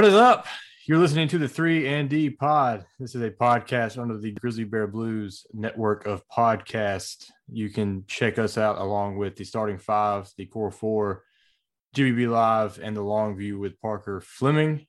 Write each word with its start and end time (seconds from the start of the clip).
What 0.00 0.08
is 0.08 0.14
up? 0.14 0.46
You're 0.86 0.96
listening 0.96 1.28
to 1.28 1.36
the 1.36 1.46
3 1.46 1.86
and 1.86 2.08
D 2.08 2.30
Pod. 2.30 2.86
This 2.98 3.14
is 3.14 3.20
a 3.20 3.30
podcast 3.30 4.00
under 4.00 4.16
the 4.16 4.32
Grizzly 4.32 4.64
Bear 4.64 4.86
Blues 4.86 5.46
network 5.52 6.06
of 6.06 6.26
podcasts. 6.26 7.26
You 7.52 7.68
can 7.68 8.04
check 8.06 8.38
us 8.38 8.56
out 8.56 8.78
along 8.78 9.18
with 9.18 9.36
the 9.36 9.44
starting 9.44 9.76
five, 9.76 10.30
the 10.38 10.46
core 10.46 10.70
four, 10.70 11.24
GBB 11.94 12.30
Live, 12.30 12.80
and 12.82 12.96
the 12.96 13.02
long 13.02 13.36
view 13.36 13.58
with 13.58 13.78
Parker 13.82 14.22
Fleming. 14.22 14.86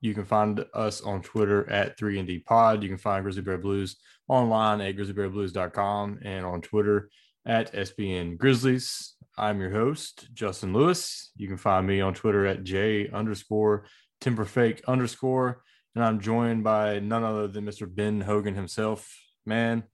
You 0.00 0.14
can 0.14 0.24
find 0.24 0.64
us 0.74 1.00
on 1.00 1.22
Twitter 1.22 1.70
at 1.70 1.96
3 1.96 2.18
and 2.18 2.26
D 2.26 2.40
Pod. 2.40 2.82
You 2.82 2.88
can 2.88 2.98
find 2.98 3.22
Grizzly 3.22 3.42
Bear 3.42 3.58
Blues 3.58 3.98
online 4.26 4.80
at 4.80 4.96
grizzlybearblues.com 4.96 6.18
and 6.24 6.44
on 6.44 6.60
Twitter 6.60 7.08
at 7.46 7.72
SBN 7.72 8.36
Grizzlies. 8.36 9.13
I'm 9.36 9.60
your 9.60 9.70
host, 9.70 10.28
Justin 10.32 10.72
Lewis. 10.72 11.30
You 11.36 11.48
can 11.48 11.56
find 11.56 11.86
me 11.86 12.00
on 12.00 12.14
Twitter 12.14 12.46
at 12.46 12.62
J 12.64 13.08
underscore 13.10 13.86
Timberfake 14.20 14.84
underscore. 14.86 15.62
And 15.94 16.04
I'm 16.04 16.20
joined 16.20 16.64
by 16.64 16.98
none 17.00 17.24
other 17.24 17.46
than 17.48 17.64
Mr. 17.64 17.92
Ben 17.92 18.20
Hogan 18.20 18.54
himself. 18.54 19.12
Man, 19.46 19.84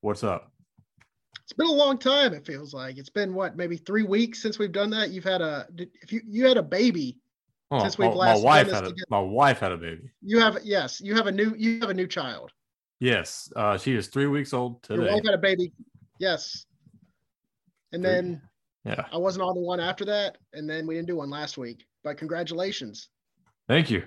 what's 0.00 0.24
up? 0.24 0.52
It's 1.42 1.52
been 1.52 1.68
a 1.68 1.72
long 1.72 1.98
time. 1.98 2.34
It 2.34 2.44
feels 2.44 2.74
like 2.74 2.98
it's 2.98 3.10
been 3.10 3.32
what, 3.32 3.56
maybe 3.56 3.76
three 3.76 4.02
weeks 4.02 4.42
since 4.42 4.58
we've 4.58 4.72
done 4.72 4.90
that. 4.90 5.10
You've 5.10 5.24
had 5.24 5.40
a 5.40 5.66
if 6.02 6.12
you 6.12 6.20
you 6.26 6.46
had 6.46 6.56
a 6.56 6.62
baby 6.62 7.20
Oh, 7.70 7.80
since 7.80 7.98
we've 7.98 8.10
my, 8.10 8.14
last 8.14 8.38
my 8.38 8.44
wife 8.44 8.66
had 8.70 8.84
a, 8.84 8.88
together. 8.88 9.06
my 9.10 9.18
wife 9.20 9.58
had 9.58 9.72
a 9.72 9.76
baby. 9.76 10.10
You 10.22 10.38
have 10.40 10.58
yes, 10.64 11.00
you 11.00 11.14
have 11.14 11.26
a 11.26 11.32
new 11.32 11.54
you 11.56 11.80
have 11.80 11.90
a 11.90 11.94
new 11.94 12.06
child. 12.06 12.52
Yes, 13.00 13.50
uh, 13.56 13.76
she 13.78 13.94
is 13.94 14.06
three 14.08 14.26
weeks 14.26 14.52
old 14.52 14.84
Your 14.88 14.98
today. 14.98 15.12
wife 15.14 15.24
had 15.24 15.34
a 15.34 15.38
baby. 15.38 15.72
Yes. 16.18 16.65
And 17.96 18.04
Three. 18.04 18.12
then 18.12 18.42
Yeah, 18.84 19.06
I 19.10 19.16
wasn't 19.16 19.44
on 19.44 19.54
the 19.54 19.62
one 19.62 19.80
after 19.80 20.04
that, 20.04 20.36
and 20.52 20.68
then 20.68 20.86
we 20.86 20.94
didn't 20.94 21.08
do 21.08 21.16
one 21.16 21.30
last 21.30 21.56
week. 21.56 21.86
But 22.04 22.18
congratulations. 22.18 23.08
thank 23.66 23.90
you. 23.90 24.04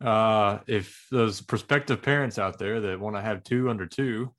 Uh, 0.00 0.60
if 0.68 1.06
those 1.10 1.40
prospective 1.40 2.02
parents 2.02 2.38
out 2.38 2.58
there 2.58 2.80
that 2.80 3.00
want 3.00 3.16
to 3.16 3.22
have 3.22 3.42
two 3.42 3.68
under 3.68 3.86
two, 3.86 4.32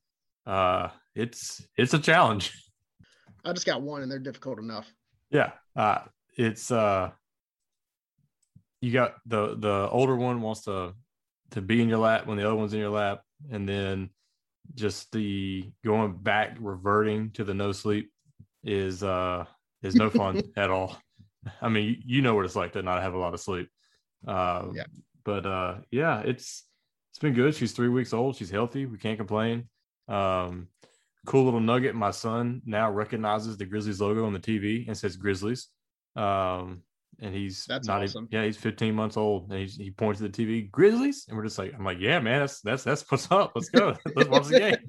uh, 0.45 0.87
it's 1.15 1.61
it's 1.77 1.93
a 1.93 1.99
challenge. 1.99 2.53
I 3.45 3.51
just 3.51 3.65
got 3.65 3.81
one, 3.81 4.01
and 4.01 4.09
they're 4.11 4.19
difficult 4.19 4.57
enough. 4.59 4.91
Yeah, 5.29 5.51
uh, 5.75 5.99
it's 6.37 6.71
uh, 6.71 7.11
you 8.79 8.93
got 8.93 9.15
the 9.25 9.57
the 9.57 9.89
older 9.91 10.15
one 10.15 10.41
wants 10.41 10.61
to 10.61 10.93
to 11.51 11.61
be 11.61 11.81
in 11.81 11.89
your 11.89 11.99
lap 11.99 12.25
when 12.25 12.37
the 12.37 12.45
other 12.45 12.55
one's 12.55 12.73
in 12.73 12.79
your 12.79 12.89
lap, 12.89 13.21
and 13.51 13.67
then 13.67 14.09
just 14.75 15.11
the 15.11 15.69
going 15.83 16.15
back 16.15 16.55
reverting 16.61 17.31
to 17.31 17.43
the 17.43 17.53
no 17.53 17.73
sleep 17.73 18.12
is 18.63 19.03
uh 19.03 19.45
is 19.81 19.95
no 19.95 20.09
fun 20.09 20.41
at 20.57 20.69
all. 20.69 20.97
I 21.61 21.69
mean, 21.69 22.01
you, 22.05 22.21
know 22.21 22.35
what 22.35 22.45
it's 22.45 22.55
like 22.55 22.71
to 22.73 22.81
not 22.81 23.01
have 23.01 23.13
a 23.13 23.17
lot 23.17 23.33
of 23.33 23.39
sleep. 23.41 23.67
Uh, 24.25 24.67
Yeah. 24.73 24.85
But 25.25 25.45
uh, 25.45 25.75
yeah, 25.91 26.21
it's 26.21 26.63
it's 27.11 27.19
been 27.19 27.33
good. 27.33 27.55
She's 27.55 27.71
three 27.73 27.89
weeks 27.89 28.13
old. 28.13 28.35
She's 28.35 28.49
healthy. 28.49 28.85
We 28.85 28.97
can't 28.97 29.17
complain. 29.17 29.69
Um, 30.07 30.67
cool 31.25 31.45
little 31.45 31.59
nugget. 31.59 31.95
My 31.95 32.11
son 32.11 32.61
now 32.65 32.91
recognizes 32.91 33.57
the 33.57 33.65
Grizzlies 33.65 34.01
logo 34.01 34.25
on 34.25 34.33
the 34.33 34.39
TV 34.39 34.87
and 34.87 34.97
says 34.97 35.15
Grizzlies. 35.15 35.67
Um, 36.15 36.83
and 37.21 37.33
he's 37.33 37.65
That's 37.65 37.87
not 37.87 38.03
awesome. 38.03 38.25
even, 38.25 38.29
yeah, 38.31 38.45
he's 38.45 38.57
15 38.57 38.93
months 38.95 39.17
old 39.17 39.49
and 39.49 39.59
he's, 39.59 39.77
he 39.77 39.91
points 39.91 40.19
to 40.19 40.27
the 40.27 40.45
TV, 40.45 40.69
Grizzlies. 40.71 41.25
And 41.27 41.37
we're 41.37 41.43
just 41.43 41.59
like, 41.59 41.73
I'm 41.73 41.85
like, 41.85 41.99
yeah, 41.99 42.19
man, 42.19 42.39
that's, 42.41 42.61
that's, 42.61 42.83
that's 42.83 43.09
what's 43.09 43.31
up. 43.31 43.51
Let's 43.55 43.69
go. 43.69 43.95
Let's 44.15 44.29
watch 44.29 44.47
the 44.47 44.59
game. 44.59 44.75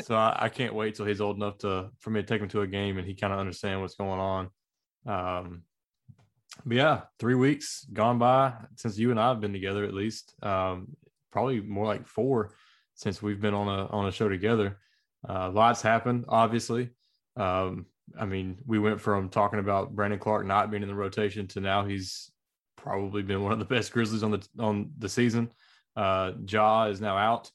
So 0.00 0.14
I, 0.14 0.36
I 0.42 0.48
can't 0.48 0.74
wait 0.74 0.94
till 0.94 1.06
he's 1.06 1.20
old 1.20 1.36
enough 1.36 1.58
to, 1.58 1.90
for 1.98 2.10
me 2.10 2.20
to 2.20 2.26
take 2.26 2.40
him 2.40 2.48
to 2.48 2.62
a 2.62 2.66
game 2.66 2.98
and 2.98 3.06
he 3.06 3.14
kind 3.14 3.32
of 3.32 3.38
understand 3.38 3.80
what's 3.80 3.94
going 3.94 4.20
on. 4.20 4.48
Um, 5.06 5.62
but 6.64 6.76
yeah, 6.76 7.00
three 7.18 7.34
weeks 7.34 7.84
gone 7.92 8.18
by 8.18 8.54
since 8.76 8.98
you 8.98 9.10
and 9.10 9.20
I 9.20 9.28
have 9.28 9.40
been 9.40 9.52
together, 9.52 9.84
at 9.84 9.94
least, 9.94 10.34
um, 10.42 10.96
probably 11.30 11.60
more 11.60 11.86
like 11.86 12.06
four 12.06 12.54
since 12.94 13.22
we've 13.22 13.40
been 13.40 13.54
on 13.54 13.68
a, 13.68 13.86
on 13.86 14.06
a 14.06 14.12
show 14.12 14.28
together. 14.28 14.78
Uh, 15.28 15.50
lots 15.50 15.82
happened, 15.82 16.24
obviously. 16.28 16.90
Um, 17.36 17.86
I 18.18 18.24
mean, 18.24 18.58
we 18.66 18.78
went 18.78 19.00
from 19.00 19.28
talking 19.28 19.58
about 19.58 19.94
Brandon 19.94 20.18
Clarke 20.18 20.46
not 20.46 20.70
being 20.70 20.82
in 20.82 20.88
the 20.88 20.94
rotation 20.94 21.46
to 21.48 21.60
now 21.60 21.84
he's 21.84 22.30
probably 22.76 23.22
been 23.22 23.42
one 23.42 23.52
of 23.52 23.58
the 23.58 23.64
best 23.64 23.92
Grizzlies 23.92 24.22
on 24.22 24.30
the 24.30 24.48
on 24.58 24.90
the 24.98 25.08
season. 25.08 25.50
Uh, 25.96 26.32
Ja 26.46 26.84
is 26.84 27.00
now 27.00 27.16
out. 27.16 27.50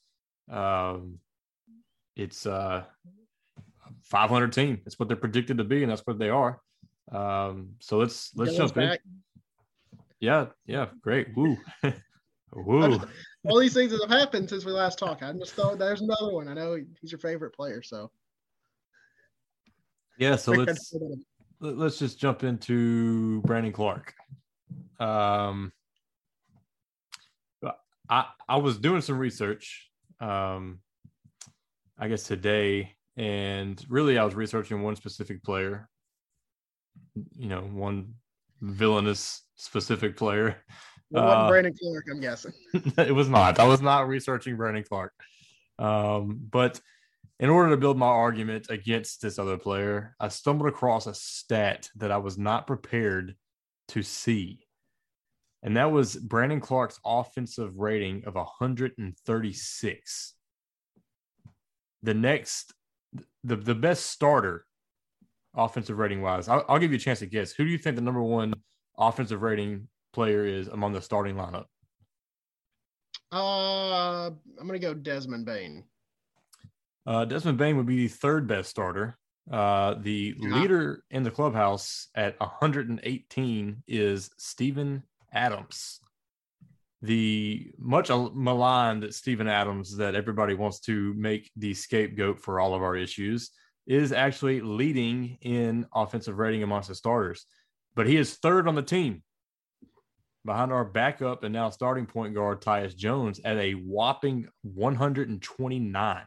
Um, 0.50 1.18
it's 2.16 2.46
uh, 2.46 2.84
500 4.02 4.52
team. 4.52 4.80
It's 4.86 4.98
what 4.98 5.08
they're 5.08 5.16
predicted 5.16 5.58
to 5.58 5.64
be, 5.64 5.82
and 5.82 5.90
that's 5.90 6.02
what 6.06 6.18
they 6.18 6.30
are. 6.30 6.60
Um, 7.12 7.70
so 7.80 7.98
let's 7.98 8.30
let's 8.34 8.52
Dylan's 8.52 8.72
jump 8.72 8.76
in. 8.78 8.98
Yeah, 10.20 10.46
yeah, 10.66 10.86
great. 11.02 11.36
Woo, 11.36 11.56
woo. 12.54 13.00
All 13.46 13.60
these 13.60 13.74
things 13.74 13.92
that 13.92 14.00
have 14.08 14.18
happened 14.18 14.48
since 14.48 14.64
we 14.64 14.72
last 14.72 14.98
talked. 14.98 15.22
I'm 15.22 15.38
just 15.38 15.52
thought 15.52 15.78
there's 15.78 16.00
another 16.00 16.32
one. 16.32 16.48
I 16.48 16.54
know 16.54 16.78
he's 17.00 17.12
your 17.12 17.18
favorite 17.18 17.54
player, 17.54 17.82
so 17.82 18.10
Yeah, 20.18 20.36
so 20.36 20.52
let's 20.52 20.94
let- 21.60 21.76
let's 21.76 21.98
just 21.98 22.18
jump 22.18 22.42
into 22.42 23.42
Brandon 23.42 23.72
Clarke. 23.72 24.14
Um, 24.98 25.72
I 28.08 28.26
I 28.48 28.56
was 28.56 28.78
doing 28.78 29.00
some 29.00 29.18
research, 29.18 29.90
um, 30.20 30.80
I 31.98 32.08
guess 32.08 32.24
today, 32.24 32.94
and 33.16 33.84
really 33.88 34.18
I 34.18 34.24
was 34.24 34.34
researching 34.34 34.82
one 34.82 34.96
specific 34.96 35.42
player. 35.42 35.88
You 37.36 37.48
know, 37.48 37.60
one 37.60 38.14
villainous 38.60 39.42
specific 39.56 40.16
player. 40.16 40.56
It 41.10 41.16
wasn't 41.16 41.32
Uh, 41.32 41.48
Brandon 41.48 41.74
Clarke, 41.80 42.04
I'm 42.10 42.20
guessing. 42.20 42.52
it 42.98 43.14
was 43.14 43.28
not. 43.28 43.58
I 43.58 43.64
was 43.64 43.80
not 43.80 44.08
researching 44.08 44.56
Brandon 44.56 44.82
Clarke. 44.82 45.12
Um, 45.78 46.40
but 46.50 46.80
in 47.40 47.50
order 47.50 47.70
to 47.70 47.76
build 47.76 47.98
my 47.98 48.06
argument 48.06 48.66
against 48.70 49.20
this 49.20 49.38
other 49.38 49.58
player, 49.58 50.16
I 50.18 50.28
stumbled 50.28 50.68
across 50.68 51.06
a 51.06 51.14
stat 51.14 51.90
that 51.96 52.10
I 52.10 52.16
was 52.16 52.38
not 52.38 52.66
prepared 52.66 53.36
to 53.88 54.02
see. 54.02 54.60
And 55.62 55.76
that 55.76 55.90
was 55.90 56.16
Brandon 56.16 56.60
Clarke's 56.60 57.00
offensive 57.04 57.76
rating 57.76 58.24
of 58.26 58.34
136. 58.34 60.34
The 62.04 62.12
next, 62.14 62.74
the, 63.44 63.56
the 63.56 63.74
best 63.74 64.06
starter 64.06 64.66
offensive 65.56 65.96
rating 65.98 66.20
wise, 66.20 66.48
I'll, 66.48 66.62
I'll 66.68 66.78
give 66.78 66.90
you 66.92 66.96
a 66.96 67.00
chance 67.00 67.20
to 67.20 67.26
guess. 67.26 67.52
Who 67.52 67.64
do 67.64 67.70
you 67.70 67.78
think 67.78 67.96
the 67.96 68.02
number 68.02 68.22
one 68.22 68.52
offensive 68.98 69.40
rating 69.40 69.88
player 70.12 70.44
is 70.44 70.68
among 70.68 70.92
the 70.92 71.00
starting 71.00 71.34
lineup? 71.34 71.64
Uh, 73.32 74.26
I'm 74.60 74.66
gonna 74.66 74.78
go 74.78 74.92
Desmond 74.94 75.46
Bane. 75.46 75.84
Uh, 77.06 77.24
Desmond 77.24 77.56
Bane 77.58 77.76
would 77.78 77.86
be 77.86 77.96
the 77.96 78.08
third 78.08 78.46
best 78.46 78.68
starter. 78.68 79.18
Uh, 79.50 79.94
the 79.94 80.34
Yeah. 80.38 80.60
leader 80.60 81.04
in 81.10 81.22
the 81.22 81.30
clubhouse 81.30 82.08
at 82.14 82.38
118 82.38 83.82
is 83.88 84.30
Steven 84.38 85.02
Adams. 85.32 86.00
The 87.04 87.70
much 87.78 88.08
maligned 88.08 89.12
Steven 89.12 89.46
Adams 89.46 89.94
that 89.98 90.14
everybody 90.14 90.54
wants 90.54 90.80
to 90.80 91.12
make 91.12 91.50
the 91.54 91.74
scapegoat 91.74 92.40
for 92.40 92.60
all 92.60 92.74
of 92.74 92.80
our 92.80 92.96
issues 92.96 93.50
is 93.86 94.10
actually 94.10 94.62
leading 94.62 95.36
in 95.42 95.84
offensive 95.94 96.38
rating 96.38 96.62
amongst 96.62 96.88
the 96.88 96.94
starters, 96.94 97.44
but 97.94 98.06
he 98.06 98.16
is 98.16 98.36
third 98.36 98.66
on 98.66 98.74
the 98.74 98.80
team 98.80 99.22
behind 100.46 100.72
our 100.72 100.86
backup 100.86 101.44
and 101.44 101.52
now 101.52 101.68
starting 101.68 102.06
point 102.06 102.34
guard 102.34 102.62
Tyus 102.62 102.96
Jones 102.96 103.38
at 103.44 103.58
a 103.58 103.72
whopping 103.72 104.48
129. 104.62 106.22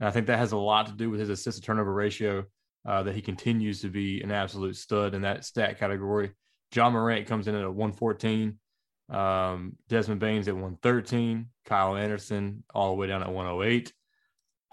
And 0.00 0.06
I 0.06 0.10
think 0.10 0.26
that 0.26 0.38
has 0.38 0.52
a 0.52 0.58
lot 0.58 0.88
to 0.88 0.92
do 0.92 1.08
with 1.08 1.20
his 1.20 1.30
assist 1.30 1.56
to 1.56 1.64
turnover 1.64 1.94
ratio, 1.94 2.44
uh, 2.86 3.02
that 3.04 3.14
he 3.14 3.22
continues 3.22 3.80
to 3.80 3.88
be 3.88 4.20
an 4.20 4.30
absolute 4.30 4.76
stud 4.76 5.14
in 5.14 5.22
that 5.22 5.46
stat 5.46 5.78
category. 5.78 6.32
Ja 6.74 6.90
Morant 6.90 7.26
comes 7.26 7.48
in 7.48 7.54
at 7.54 7.64
a 7.64 7.70
114. 7.70 8.58
Um, 9.08 9.76
Desmond 9.88 10.20
Bane's 10.20 10.48
at 10.48 10.54
113. 10.54 11.46
Kyle 11.64 11.96
Anderson 11.96 12.64
all 12.74 12.90
the 12.90 12.96
way 12.96 13.06
down 13.06 13.22
at 13.22 13.32
108. 13.32 13.92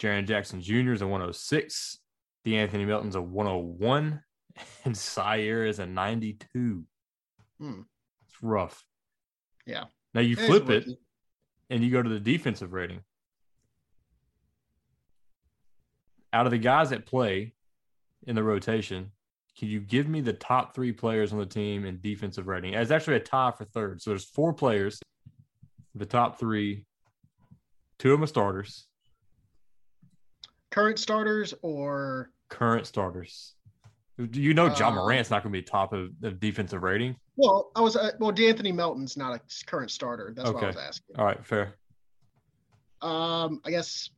Jaren 0.02 0.28
Jackson 0.28 0.62
Jr. 0.62 0.94
is 0.94 1.02
a 1.02 1.08
106. 1.08 2.00
De'Anthony 2.46 2.88
Melton's 2.88 3.16
a 3.16 3.22
101. 3.22 4.22
And 4.86 4.96
Sire 4.96 5.66
is 5.66 5.80
a 5.80 5.86
92. 5.88 6.84
Hmm. 7.60 7.82
It's 8.28 8.44
rough. 8.44 8.86
Yeah. 9.66 9.86
Now 10.14 10.22
you 10.22 10.36
a 10.38 10.46
flip 10.46 10.70
it 10.70 10.88
and 11.72 11.84
you 11.84 11.90
go 11.90 12.04
to 12.04 12.10
the 12.10 12.20
defensive 12.20 12.72
rating. 12.72 13.00
Out 16.32 16.46
of 16.46 16.52
the 16.52 16.60
guys 16.60 16.92
that 16.92 17.08
play 17.08 17.54
in 18.28 18.36
the 18.36 18.44
rotation, 18.44 19.12
can 19.58 19.68
you 19.68 19.80
give 19.80 20.08
me 20.08 20.22
the 20.22 20.34
top 20.34 20.74
three 20.74 20.92
players 20.92 21.32
on 21.32 21.40
the 21.40 21.46
team 21.46 21.86
in 21.86 22.00
defensive 22.02 22.48
rating? 22.48 22.74
It's 22.74 22.92
actually 22.92 23.18
a 23.18 23.20
tie 23.20 23.52
for 23.52 23.66
third. 23.66 24.02
So 24.02 24.10
there's 24.12 24.26
four 24.26 24.54
players, 24.54 25.00
the 25.96 26.06
top 26.06 26.40
three, 26.40 26.86
two 28.00 28.14
of 28.14 28.20
them 28.20 28.24
are 28.24 28.28
starters, 28.28 28.88
Current 30.72 30.98
starters 30.98 31.54
or 31.62 32.32
current 32.50 32.88
starters. 32.88 33.54
Do 34.18 34.42
you 34.42 34.56
know, 34.56 34.70
John 34.70 34.94
Uh, 34.94 35.02
Morant's 35.02 35.30
not 35.30 35.44
going 35.44 35.54
to 35.54 35.60
be 35.60 35.62
top 35.62 35.94
of, 35.94 36.10
of 36.24 36.40
defensive 36.40 36.82
rating. 36.82 37.16
Well, 37.36 37.70
I 37.76 37.82
was 37.82 37.96
uh, 37.96 38.12
well. 38.20 38.32
De'Anthony 38.32 38.74
Melton's 38.74 39.16
not 39.16 39.36
a 39.36 39.66
current 39.68 39.92
starter. 39.92 40.34
That's 40.36 40.52
what 40.52 40.64
I 40.64 40.68
was 40.68 40.76
asking. 40.76 41.16
All 41.20 41.26
right, 41.26 41.46
fair. 41.46 41.76
Um, 43.04 43.62
I 43.66 43.70
guess 43.70 44.10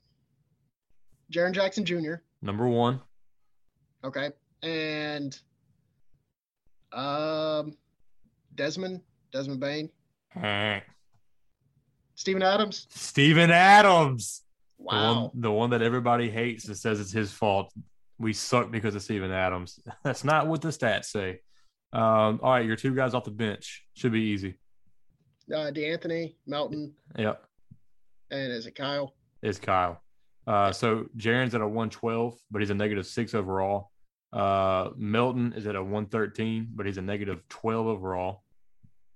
Jaren 1.30 1.52
Jackson 1.52 1.84
Jr. 1.84 2.16
Number 2.42 2.68
one. 2.68 3.02
Okay, 4.06 4.32
and 4.64 5.38
um, 6.94 7.76
Desmond 8.56 9.02
Desmond 9.32 9.60
Bane, 9.60 9.90
Steven 12.16 12.42
Adams. 12.44 12.88
Steven 12.90 13.52
Adams. 13.52 14.42
The 14.78 14.84
Wow. 14.86 15.22
one, 15.24 15.32
the 15.42 15.52
one 15.52 15.70
that 15.72 15.82
everybody 15.82 16.30
hates 16.30 16.68
and 16.68 16.78
says 16.78 17.00
it's 17.00 17.12
his 17.12 17.32
fault. 17.32 17.72
We 18.20 18.34
suck 18.34 18.72
because 18.72 18.94
of 18.96 19.02
Steven 19.02 19.32
Adams. 19.32 19.80
That's 20.04 20.24
not 20.24 20.48
what 20.48 20.62
the 20.62 20.68
stats 20.70 21.06
say. 21.06 21.40
Um, 21.94 22.40
all 22.44 22.52
right, 22.52 22.66
your 22.66 22.76
two 22.76 22.94
guys 22.94 23.14
off 23.14 23.24
the 23.24 23.32
bench 23.32 23.86
should 23.94 24.12
be 24.12 24.22
easy. 24.22 24.56
Uh, 25.52 25.72
De'Anthony 25.72 26.36
Melton 26.48 26.94
Yep, 27.18 27.44
and 28.32 28.52
is 28.52 28.66
it 28.66 28.76
Kyle? 28.76 29.14
It's 29.42 29.60
Kyle. 29.60 30.02
Uh, 30.48 30.72
so 30.72 31.06
Jaren's 31.18 31.56
at 31.56 31.62
a 31.62 31.68
112, 31.68 32.36
but 32.52 32.62
he's 32.62 32.70
a 32.70 32.74
negative 32.76 33.06
six 33.08 33.34
overall. 33.34 33.92
Uh, 34.36 34.90
Melton 34.98 35.54
is 35.54 35.66
at 35.66 35.78
a 35.78 35.82
113, 35.82 36.68
but 36.76 36.86
he's 36.86 36.98
a 36.98 37.02
negative 37.02 37.48
12 37.48 37.88
overall. 37.88 38.44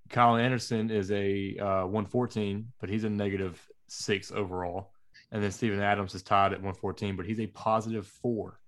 Kyle 0.10 0.38
Anderson 0.38 0.90
is 0.90 1.12
a 1.12 1.58
uh, 1.58 1.86
114, 1.86 2.72
but 2.80 2.90
he's 2.90 3.04
a 3.04 3.10
negative 3.10 3.62
six 3.90 4.32
overall. 4.32 4.94
And 5.32 5.44
then 5.44 5.52
Steven 5.52 5.82
Adams 5.82 6.16
is 6.16 6.24
tied 6.24 6.54
at 6.54 6.60
114, 6.60 7.18
but 7.18 7.26
he's 7.26 7.42
a 7.42 7.48
positive 7.48 8.08
four. 8.08 8.60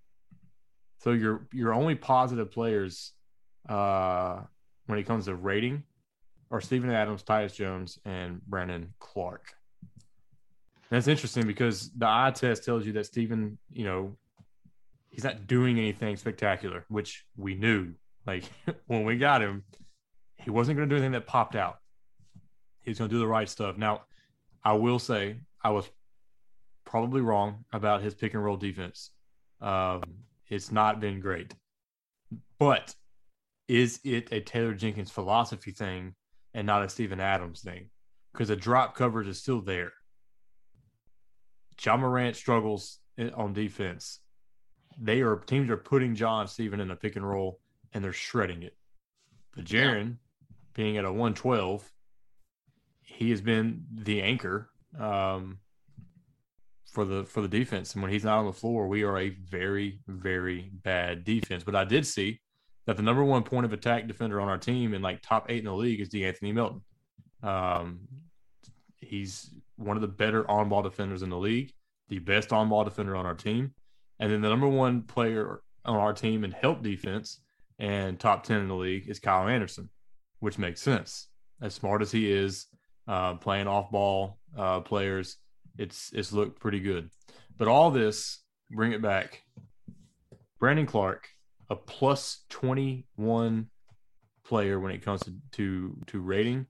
So 1.00 1.12
your 1.12 1.48
your 1.52 1.74
only 1.74 1.96
positive 1.96 2.52
players 2.52 3.14
uh, 3.68 4.42
when 4.86 5.00
it 5.00 5.08
comes 5.08 5.26
to 5.26 5.36
rating 5.36 5.84
are 6.52 6.62
Steven 6.62 6.92
Adams, 6.92 7.24
Tyus 7.24 7.56
Jones, 7.56 7.98
and 8.06 8.42
Brandon 8.46 8.94
Clarke. 9.00 9.54
That's 10.92 11.08
interesting 11.08 11.48
because 11.48 11.90
the 11.92 12.06
eye 12.06 12.34
test 12.36 12.66
tells 12.66 12.86
you 12.86 12.92
that 12.94 13.06
Steven, 13.06 13.58
you 13.72 13.86
know, 13.86 14.18
he's 15.12 15.24
not 15.24 15.46
doing 15.46 15.78
anything 15.78 16.18
spectacular, 16.18 16.86
which 16.88 17.26
we 17.38 17.54
knew. 17.54 17.94
Like 18.26 18.46
when 18.88 19.04
we 19.04 19.18
got 19.18 19.42
him, 19.42 19.64
he 20.38 20.50
wasn't 20.50 20.78
going 20.78 20.90
to 20.90 20.96
do 20.96 20.98
anything 20.98 21.12
that 21.12 21.28
popped 21.28 21.56
out. 21.56 21.78
He 22.82 22.90
was 22.90 22.98
going 22.98 23.10
to 23.10 23.16
do 23.16 23.20
the 23.20 23.28
right 23.28 23.48
stuff. 23.48 23.78
Now, 23.78 24.02
I 24.64 24.74
will 24.74 24.98
say 24.98 25.38
I 25.64 25.70
was 25.70 25.88
probably 26.86 27.22
wrong 27.22 27.66
about 27.72 28.02
his 28.02 28.16
pick 28.16 28.34
and 28.34 28.44
roll 28.44 28.58
defense. 28.58 29.12
Um, 29.60 30.02
it's 30.50 30.72
not 30.72 31.00
been 31.00 31.20
great, 31.20 31.54
but 32.58 32.96
is 33.68 34.00
it 34.04 34.30
a 34.32 34.42
Taylor 34.42 34.74
Jenkins 34.74 35.12
philosophy 35.12 35.72
thing 35.72 36.16
and 36.54 36.66
not 36.66 36.84
a 36.84 36.90
Steven 36.90 37.20
Adams 37.20 37.62
thing? 37.62 37.90
Because 38.34 38.48
the 38.48 38.56
drop 38.56 38.96
coverage 38.96 39.28
is 39.28 39.40
still 39.40 39.62
there. 39.62 39.94
Ja 41.84 41.98
Morant 41.98 42.36
struggles 42.36 43.00
on 43.36 43.54
defense. 43.54 44.20
They 45.00 45.22
are 45.22 45.38
teams 45.38 45.70
are 45.70 45.78
putting 45.78 46.16
John 46.16 46.48
Steven 46.48 46.80
in 46.80 46.92
a 46.92 46.96
pick 46.96 47.16
and 47.16 47.28
roll 47.28 47.60
and 47.94 48.04
they're 48.04 48.14
shredding 48.14 48.64
it. 48.64 48.76
But 49.56 49.66
Jaren, 49.66 50.18
being 50.74 50.98
at 50.98 51.06
a 51.06 51.12
112, 51.12 51.92
he 53.02 53.30
has 53.32 53.42
been 53.42 53.86
the 53.94 54.22
anchor 54.22 54.70
um, 54.98 55.60
for 56.86 57.06
the 57.06 57.26
for 57.26 57.42
the 57.42 57.48
defense. 57.48 57.94
And 57.94 58.02
when 58.02 58.12
he's 58.12 58.24
not 58.24 58.40
on 58.40 58.46
the 58.46 58.54
floor, 58.54 58.88
we 58.88 59.04
are 59.04 59.18
a 59.18 59.30
very, 59.30 60.00
very 60.08 60.72
bad 60.74 61.24
defense. 61.24 61.64
But 61.64 61.76
I 61.76 61.84
did 61.84 62.06
see 62.06 62.40
that 62.86 62.98
the 62.98 63.04
number 63.04 63.24
one 63.24 63.44
point 63.44 63.66
of 63.66 63.74
attack 63.74 64.08
defender 64.08 64.42
on 64.42 64.48
our 64.48 64.58
team 64.58 64.94
and 64.94 65.04
like 65.04 65.22
top 65.22 65.48
eight 65.50 65.60
in 65.60 65.66
the 65.66 65.74
league 65.74 66.02
is 66.02 66.10
De'Anthony 66.10 66.54
Melton. 66.54 66.82
Um, 67.44 68.02
he's 69.00 69.52
one 69.76 69.98
of 69.98 70.02
the 70.02 70.08
better 70.08 70.50
on 70.50 70.70
ball 70.70 70.82
defenders 70.82 71.22
in 71.22 71.30
the 71.30 71.38
league, 71.38 71.74
the 72.10 72.20
best 72.20 72.54
on 72.54 72.70
ball 72.70 72.84
defender 72.84 73.16
on 73.16 73.26
our 73.26 73.36
team. 73.36 73.74
And 74.22 74.32
then 74.32 74.42
the 74.42 74.50
number 74.50 74.68
one 74.68 75.02
player 75.02 75.62
on 75.84 75.98
our 75.98 76.14
team 76.14 76.44
in 76.44 76.52
help 76.52 76.84
defense 76.84 77.40
and 77.80 78.20
top 78.20 78.44
10 78.44 78.62
in 78.62 78.68
the 78.68 78.76
league 78.76 79.10
is 79.10 79.20
Kyle 79.20 79.48
Anderson, 79.48 79.90
which 80.40 80.60
makes 80.60 80.80
sense. 80.80 81.28
As 81.60 81.74
smart 81.74 82.04
as 82.04 82.12
he 82.12 82.32
is, 82.32 82.68
uh, 83.08 83.34
playing 83.36 83.68
off 83.68 83.90
ball 83.90 84.38
uh, 84.56 84.82
players, 84.82 85.38
it's 85.78 86.12
it's 86.14 86.32
looked 86.32 86.60
pretty 86.60 86.80
good. 86.80 87.10
But 87.58 87.68
all 87.68 87.90
this, 87.90 88.44
bring 88.70 88.92
it 88.92 89.02
back. 89.02 89.42
Brandon 90.60 90.86
Clarke, 90.86 91.28
a 91.72 91.76
plus 91.76 92.44
21 92.50 93.68
player 94.44 94.80
when 94.80 94.92
it 94.92 95.04
comes 95.04 95.24
to, 95.24 95.34
to 95.54 95.98
to 96.08 96.20
rating. 96.20 96.68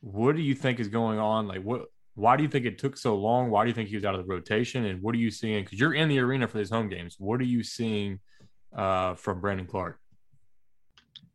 What 0.00 0.34
do 0.34 0.42
you 0.42 0.56
think 0.56 0.80
is 0.80 0.88
going 0.88 1.20
on? 1.20 1.46
Like 1.46 1.62
what 1.62 1.86
why 2.14 2.36
do 2.36 2.42
you 2.42 2.48
think 2.48 2.64
it 2.64 2.78
took 2.78 2.96
so 2.96 3.16
long? 3.16 3.50
Why 3.50 3.64
do 3.64 3.68
you 3.68 3.74
think 3.74 3.88
he 3.88 3.96
was 3.96 4.04
out 4.04 4.14
of 4.14 4.24
the 4.24 4.32
rotation? 4.32 4.84
And 4.84 5.02
what 5.02 5.14
are 5.14 5.18
you 5.18 5.30
seeing? 5.30 5.64
Because 5.64 5.80
you're 5.80 5.94
in 5.94 6.08
the 6.08 6.20
arena 6.20 6.46
for 6.46 6.58
these 6.58 6.70
home 6.70 6.88
games. 6.88 7.16
What 7.18 7.40
are 7.40 7.44
you 7.44 7.62
seeing 7.62 8.20
uh, 8.74 9.14
from 9.14 9.40
Brandon 9.40 9.66
Clarke? 9.66 9.98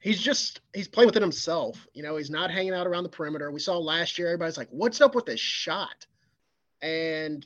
He's 0.01 0.21
just 0.21 0.61
he's 0.73 0.87
playing 0.87 1.07
within 1.07 1.21
himself. 1.21 1.85
You 1.93 2.03
know, 2.03 2.15
he's 2.15 2.29
not 2.29 2.49
hanging 2.49 2.73
out 2.73 2.87
around 2.87 3.03
the 3.03 3.09
perimeter. 3.09 3.51
We 3.51 3.59
saw 3.59 3.77
last 3.77 4.17
year 4.17 4.29
everybody's 4.29 4.57
like, 4.57 4.69
"What's 4.71 5.01
up 5.01 5.13
with 5.13 5.25
this 5.25 5.41
shot?" 5.41 6.05
And 6.81 7.45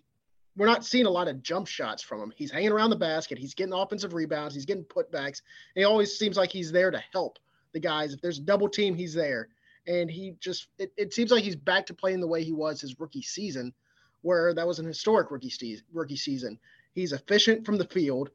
we're 0.55 0.67
not 0.67 0.85
seeing 0.85 1.07
a 1.07 1.09
lot 1.09 1.27
of 1.27 1.41
jump 1.41 1.67
shots 1.67 2.03
from 2.03 2.21
him. 2.21 2.33
He's 2.35 2.51
hanging 2.51 2.71
around 2.71 2.91
the 2.91 2.95
basket. 2.95 3.39
He's 3.39 3.55
getting 3.55 3.73
offensive 3.73 4.13
rebounds. 4.13 4.53
He's 4.53 4.65
getting 4.67 4.83
putbacks. 4.83 5.41
And 5.75 5.81
he 5.81 5.83
always 5.83 6.17
seems 6.17 6.37
like 6.37 6.51
he's 6.51 6.71
there 6.71 6.91
to 6.91 7.03
help 7.11 7.39
the 7.73 7.79
guys. 7.79 8.13
If 8.13 8.21
there's 8.21 8.37
a 8.37 8.43
double 8.43 8.69
team, 8.69 8.93
he's 8.93 9.15
there. 9.15 9.49
And 9.87 10.09
he 10.09 10.35
just 10.39 10.67
it, 10.77 10.91
it 10.97 11.13
seems 11.13 11.31
like 11.31 11.43
he's 11.43 11.55
back 11.55 11.85
to 11.87 11.93
playing 11.93 12.21
the 12.21 12.27
way 12.27 12.43
he 12.43 12.53
was 12.53 12.81
his 12.81 12.99
rookie 12.99 13.21
season, 13.21 13.73
where 14.21 14.53
that 14.53 14.67
was 14.67 14.79
an 14.79 14.85
historic 14.85 15.31
rookie 15.31 15.51
rookie 15.91 16.15
season. 16.15 16.59
He's 16.93 17.11
efficient 17.11 17.65
from 17.65 17.77
the 17.77 17.87
field. 17.87 18.29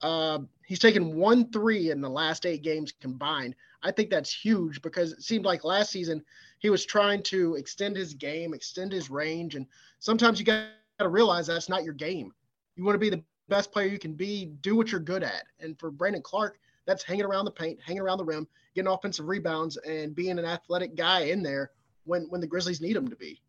Uh, 0.00 0.40
he's 0.66 0.80
taken 0.80 1.16
one 1.16 1.50
three 1.50 1.90
in 1.90 2.00
the 2.00 2.08
last 2.08 2.44
eight 2.44 2.62
games 2.62 2.92
combined. 3.00 3.54
I 3.82 3.90
think 3.90 4.10
that's 4.10 4.32
huge 4.32 4.82
because 4.82 5.12
it 5.12 5.22
seemed 5.22 5.44
like 5.44 5.64
last 5.64 5.90
season 5.90 6.24
he 6.58 6.70
was 6.70 6.84
trying 6.84 7.22
to 7.24 7.54
extend 7.56 7.96
his 7.96 8.14
game, 8.14 8.54
extend 8.54 8.92
his 8.92 9.10
range, 9.10 9.54
and 9.54 9.66
sometimes 9.98 10.38
you 10.38 10.46
got 10.46 10.66
to 10.98 11.08
realize 11.08 11.46
that's 11.46 11.68
not 11.68 11.84
your 11.84 11.94
game. 11.94 12.32
You 12.76 12.84
want 12.84 12.94
to 12.94 13.00
be 13.00 13.10
the 13.10 13.22
best 13.48 13.72
player 13.72 13.88
you 13.88 13.98
can 13.98 14.14
be, 14.14 14.46
do 14.60 14.76
what 14.76 14.90
you're 14.90 15.00
good 15.00 15.22
at. 15.22 15.44
And 15.60 15.78
for 15.78 15.90
Brandon 15.90 16.22
Clarke, 16.22 16.58
that's 16.86 17.02
hanging 17.02 17.24
around 17.24 17.44
the 17.44 17.50
paint, 17.50 17.78
hanging 17.84 18.02
around 18.02 18.18
the 18.18 18.24
rim, 18.24 18.46
getting 18.74 18.90
offensive 18.90 19.28
rebounds, 19.28 19.76
and 19.78 20.14
being 20.14 20.38
an 20.38 20.44
athletic 20.44 20.96
guy 20.96 21.20
in 21.20 21.42
there 21.42 21.70
when 22.04 22.22
when 22.28 22.40
the 22.40 22.46
Grizzlies 22.46 22.80
need 22.80 22.96
him 22.96 23.08
to 23.08 23.16
be. 23.16 23.40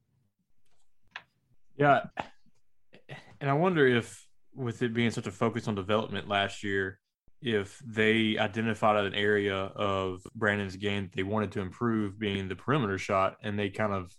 Yeah. 1.78 2.06
And 3.42 3.50
I 3.50 3.54
wonder 3.54 3.88
if, 3.88 4.28
with 4.56 4.82
it 4.82 4.94
being 4.94 5.12
such 5.12 5.28
a 5.28 5.32
focus 5.32 5.68
on 5.68 5.76
development 5.76 6.30
last 6.30 6.64
year, 6.64 7.00
if 7.42 7.82
they 7.86 8.38
identified 8.38 9.04
an 9.04 9.14
area 9.14 9.56
of 9.56 10.22
Brandon's 10.36 10.78
game 10.78 11.04
that 11.04 11.12
they 11.14 11.24
wanted 11.24 11.52
to 11.54 11.60
improve, 11.60 12.18
being 12.18 12.48
the 12.48 12.56
perimeter 12.56 12.98
shot, 12.98 13.36
and 13.44 13.60
they 13.60 13.70
kind 13.70 13.92
of 13.92 14.16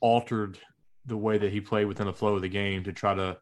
altered 0.00 0.58
the 1.06 1.16
way 1.16 1.38
that 1.38 1.52
he 1.52 1.60
played 1.60 1.84
within 1.84 2.06
the 2.06 2.12
flow 2.12 2.34
of 2.34 2.42
the 2.42 2.48
game 2.48 2.82
to 2.84 2.92
try 2.92 3.14
to 3.14 3.38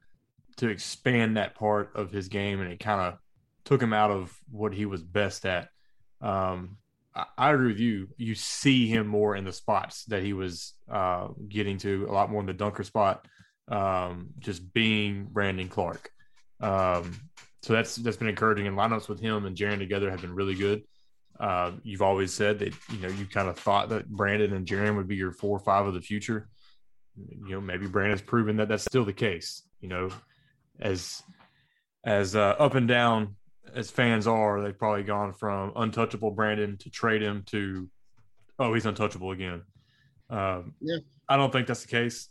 to 0.56 0.68
expand 0.68 1.36
that 1.36 1.54
part 1.54 1.92
of 1.94 2.10
his 2.10 2.28
game, 2.28 2.60
and 2.60 2.70
it 2.70 2.80
kind 2.80 3.00
of 3.00 3.18
took 3.64 3.82
him 3.82 3.92
out 3.92 4.10
of 4.10 4.36
what 4.50 4.72
he 4.72 4.86
was 4.86 5.02
best 5.02 5.46
at. 5.46 5.68
Um, 6.20 6.78
I, 7.14 7.24
I 7.36 7.52
agree 7.52 7.68
with 7.68 7.80
you. 7.80 8.08
You 8.16 8.34
see 8.34 8.86
him 8.86 9.06
more 9.06 9.36
in 9.36 9.44
the 9.44 9.52
spots 9.52 10.04
that 10.06 10.22
he 10.22 10.32
was 10.32 10.74
uh, 10.90 11.28
getting 11.48 11.78
to, 11.78 12.06
a 12.08 12.12
lot 12.12 12.30
more 12.30 12.40
in 12.40 12.46
the 12.46 12.52
dunker 12.52 12.84
spot, 12.84 13.26
um, 13.68 14.28
just 14.38 14.72
being 14.72 15.26
Brandon 15.30 15.68
Clarke. 15.68 16.10
Um, 16.60 17.20
so 17.62 17.72
that's 17.72 17.96
that's 17.96 18.16
been 18.16 18.28
encouraging. 18.28 18.66
And 18.66 18.76
lineups 18.76 19.08
with 19.08 19.20
him 19.20 19.44
and 19.44 19.56
Jaren 19.56 19.78
together 19.78 20.10
have 20.10 20.20
been 20.20 20.34
really 20.34 20.54
good. 20.54 20.82
Uh, 21.38 21.72
you've 21.84 22.02
always 22.02 22.34
said 22.34 22.58
that 22.58 22.74
you 22.90 22.98
know 23.00 23.08
you 23.08 23.26
kind 23.26 23.48
of 23.48 23.58
thought 23.58 23.90
that 23.90 24.08
Brandon 24.08 24.54
and 24.54 24.66
Jaren 24.66 24.96
would 24.96 25.08
be 25.08 25.16
your 25.16 25.32
four 25.32 25.56
or 25.56 25.60
five 25.60 25.86
of 25.86 25.94
the 25.94 26.00
future. 26.00 26.48
You 27.16 27.52
know, 27.52 27.60
maybe 27.60 27.86
Brandon's 27.86 28.22
proven 28.22 28.56
that 28.56 28.68
that's 28.68 28.84
still 28.84 29.04
the 29.04 29.12
case. 29.12 29.62
You 29.80 29.88
know, 29.88 30.10
as 30.80 31.22
as 32.04 32.34
uh, 32.34 32.56
up 32.58 32.74
and 32.74 32.88
down 32.88 33.36
as 33.74 33.90
fans 33.90 34.26
are, 34.26 34.60
they've 34.60 34.78
probably 34.78 35.02
gone 35.02 35.32
from 35.32 35.72
untouchable 35.76 36.30
Brandon 36.30 36.76
to 36.78 36.90
trade 36.90 37.22
him 37.22 37.42
to 37.46 37.88
oh 38.58 38.74
he's 38.74 38.86
untouchable 38.86 39.30
again. 39.30 39.62
Um, 40.30 40.74
Yeah. 40.80 40.98
I 41.28 41.36
don't 41.36 41.52
think 41.52 41.66
that's 41.66 41.82
the 41.82 41.88
case. 41.88 42.28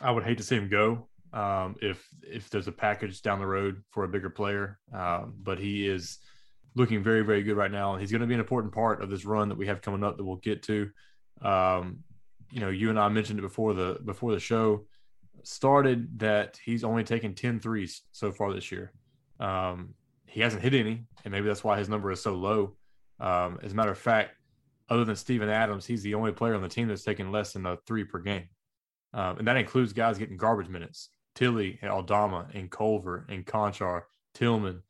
I 0.00 0.10
would 0.10 0.24
hate 0.24 0.38
to 0.38 0.44
see 0.44 0.56
him 0.56 0.68
go 0.68 1.08
um, 1.32 1.76
if 1.80 2.06
if 2.22 2.50
there's 2.50 2.68
a 2.68 2.72
package 2.72 3.22
down 3.22 3.38
the 3.38 3.46
road 3.46 3.82
for 3.90 4.04
a 4.04 4.08
bigger 4.08 4.30
player. 4.30 4.78
Um, 4.92 5.34
but 5.42 5.58
he 5.58 5.86
is 5.86 6.18
looking 6.74 7.02
very 7.02 7.22
very 7.22 7.42
good 7.42 7.56
right 7.56 7.70
now, 7.70 7.92
and 7.92 8.00
he's 8.00 8.10
going 8.10 8.20
to 8.20 8.26
be 8.26 8.34
an 8.34 8.40
important 8.40 8.72
part 8.72 9.02
of 9.02 9.10
this 9.10 9.24
run 9.24 9.48
that 9.48 9.58
we 9.58 9.66
have 9.66 9.80
coming 9.80 10.04
up 10.04 10.16
that 10.16 10.24
we'll 10.24 10.36
get 10.36 10.62
to. 10.64 10.90
Um, 11.42 12.00
you 12.50 12.60
know, 12.60 12.70
you 12.70 12.90
and 12.90 12.98
I 12.98 13.08
mentioned 13.08 13.38
it 13.38 13.42
before 13.42 13.74
the 13.74 13.98
before 14.04 14.32
the 14.32 14.40
show 14.40 14.86
started 15.44 16.18
that 16.18 16.58
he's 16.64 16.84
only 16.84 17.04
taken 17.04 17.34
10 17.34 17.60
threes 17.60 18.02
so 18.12 18.32
far 18.32 18.52
this 18.52 18.72
year. 18.72 18.92
Um, 19.40 19.94
he 20.28 20.40
hasn't 20.40 20.62
hit 20.62 20.74
any, 20.74 21.04
and 21.24 21.32
maybe 21.32 21.46
that's 21.46 21.64
why 21.64 21.78
his 21.78 21.88
number 21.88 22.10
is 22.10 22.22
so 22.22 22.34
low. 22.34 22.76
Um, 23.20 23.58
as 23.62 23.72
a 23.72 23.74
matter 23.74 23.90
of 23.90 23.98
fact, 23.98 24.32
other 24.88 25.04
than 25.04 25.16
Steven 25.16 25.48
Adams, 25.48 25.86
he's 25.86 26.02
the 26.02 26.14
only 26.14 26.32
player 26.32 26.54
on 26.54 26.62
the 26.62 26.68
team 26.68 26.88
that's 26.88 27.04
taken 27.04 27.32
less 27.32 27.52
than 27.52 27.66
a 27.66 27.76
three 27.86 28.04
per 28.04 28.18
game. 28.18 28.48
Um, 29.12 29.38
and 29.38 29.48
that 29.48 29.56
includes 29.56 29.92
guys 29.92 30.18
getting 30.18 30.36
garbage 30.36 30.68
minutes. 30.68 31.10
Tillie 31.34 31.78
and 31.82 31.90
Aldama 31.90 32.48
and 32.54 32.70
Culver 32.70 33.26
and 33.28 33.46
Konchar, 33.46 34.02
Tillman, 34.34 34.82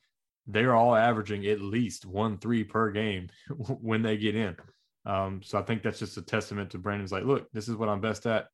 they're 0.47 0.75
all 0.75 0.95
averaging 0.95 1.47
at 1.47 1.61
least 1.61 2.07
one 2.07 2.39
three 2.39 2.65
per 2.65 2.91
game 2.91 3.29
when 3.81 4.03
they 4.03 4.17
get 4.17 4.35
in. 4.35 4.57
Um, 5.05 5.41
so 5.43 5.59
I 5.59 5.63
think 5.63 5.83
that's 5.83 5.99
just 5.99 6.17
a 6.17 6.23
testament 6.23 6.71
to 6.71 6.79
Brandon's 6.79 7.13
like, 7.13 7.25
look, 7.25 7.51
this 7.53 7.69
is 7.69 7.77
what 7.77 7.89
I'm 7.89 8.01
best 8.01 8.27
at. 8.27 8.49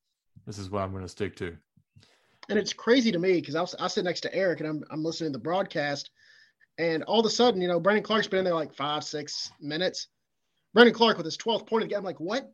This 0.46 0.58
is 0.58 0.70
what 0.70 0.82
I'm 0.82 0.90
going 0.90 1.04
to 1.04 1.08
stick 1.08 1.36
to. 1.36 1.56
And 2.48 2.58
it's 2.58 2.72
crazy 2.72 3.10
to 3.10 3.18
me 3.18 3.40
because 3.40 3.54
I, 3.54 3.84
I 3.84 3.88
sit 3.88 4.04
next 4.04 4.20
to 4.22 4.34
Eric 4.34 4.60
and 4.60 4.68
I'm, 4.68 4.84
I'm 4.90 5.02
listening 5.02 5.32
to 5.32 5.38
the 5.38 5.42
broadcast. 5.42 6.10
And 6.78 7.04
all 7.04 7.20
of 7.20 7.26
a 7.26 7.30
sudden, 7.30 7.60
you 7.60 7.68
know, 7.68 7.78
Brandon 7.78 8.02
Clarke's 8.02 8.26
been 8.26 8.40
in 8.40 8.44
there 8.44 8.54
like 8.54 8.74
five, 8.74 9.04
six 9.04 9.52
minutes. 9.60 10.08
Brandon 10.72 10.94
Clarke 10.94 11.16
with 11.16 11.26
his 11.26 11.36
12th 11.36 11.66
point 11.66 11.84
of 11.84 11.88
the 11.88 11.94
game. 11.94 11.98
I'm 11.98 12.04
like, 12.04 12.18
what? 12.18 12.52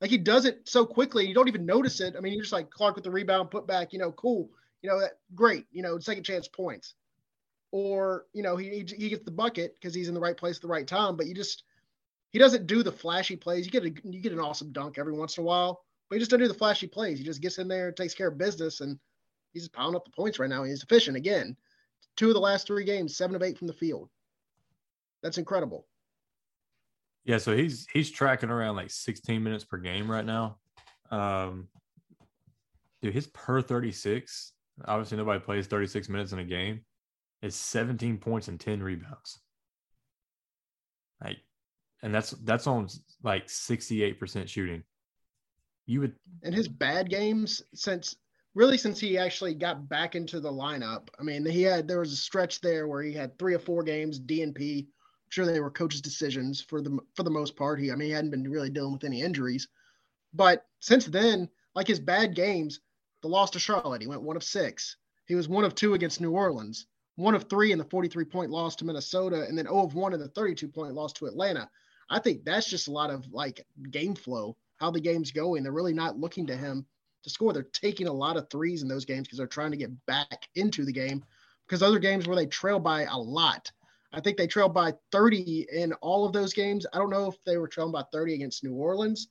Like 0.00 0.10
he 0.10 0.18
does 0.18 0.46
it 0.46 0.68
so 0.68 0.84
quickly, 0.84 1.26
you 1.26 1.34
don't 1.34 1.46
even 1.46 1.64
notice 1.64 2.00
it. 2.00 2.14
I 2.16 2.20
mean, 2.20 2.32
you're 2.32 2.42
just 2.42 2.52
like 2.52 2.70
Clarke 2.70 2.96
with 2.96 3.04
the 3.04 3.10
rebound, 3.10 3.52
put 3.52 3.68
back, 3.68 3.92
you 3.92 4.00
know, 4.00 4.10
cool, 4.12 4.50
you 4.82 4.90
know, 4.90 5.00
great, 5.34 5.66
you 5.70 5.80
know, 5.80 5.98
second 6.00 6.24
chance 6.24 6.48
points. 6.48 6.94
Or, 7.70 8.26
you 8.32 8.42
know, 8.42 8.56
he, 8.56 8.84
he 8.98 9.08
gets 9.08 9.24
the 9.24 9.30
bucket 9.30 9.76
because 9.78 9.94
he's 9.94 10.08
in 10.08 10.14
the 10.14 10.20
right 10.20 10.36
place 10.36 10.56
at 10.56 10.62
the 10.62 10.68
right 10.68 10.86
time, 10.86 11.16
but 11.16 11.26
you 11.26 11.34
just, 11.34 11.62
he 12.30 12.38
doesn't 12.40 12.66
do 12.66 12.82
the 12.82 12.90
flashy 12.90 13.36
plays. 13.36 13.64
You 13.64 13.70
get 13.70 13.84
a, 13.84 13.92
you 14.04 14.20
get 14.20 14.32
an 14.32 14.40
awesome 14.40 14.72
dunk 14.72 14.98
every 14.98 15.12
once 15.12 15.38
in 15.38 15.44
a 15.44 15.46
while, 15.46 15.84
but 16.08 16.16
he 16.16 16.18
just 16.18 16.32
doesn't 16.32 16.42
do 16.42 16.52
the 16.52 16.58
flashy 16.58 16.88
plays. 16.88 17.18
He 17.18 17.24
just 17.24 17.40
gets 17.40 17.58
in 17.58 17.68
there, 17.68 17.92
takes 17.92 18.12
care 18.12 18.26
of 18.28 18.36
business, 18.36 18.80
and 18.80 18.98
he's 19.52 19.62
just 19.62 19.72
pounding 19.72 19.94
up 19.94 20.04
the 20.04 20.10
points 20.10 20.40
right 20.40 20.50
now. 20.50 20.64
He's 20.64 20.82
efficient 20.82 21.16
again. 21.16 21.56
Two 22.16 22.28
of 22.28 22.34
the 22.34 22.40
last 22.40 22.66
three 22.66 22.84
games, 22.84 23.16
seven 23.16 23.36
of 23.36 23.42
eight 23.42 23.58
from 23.58 23.66
the 23.66 23.72
field. 23.72 24.08
That's 25.22 25.38
incredible. 25.38 25.86
Yeah, 27.24 27.38
so 27.38 27.56
he's 27.56 27.86
he's 27.92 28.10
tracking 28.10 28.50
around 28.50 28.76
like 28.76 28.90
16 28.90 29.42
minutes 29.42 29.64
per 29.64 29.78
game 29.78 30.10
right 30.10 30.24
now. 30.24 30.58
Um, 31.10 31.68
dude, 33.00 33.14
his 33.14 33.28
per 33.28 33.62
36. 33.62 34.52
Obviously, 34.86 35.18
nobody 35.18 35.38
plays 35.38 35.66
36 35.66 36.08
minutes 36.08 36.32
in 36.32 36.40
a 36.40 36.44
game. 36.44 36.80
Is 37.42 37.54
17 37.54 38.18
points 38.18 38.48
and 38.48 38.58
10 38.58 38.82
rebounds. 38.82 39.40
Like, 41.22 41.38
and 42.02 42.14
that's 42.14 42.30
that's 42.30 42.66
on 42.66 42.88
like 43.22 43.46
68% 43.46 44.48
shooting. 44.48 44.82
You 45.86 46.00
would 46.00 46.14
and 46.42 46.54
his 46.54 46.68
bad 46.68 47.10
games 47.10 47.62
since 47.74 48.16
really 48.54 48.76
since 48.76 49.00
he 49.00 49.18
actually 49.18 49.54
got 49.54 49.88
back 49.88 50.14
into 50.14 50.40
the 50.40 50.50
lineup. 50.50 51.08
I 51.18 51.22
mean, 51.22 51.44
he 51.46 51.62
had 51.62 51.88
there 51.88 52.00
was 52.00 52.12
a 52.12 52.16
stretch 52.16 52.60
there 52.60 52.86
where 52.86 53.02
he 53.02 53.12
had 53.12 53.38
three 53.38 53.54
or 53.54 53.58
four 53.58 53.82
games 53.82 54.20
DNP 54.20 54.86
I'm 54.86 55.30
sure 55.30 55.46
they 55.46 55.60
were 55.60 55.70
coaches' 55.70 56.02
decisions 56.02 56.60
for 56.60 56.82
the 56.82 56.98
for 57.14 57.22
the 57.22 57.30
most 57.30 57.56
part. 57.56 57.80
He, 57.80 57.90
I 57.90 57.94
mean, 57.94 58.08
he 58.08 58.14
hadn't 58.14 58.30
been 58.30 58.50
really 58.50 58.70
dealing 58.70 58.92
with 58.92 59.04
any 59.04 59.22
injuries, 59.22 59.68
but 60.34 60.66
since 60.80 61.06
then, 61.06 61.48
like 61.74 61.86
his 61.86 62.00
bad 62.00 62.34
games, 62.34 62.80
the 63.22 63.28
loss 63.28 63.50
to 63.52 63.58
Charlotte, 63.58 64.02
he 64.02 64.08
went 64.08 64.22
one 64.22 64.36
of 64.36 64.44
six. 64.44 64.96
He 65.26 65.34
was 65.34 65.48
one 65.48 65.64
of 65.64 65.74
two 65.74 65.94
against 65.94 66.20
New 66.20 66.32
Orleans, 66.32 66.86
one 67.16 67.34
of 67.34 67.48
three 67.48 67.72
in 67.72 67.78
the 67.78 67.84
43 67.84 68.24
point 68.26 68.50
loss 68.50 68.76
to 68.76 68.84
Minnesota, 68.84 69.46
and 69.48 69.56
then 69.56 69.64
0 69.64 69.84
of 69.84 69.94
one 69.94 70.12
in 70.12 70.20
the 70.20 70.28
32 70.28 70.68
point 70.68 70.92
loss 70.92 71.12
to 71.14 71.26
Atlanta. 71.26 71.70
I 72.10 72.18
think 72.18 72.44
that's 72.44 72.68
just 72.68 72.88
a 72.88 72.92
lot 72.92 73.08
of 73.08 73.26
like 73.32 73.64
game 73.90 74.14
flow, 74.14 74.56
how 74.76 74.90
the 74.90 75.00
game's 75.00 75.30
going. 75.30 75.62
They're 75.62 75.72
really 75.72 75.94
not 75.94 76.18
looking 76.18 76.46
to 76.48 76.56
him 76.56 76.84
to 77.22 77.30
score. 77.30 77.52
They're 77.52 77.62
taking 77.62 78.08
a 78.08 78.12
lot 78.12 78.36
of 78.36 78.48
threes 78.50 78.82
in 78.82 78.88
those 78.88 79.04
games 79.04 79.26
because 79.26 79.38
they're 79.38 79.46
trying 79.46 79.70
to 79.70 79.76
get 79.76 80.06
back 80.06 80.48
into 80.54 80.84
the 80.84 80.92
game. 80.92 81.24
Because 81.66 81.82
other 81.82 81.98
games 81.98 82.26
where 82.26 82.36
they 82.36 82.46
trail 82.46 82.78
by 82.78 83.04
a 83.04 83.16
lot, 83.16 83.70
I 84.12 84.20
think 84.20 84.36
they 84.36 84.46
trailed 84.46 84.74
by 84.74 84.94
30 85.10 85.66
in 85.72 85.92
all 85.94 86.26
of 86.26 86.32
those 86.32 86.52
games. 86.52 86.86
I 86.92 86.98
don't 86.98 87.10
know 87.10 87.28
if 87.28 87.36
they 87.44 87.56
were 87.56 87.68
trailing 87.68 87.92
by 87.92 88.04
30 88.12 88.34
against 88.34 88.64
New 88.64 88.74
Orleans, 88.74 89.28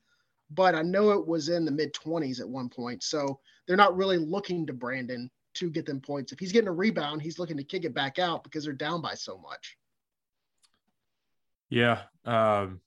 but 0.49 0.73
I 0.73 0.81
know 0.81 1.11
it 1.11 1.27
was 1.27 1.49
in 1.49 1.65
the 1.65 1.71
mid 1.71 1.93
20s 1.93 2.39
at 2.39 2.49
one 2.49 2.69
point. 2.69 3.03
So 3.03 3.39
they're 3.67 3.77
not 3.77 3.95
really 3.95 4.17
looking 4.17 4.65
to 4.67 4.73
Brandon 4.73 5.29
to 5.55 5.69
get 5.69 5.85
them 5.85 5.99
points. 5.99 6.31
If 6.31 6.39
he's 6.39 6.51
getting 6.51 6.67
a 6.67 6.73
rebound, 6.73 7.21
he's 7.21 7.37
looking 7.37 7.57
to 7.57 7.63
kick 7.63 7.85
it 7.85 7.93
back 7.93 8.19
out 8.19 8.43
because 8.43 8.63
they're 8.63 8.73
down 8.73 9.01
by 9.01 9.13
so 9.13 9.37
much. 9.37 9.77
Yeah. 11.69 12.01
Um, 12.25 12.81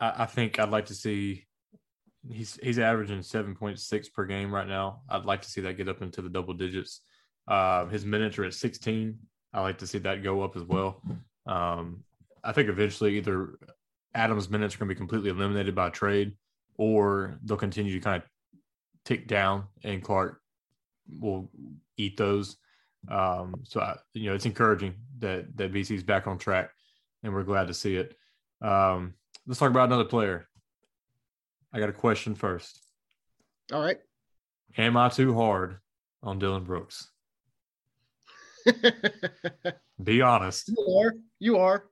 I, 0.00 0.22
I 0.22 0.26
think 0.26 0.58
I'd 0.58 0.70
like 0.70 0.86
to 0.86 0.94
see 0.94 1.46
he's 2.30 2.58
he's 2.62 2.78
averaging 2.78 3.20
7.6 3.20 4.12
per 4.12 4.24
game 4.24 4.52
right 4.52 4.66
now. 4.66 5.02
I'd 5.08 5.24
like 5.24 5.42
to 5.42 5.50
see 5.50 5.60
that 5.62 5.76
get 5.76 5.88
up 5.88 6.02
into 6.02 6.22
the 6.22 6.28
double 6.28 6.54
digits. 6.54 7.00
Uh, 7.46 7.86
his 7.86 8.04
minutes 8.04 8.38
are 8.38 8.44
at 8.44 8.54
16. 8.54 9.18
I 9.52 9.60
like 9.60 9.78
to 9.78 9.86
see 9.86 9.98
that 9.98 10.22
go 10.22 10.42
up 10.42 10.56
as 10.56 10.62
well. 10.62 11.02
Um, 11.46 12.04
I 12.44 12.52
think 12.52 12.68
eventually 12.68 13.16
either 13.16 13.58
Adams' 14.14 14.50
minutes 14.50 14.74
are 14.74 14.78
going 14.78 14.88
to 14.88 14.94
be 14.94 14.98
completely 14.98 15.30
eliminated 15.30 15.74
by 15.74 15.90
trade, 15.90 16.36
or 16.76 17.38
they'll 17.44 17.56
continue 17.56 17.94
to 17.94 18.00
kind 18.00 18.22
of 18.22 18.28
tick 19.04 19.26
down, 19.26 19.64
and 19.84 20.02
Clarke 20.02 20.40
will 21.20 21.50
eat 21.96 22.16
those. 22.16 22.58
Um, 23.10 23.54
so 23.64 23.80
I, 23.80 23.96
you 24.12 24.28
know, 24.28 24.34
it's 24.34 24.46
encouraging 24.46 24.94
that 25.20 25.56
that 25.56 25.72
BC's 25.72 26.02
back 26.02 26.26
on 26.26 26.38
track, 26.38 26.70
and 27.22 27.32
we're 27.32 27.44
glad 27.44 27.68
to 27.68 27.74
see 27.74 27.96
it. 27.96 28.14
Um, 28.60 29.14
let's 29.46 29.58
talk 29.60 29.70
about 29.70 29.88
another 29.88 30.04
player. 30.04 30.48
I 31.72 31.78
got 31.78 31.88
a 31.88 31.92
question 31.92 32.34
first. 32.34 32.80
All 33.72 33.82
right. 33.82 33.98
Am 34.76 34.96
I 34.96 35.08
too 35.08 35.34
hard 35.34 35.78
on 36.22 36.38
Dillon 36.38 36.64
Brooks? 36.64 37.10
Be 40.02 40.22
honest. 40.22 40.68
You 40.68 40.98
are. 41.00 41.14
You 41.38 41.58
are. 41.58 41.84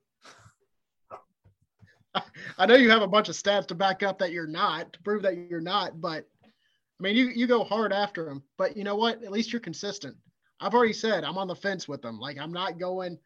I 2.58 2.66
know 2.66 2.74
you 2.74 2.90
have 2.90 3.02
a 3.02 3.08
bunch 3.08 3.28
of 3.28 3.34
stats 3.34 3.66
to 3.68 3.74
back 3.74 4.02
up 4.02 4.18
that 4.18 4.32
you're 4.32 4.46
not, 4.46 4.92
to 4.94 5.02
prove 5.02 5.22
that 5.22 5.36
you're 5.36 5.60
not, 5.60 6.00
but 6.00 6.26
I 6.44 7.02
mean, 7.02 7.14
you, 7.14 7.26
you 7.26 7.46
go 7.46 7.62
hard 7.62 7.92
after 7.92 8.28
him. 8.28 8.42
But 8.56 8.76
you 8.76 8.84
know 8.84 8.96
what? 8.96 9.22
At 9.22 9.32
least 9.32 9.52
you're 9.52 9.60
consistent. 9.60 10.16
I've 10.60 10.74
already 10.74 10.94
said 10.94 11.24
I'm 11.24 11.36
on 11.36 11.48
the 11.48 11.54
fence 11.54 11.86
with 11.86 12.00
them. 12.00 12.18
Like, 12.18 12.38
I'm 12.38 12.52
not 12.52 12.78
going, 12.78 13.18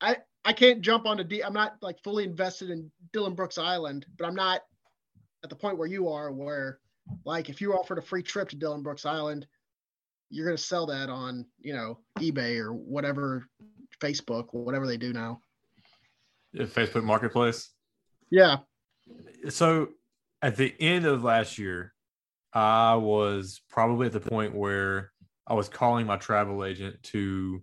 I, 0.00 0.16
I 0.44 0.52
can't 0.52 0.80
jump 0.80 1.06
onto 1.06 1.22
D. 1.22 1.42
I'm 1.42 1.52
not 1.52 1.76
like 1.82 2.02
fully 2.02 2.24
invested 2.24 2.70
in 2.70 2.90
Dillon 3.12 3.34
Brooks 3.34 3.58
Island, 3.58 4.06
but 4.18 4.26
I'm 4.26 4.34
not 4.34 4.62
at 5.42 5.50
the 5.50 5.56
point 5.56 5.78
where 5.78 5.88
you 5.88 6.08
are, 6.08 6.32
where 6.32 6.78
like 7.24 7.48
if 7.48 7.60
you 7.60 7.72
offered 7.72 7.98
a 7.98 8.02
free 8.02 8.22
trip 8.22 8.48
to 8.50 8.56
Dillon 8.56 8.82
Brooks 8.82 9.06
Island, 9.06 9.46
you're 10.28 10.46
going 10.46 10.56
to 10.56 10.62
sell 10.62 10.86
that 10.86 11.08
on 11.08 11.46
you 11.60 11.74
know 11.74 11.98
ebay 12.18 12.58
or 12.58 12.72
whatever 12.72 13.46
facebook 14.00 14.46
whatever 14.52 14.86
they 14.86 14.96
do 14.96 15.12
now. 15.12 15.40
Facebook 16.54 17.04
marketplace? 17.04 17.70
Yeah. 18.30 18.58
So 19.48 19.88
at 20.42 20.56
the 20.56 20.74
end 20.80 21.06
of 21.06 21.24
last 21.24 21.58
year 21.58 21.92
i 22.52 22.94
was 22.94 23.60
probably 23.68 24.06
at 24.06 24.12
the 24.12 24.20
point 24.20 24.54
where 24.54 25.12
i 25.46 25.54
was 25.54 25.68
calling 25.68 26.06
my 26.06 26.16
travel 26.16 26.64
agent 26.64 27.00
to 27.02 27.62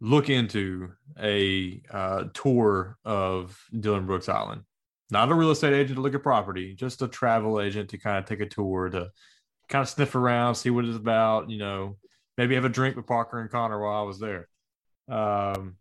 look 0.00 0.28
into 0.28 0.90
a 1.20 1.80
uh, 1.90 2.24
tour 2.34 2.98
of 3.04 3.58
dillon 3.80 4.06
brooks 4.06 4.28
island 4.28 4.62
not 5.10 5.30
a 5.30 5.34
real 5.34 5.50
estate 5.50 5.72
agent 5.72 5.96
to 5.96 6.02
look 6.02 6.14
at 6.14 6.22
property 6.22 6.74
just 6.74 7.02
a 7.02 7.08
travel 7.08 7.60
agent 7.60 7.90
to 7.90 7.98
kind 7.98 8.18
of 8.18 8.24
take 8.24 8.40
a 8.40 8.46
tour 8.46 8.88
to 8.88 9.10
kind 9.68 9.82
of 9.82 9.88
sniff 9.88 10.14
around, 10.14 10.54
see 10.54 10.70
what 10.70 10.84
it's 10.84 10.96
about, 10.96 11.50
you 11.50 11.58
know, 11.58 11.96
maybe 12.36 12.54
have 12.54 12.64
a 12.64 12.70
drink 12.70 12.96
with 12.96 13.06
Parker 13.06 13.40
and 13.40 13.50
Connor 13.50 13.80
while 13.80 14.00
I 14.00 14.02
was 14.02 14.20
there. 14.20 14.48
Um, 15.08 15.76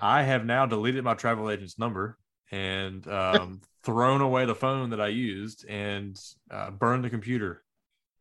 I 0.00 0.22
have 0.22 0.44
now 0.44 0.66
deleted 0.66 1.02
my 1.04 1.14
travel 1.14 1.50
agent's 1.50 1.78
number 1.78 2.18
and 2.52 3.06
um, 3.08 3.60
thrown 3.82 4.20
away 4.20 4.44
the 4.44 4.54
phone 4.54 4.90
that 4.90 5.00
I 5.00 5.08
used 5.08 5.66
and 5.68 6.18
uh, 6.50 6.70
burned 6.70 7.04
the 7.04 7.10
computer. 7.10 7.62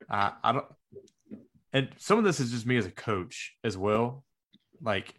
I, 0.09 0.33
I 0.43 0.51
don't, 0.53 0.65
and 1.71 1.89
some 1.97 2.17
of 2.17 2.23
this 2.23 2.39
is 2.39 2.51
just 2.51 2.65
me 2.65 2.77
as 2.77 2.87
a 2.87 2.91
coach 2.91 3.55
as 3.63 3.77
well. 3.77 4.23
Like, 4.81 5.13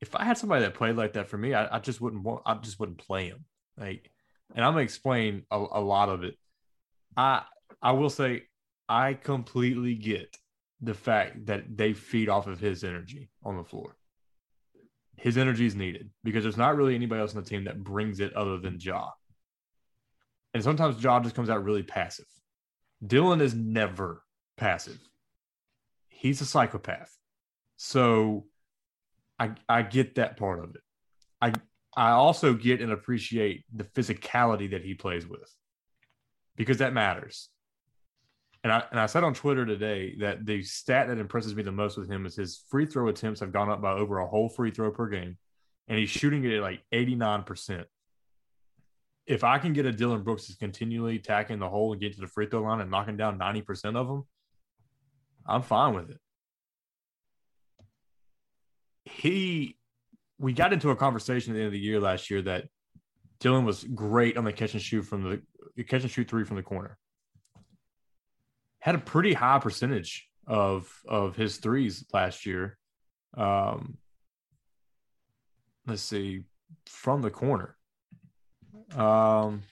if 0.00 0.14
I 0.14 0.24
had 0.24 0.38
somebody 0.38 0.62
that 0.62 0.74
played 0.74 0.96
like 0.96 1.14
that 1.14 1.28
for 1.28 1.38
me, 1.38 1.54
I, 1.54 1.76
I 1.76 1.78
just 1.80 2.00
wouldn't 2.00 2.22
want, 2.22 2.42
I 2.46 2.54
just 2.54 2.78
wouldn't 2.78 2.98
play 2.98 3.26
him. 3.26 3.44
Like, 3.76 4.10
and 4.54 4.64
I'm 4.64 4.72
gonna 4.72 4.82
explain 4.82 5.44
a, 5.50 5.56
a 5.56 5.80
lot 5.80 6.08
of 6.08 6.24
it. 6.24 6.36
I 7.16 7.42
I 7.82 7.92
will 7.92 8.10
say 8.10 8.44
I 8.88 9.14
completely 9.14 9.94
get 9.94 10.36
the 10.80 10.94
fact 10.94 11.46
that 11.46 11.76
they 11.76 11.92
feed 11.92 12.28
off 12.28 12.46
of 12.46 12.60
his 12.60 12.84
energy 12.84 13.28
on 13.44 13.56
the 13.56 13.64
floor. 13.64 13.96
His 15.16 15.36
energy 15.36 15.66
is 15.66 15.74
needed 15.74 16.10
because 16.22 16.44
there's 16.44 16.56
not 16.56 16.76
really 16.76 16.94
anybody 16.94 17.20
else 17.20 17.34
on 17.34 17.42
the 17.42 17.48
team 17.48 17.64
that 17.64 17.82
brings 17.82 18.20
it 18.20 18.32
other 18.34 18.58
than 18.58 18.78
Ja. 18.80 19.10
And 20.54 20.62
sometimes 20.62 21.02
Ja 21.02 21.20
just 21.20 21.34
comes 21.34 21.50
out 21.50 21.64
really 21.64 21.82
passive. 21.82 22.26
Dillon 23.04 23.40
is 23.40 23.54
never 23.54 24.22
passive. 24.56 24.98
He's 26.08 26.40
a 26.40 26.46
psychopath. 26.46 27.16
So 27.76 28.46
I 29.38 29.52
I 29.68 29.82
get 29.82 30.16
that 30.16 30.36
part 30.36 30.62
of 30.62 30.74
it. 30.74 30.82
I 31.40 31.52
I 31.96 32.10
also 32.10 32.54
get 32.54 32.80
and 32.80 32.92
appreciate 32.92 33.64
the 33.74 33.84
physicality 33.84 34.70
that 34.72 34.84
he 34.84 34.94
plays 34.94 35.26
with 35.26 35.52
because 36.56 36.78
that 36.78 36.92
matters. 36.92 37.48
and 38.64 38.72
I 38.72 38.82
and 38.90 38.98
I 39.00 39.06
said 39.06 39.24
on 39.24 39.34
Twitter 39.34 39.64
today 39.64 40.16
that 40.20 40.44
the 40.44 40.62
stat 40.62 41.08
that 41.08 41.18
impresses 41.18 41.54
me 41.54 41.62
the 41.62 41.72
most 41.72 41.96
with 41.96 42.10
him 42.10 42.26
is 42.26 42.36
his 42.36 42.64
free 42.68 42.86
throw 42.86 43.08
attempts 43.08 43.40
have 43.40 43.52
gone 43.52 43.70
up 43.70 43.80
by 43.80 43.92
over 43.92 44.18
a 44.18 44.26
whole 44.26 44.48
free 44.48 44.70
throw 44.70 44.90
per 44.90 45.08
game, 45.08 45.38
and 45.86 45.98
he's 45.98 46.10
shooting 46.10 46.44
it 46.44 46.56
at 46.56 46.62
like 46.62 46.82
eighty 46.92 47.14
nine 47.14 47.44
percent. 47.44 47.86
If 49.26 49.44
I 49.44 49.58
can 49.58 49.72
get 49.74 49.86
a 49.86 49.92
Dillon 49.92 50.22
Brooks 50.22 50.48
that's 50.48 50.58
continually 50.58 51.16
attacking 51.16 51.58
the 51.58 51.68
hole 51.68 51.92
and 51.92 52.00
get 52.00 52.14
to 52.14 52.20
the 52.20 52.26
free 52.26 52.46
throw 52.46 52.62
line 52.62 52.80
and 52.80 52.90
knocking 52.90 53.16
down 53.16 53.38
ninety 53.38 53.62
percent 53.62 53.96
of 53.96 54.08
them, 54.08 54.24
I'm 55.46 55.62
fine 55.62 55.94
with 55.94 56.10
it. 56.10 56.18
He, 59.18 59.76
we 60.38 60.52
got 60.52 60.72
into 60.72 60.90
a 60.90 60.96
conversation 60.96 61.52
at 61.52 61.54
the 61.54 61.60
end 61.60 61.66
of 61.66 61.72
the 61.72 61.78
year 61.78 62.00
last 62.00 62.30
year 62.30 62.42
that 62.42 62.66
Dillon 63.40 63.64
was 63.64 63.84
great 63.84 64.36
on 64.36 64.44
the 64.44 64.52
catch 64.52 64.72
and 64.72 64.82
shoot 64.82 65.02
from 65.02 65.42
the 65.76 65.84
catch 65.84 66.02
and 66.02 66.10
shoot 66.10 66.28
three 66.28 66.44
from 66.44 66.56
the 66.56 66.62
corner 66.62 66.98
had 68.80 68.94
a 68.94 68.98
pretty 68.98 69.34
high 69.34 69.58
percentage 69.58 70.28
of 70.46 70.90
of 71.06 71.36
his 71.36 71.58
threes 71.58 72.04
last 72.12 72.46
year. 72.46 72.78
Um, 73.36 73.98
let's 75.86 76.02
see, 76.02 76.44
from 76.86 77.22
the 77.22 77.30
corner. 77.30 77.76
Um, 78.94 79.62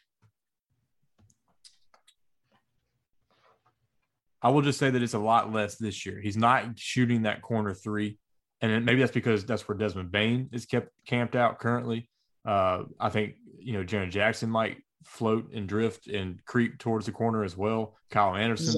I 4.43 4.51
will 4.51 4.63
just 4.63 4.79
say 4.79 4.91
that 4.91 5.03
it's 5.03 5.15
a 5.15 5.19
lot 5.19 5.53
less 5.53 5.77
this 5.77 6.05
year. 6.05 6.21
He's 6.21 6.37
not 6.37 6.79
shooting 6.79 7.23
that 7.23 7.43
corner 7.43 7.73
three, 7.73 8.19
and 8.61 8.85
maybe 8.85 9.01
that's 9.01 9.13
because 9.13 9.45
that's 9.45 9.69
where 9.69 9.77
Desmond 9.77 10.11
Bane 10.11 10.49
is 10.53 10.67
kept 10.67 10.91
camped 11.07 11.37
out 11.37 11.59
currently. 11.59 12.09
Uh, 12.47 12.85
I 12.99 13.11
think 13.11 13.35
you 13.59 13.73
know 13.75 13.85
Jaren 13.85 14.11
Jackson 14.11 14.51
might 14.51 14.79
float 15.05 15.53
and 15.53 15.69
drift 15.69 16.07
and 16.09 16.45
creep 16.45 16.79
towards 16.79 17.07
the 17.07 17.13
corner 17.13 17.45
as 17.45 17.57
well. 17.57 17.97
Kyle 18.11 18.35
Anderson, 18.35 18.73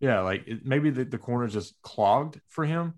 yeah, 0.00 0.20
like 0.20 0.46
it, 0.46 0.64
maybe 0.64 0.90
the, 0.90 1.04
the 1.04 1.18
corner 1.18 1.46
is 1.46 1.52
just 1.52 1.80
clogged 1.82 2.40
for 2.48 2.64
him. 2.64 2.94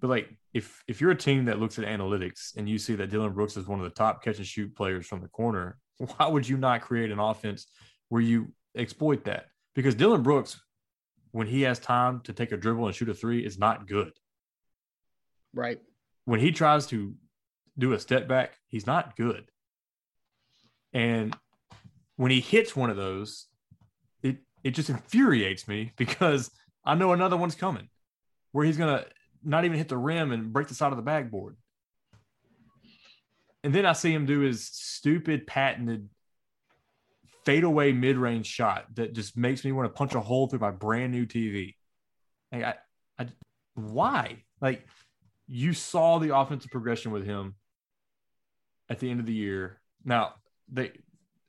But 0.00 0.08
like 0.08 0.28
if 0.52 0.82
if 0.88 1.00
you're 1.00 1.12
a 1.12 1.16
team 1.16 1.44
that 1.46 1.60
looks 1.60 1.78
at 1.78 1.84
analytics 1.84 2.56
and 2.56 2.68
you 2.68 2.78
see 2.78 2.94
that 2.96 3.10
Dillon 3.10 3.32
Brooks 3.32 3.56
is 3.56 3.66
one 3.66 3.78
of 3.78 3.84
the 3.84 3.90
top 3.90 4.22
catch 4.22 4.38
and 4.38 4.46
shoot 4.46 4.74
players 4.74 5.06
from 5.06 5.20
the 5.20 5.28
corner, 5.28 5.78
why 5.98 6.26
would 6.26 6.48
you 6.48 6.56
not 6.56 6.82
create 6.82 7.10
an 7.10 7.18
offense 7.18 7.66
where 8.08 8.22
you 8.22 8.52
exploit 8.76 9.24
that? 9.24 9.46
Because 9.74 9.94
Dillon 9.94 10.22
Brooks, 10.22 10.60
when 11.30 11.46
he 11.46 11.62
has 11.62 11.78
time 11.78 12.20
to 12.24 12.32
take 12.32 12.52
a 12.52 12.56
dribble 12.56 12.86
and 12.86 12.94
shoot 12.94 13.08
a 13.08 13.14
three, 13.14 13.44
is 13.44 13.58
not 13.58 13.86
good. 13.86 14.12
Right. 15.54 15.78
When 16.24 16.40
he 16.40 16.52
tries 16.52 16.86
to 16.88 17.14
do 17.78 17.92
a 17.92 17.98
step 17.98 18.28
back, 18.28 18.52
he's 18.68 18.86
not 18.86 19.16
good. 19.16 19.44
And 20.92 21.36
when 22.16 22.30
he 22.30 22.40
hits 22.40 22.76
one 22.76 22.90
of 22.90 22.96
those, 22.96 23.46
it 24.22 24.38
it 24.62 24.70
just 24.72 24.90
infuriates 24.90 25.66
me 25.66 25.92
because 25.96 26.50
I 26.84 26.94
know 26.94 27.12
another 27.12 27.36
one's 27.36 27.54
coming 27.54 27.88
where 28.52 28.64
he's 28.64 28.76
gonna 28.76 29.04
not 29.42 29.64
even 29.64 29.78
hit 29.78 29.88
the 29.88 29.96
rim 29.96 30.32
and 30.32 30.52
break 30.52 30.68
the 30.68 30.74
side 30.74 30.92
of 30.92 30.96
the 30.96 31.02
backboard. 31.02 31.56
And 33.64 33.74
then 33.74 33.86
I 33.86 33.92
see 33.92 34.12
him 34.12 34.26
do 34.26 34.40
his 34.40 34.68
stupid 34.68 35.46
patented 35.46 36.08
fadeaway 37.44 37.92
mid-range 37.92 38.46
shot 38.46 38.86
that 38.94 39.14
just 39.14 39.36
makes 39.36 39.64
me 39.64 39.72
want 39.72 39.86
to 39.86 39.96
punch 39.96 40.14
a 40.14 40.20
hole 40.20 40.46
through 40.46 40.60
my 40.60 40.70
brand 40.70 41.12
new 41.12 41.26
TV. 41.26 41.74
Like 42.52 42.64
I, 42.64 42.74
I 43.18 43.26
why? 43.74 44.44
Like 44.60 44.86
you 45.54 45.74
saw 45.74 46.18
the 46.18 46.34
offensive 46.34 46.70
progression 46.70 47.12
with 47.12 47.26
him 47.26 47.54
at 48.88 48.98
the 48.98 49.10
end 49.10 49.20
of 49.20 49.26
the 49.26 49.34
year. 49.34 49.78
Now 50.02 50.34
they 50.72 50.92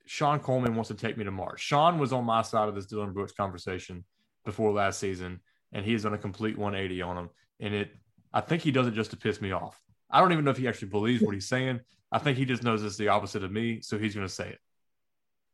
Sean 0.05 0.41
Coleman 0.41 0.75
wants 0.75 0.89
to 0.89 0.93
take 0.93 1.15
me 1.15 1.23
to 1.23 1.31
Mars. 1.31 1.61
Sean 1.61 1.97
was 1.97 2.11
on 2.11 2.25
my 2.25 2.41
side 2.41 2.67
of 2.67 2.75
this 2.75 2.85
Dillon 2.85 3.13
Brooks 3.13 3.31
conversation 3.31 4.03
before 4.43 4.73
last 4.73 4.99
season, 4.99 5.39
and 5.71 5.85
he's 5.85 6.03
done 6.03 6.13
a 6.13 6.17
complete 6.17 6.57
180 6.57 7.01
on 7.01 7.17
him. 7.17 7.29
And 7.61 7.73
it, 7.73 7.95
I 8.33 8.41
think 8.41 8.61
he 8.61 8.71
does 8.71 8.87
it 8.87 8.93
just 8.93 9.11
to 9.11 9.17
piss 9.17 9.39
me 9.39 9.53
off. 9.53 9.79
I 10.09 10.19
don't 10.19 10.33
even 10.33 10.43
know 10.43 10.51
if 10.51 10.57
he 10.57 10.67
actually 10.67 10.89
believes 10.89 11.23
what 11.23 11.33
he's 11.33 11.47
saying. 11.47 11.79
I 12.11 12.19
think 12.19 12.37
he 12.37 12.43
just 12.43 12.61
knows 12.61 12.83
it's 12.83 12.97
the 12.97 13.07
opposite 13.07 13.45
of 13.45 13.53
me, 13.53 13.79
so 13.81 13.97
he's 13.97 14.13
going 14.13 14.27
to 14.27 14.33
say 14.33 14.49
it. 14.49 14.59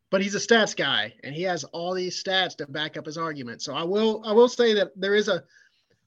But 0.09 0.23
he's 0.23 0.33
a 0.33 0.39
stats 0.39 0.75
guy, 0.75 1.13
and 1.23 1.35
he 1.35 1.43
has 1.43 1.63
all 1.65 1.93
these 1.93 2.21
stats 2.21 2.57
to 2.57 2.65
back 2.65 2.97
up 2.97 3.05
his 3.05 3.19
argument. 3.19 3.61
So 3.61 3.75
I 3.75 3.83
will, 3.83 4.23
I 4.25 4.31
will 4.31 4.49
say 4.49 4.73
that 4.73 4.89
there 4.95 5.13
is 5.13 5.27
a 5.27 5.43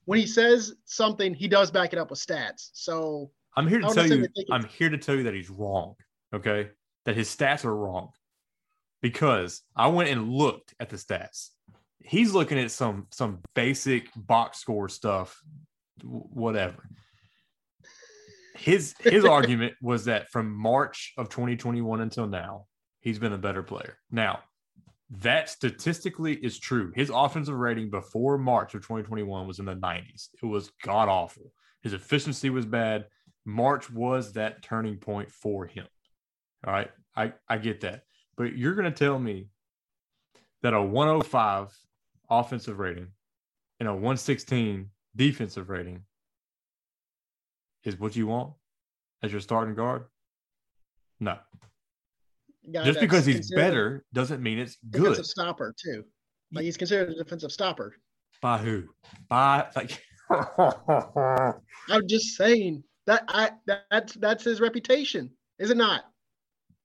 when 0.04 0.18
he 0.18 0.26
says 0.26 0.74
something, 0.84 1.34
he 1.34 1.48
does 1.48 1.70
back 1.70 1.92
it 1.92 1.98
up 1.98 2.10
with 2.10 2.18
stats. 2.18 2.70
So 2.72 3.30
I'm 3.56 3.66
here 3.66 3.80
to 3.80 3.88
tell 3.88 4.06
you, 4.06 4.26
I'm 4.50 4.64
here 4.64 4.90
to 4.90 4.98
tell 4.98 5.14
you 5.14 5.24
that 5.24 5.34
he's 5.34 5.50
wrong. 5.50 5.94
Okay, 6.34 6.70
that 7.04 7.16
his 7.16 7.28
stats 7.28 7.64
are 7.64 7.76
wrong 7.76 8.10
because 9.00 9.62
I 9.76 9.88
went 9.88 10.08
and 10.08 10.30
looked 10.30 10.74
at 10.80 10.88
the 10.88 10.96
stats. 10.96 11.50
He's 12.00 12.32
looking 12.32 12.58
at 12.58 12.70
some 12.70 13.06
some 13.10 13.40
basic 13.54 14.08
box 14.16 14.58
score 14.58 14.88
stuff, 14.88 15.40
whatever. 16.02 16.88
His 18.56 18.94
his 19.00 19.24
argument 19.26 19.74
was 19.82 20.06
that 20.06 20.30
from 20.30 20.52
March 20.52 21.12
of 21.16 21.28
2021 21.28 22.00
until 22.00 22.26
now, 22.26 22.66
he's 23.00 23.18
been 23.18 23.34
a 23.34 23.38
better 23.38 23.62
player. 23.62 23.98
Now, 24.10 24.40
that 25.20 25.50
statistically 25.50 26.34
is 26.34 26.58
true. 26.58 26.90
His 26.94 27.10
offensive 27.12 27.54
rating 27.54 27.90
before 27.90 28.38
March 28.38 28.74
of 28.74 28.80
2021 28.80 29.46
was 29.46 29.58
in 29.58 29.66
the 29.66 29.74
90s. 29.74 30.28
It 30.42 30.46
was 30.46 30.72
god 30.82 31.08
awful. 31.08 31.52
His 31.82 31.92
efficiency 31.92 32.48
was 32.48 32.64
bad. 32.64 33.06
March 33.44 33.90
was 33.90 34.32
that 34.32 34.62
turning 34.62 34.96
point 34.96 35.30
for 35.30 35.66
him. 35.66 35.86
All 36.66 36.72
right. 36.72 36.90
I, 37.14 37.34
I 37.48 37.58
get 37.58 37.82
that. 37.82 38.04
But 38.36 38.56
you're 38.56 38.74
going 38.74 38.90
to 38.90 38.98
tell 38.98 39.18
me 39.18 39.48
that 40.62 40.72
a 40.72 40.80
105 40.80 41.76
offensive 42.30 42.78
rating 42.78 43.08
and 43.80 43.88
a 43.88 43.92
116 43.92 44.88
defensive 45.14 45.68
rating 45.68 46.04
is 47.84 47.98
what 47.98 48.16
you 48.16 48.28
want 48.28 48.54
as 49.22 49.30
your 49.30 49.40
starting 49.40 49.74
guard? 49.74 50.04
No. 51.20 51.36
Just 52.70 53.00
because 53.00 53.26
he's 53.26 53.52
better 53.52 54.04
doesn't 54.12 54.42
mean 54.42 54.58
it's 54.58 54.76
good. 54.90 55.00
Defensive 55.00 55.26
stopper 55.26 55.74
too. 55.82 56.04
Like 56.52 56.64
he's 56.64 56.76
considered 56.76 57.10
a 57.10 57.14
defensive 57.14 57.50
stopper. 57.50 57.94
By 58.40 58.58
who? 58.58 58.84
By 59.28 59.66
like. 59.74 60.02
I'm 60.30 62.08
just 62.08 62.36
saying 62.36 62.84
that 63.06 63.24
I 63.28 63.50
that's 63.90 64.14
that's 64.14 64.44
his 64.44 64.60
reputation, 64.60 65.30
is 65.58 65.70
it 65.70 65.76
not? 65.76 66.04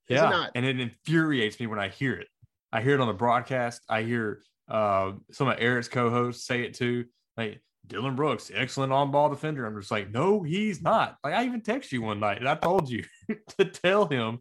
yeah, 0.08 0.46
and 0.54 0.64
it 0.64 0.80
infuriates 0.80 1.60
me 1.60 1.66
when 1.66 1.78
I 1.78 1.88
hear 1.88 2.14
it. 2.14 2.28
I 2.72 2.82
hear 2.82 2.94
it 2.94 3.00
on 3.00 3.08
the 3.08 3.14
broadcast. 3.14 3.82
I 3.88 4.02
hear 4.02 4.40
uh, 4.68 5.12
some 5.30 5.48
of 5.48 5.56
Eric's 5.58 5.88
co-hosts 5.88 6.46
say 6.46 6.62
it 6.62 6.74
too. 6.74 7.06
Like 7.36 7.60
Dillon 7.88 8.14
Brooks, 8.14 8.50
excellent 8.54 8.92
on-ball 8.92 9.30
defender. 9.30 9.66
I'm 9.66 9.78
just 9.78 9.90
like, 9.90 10.10
no, 10.10 10.42
he's 10.42 10.82
not. 10.82 11.16
Like 11.24 11.34
I 11.34 11.44
even 11.44 11.62
texted 11.62 11.92
you 11.92 12.02
one 12.02 12.20
night 12.20 12.38
and 12.38 12.48
I 12.48 12.54
told 12.54 12.88
you 12.88 13.04
to 13.58 13.64
tell 13.64 14.06
him, 14.06 14.40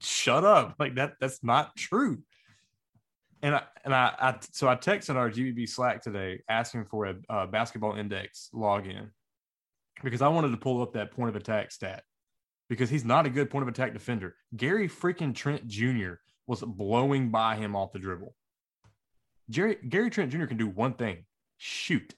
shut 0.00 0.44
up. 0.44 0.74
Like 0.78 0.96
that, 0.96 1.14
that's 1.20 1.44
not 1.44 1.76
true. 1.76 2.22
And 3.42 3.54
I 3.54 3.62
and 3.84 3.94
I, 3.94 4.12
I 4.18 4.34
so 4.52 4.66
I 4.66 4.74
texted 4.74 5.14
our 5.14 5.30
GBB 5.30 5.68
Slack 5.68 6.02
today 6.02 6.42
asking 6.48 6.86
for 6.86 7.06
a, 7.06 7.14
a 7.28 7.46
basketball 7.46 7.94
index 7.94 8.50
login 8.52 9.10
because 10.02 10.22
I 10.22 10.28
wanted 10.28 10.50
to 10.50 10.56
pull 10.56 10.82
up 10.82 10.94
that 10.94 11.12
point 11.12 11.28
of 11.28 11.36
attack 11.36 11.70
stat 11.70 12.02
because 12.68 12.90
he's 12.90 13.04
not 13.04 13.26
a 13.26 13.30
good 13.30 13.50
point 13.50 13.62
of 13.62 13.68
attack 13.68 13.92
defender. 13.92 14.34
Gary 14.56 14.88
freaking 14.88 15.34
Trent 15.34 15.66
Jr. 15.68 16.14
was 16.46 16.62
blowing 16.62 17.30
by 17.30 17.54
him 17.54 17.76
off 17.76 17.92
the 17.92 17.98
dribble. 17.98 18.34
Jerry, 19.50 19.76
Gary 19.88 20.10
Trent 20.10 20.32
Jr. 20.32 20.46
can 20.46 20.56
do 20.56 20.68
one 20.68 20.94
thing 20.94 21.24
shoot. 21.58 22.14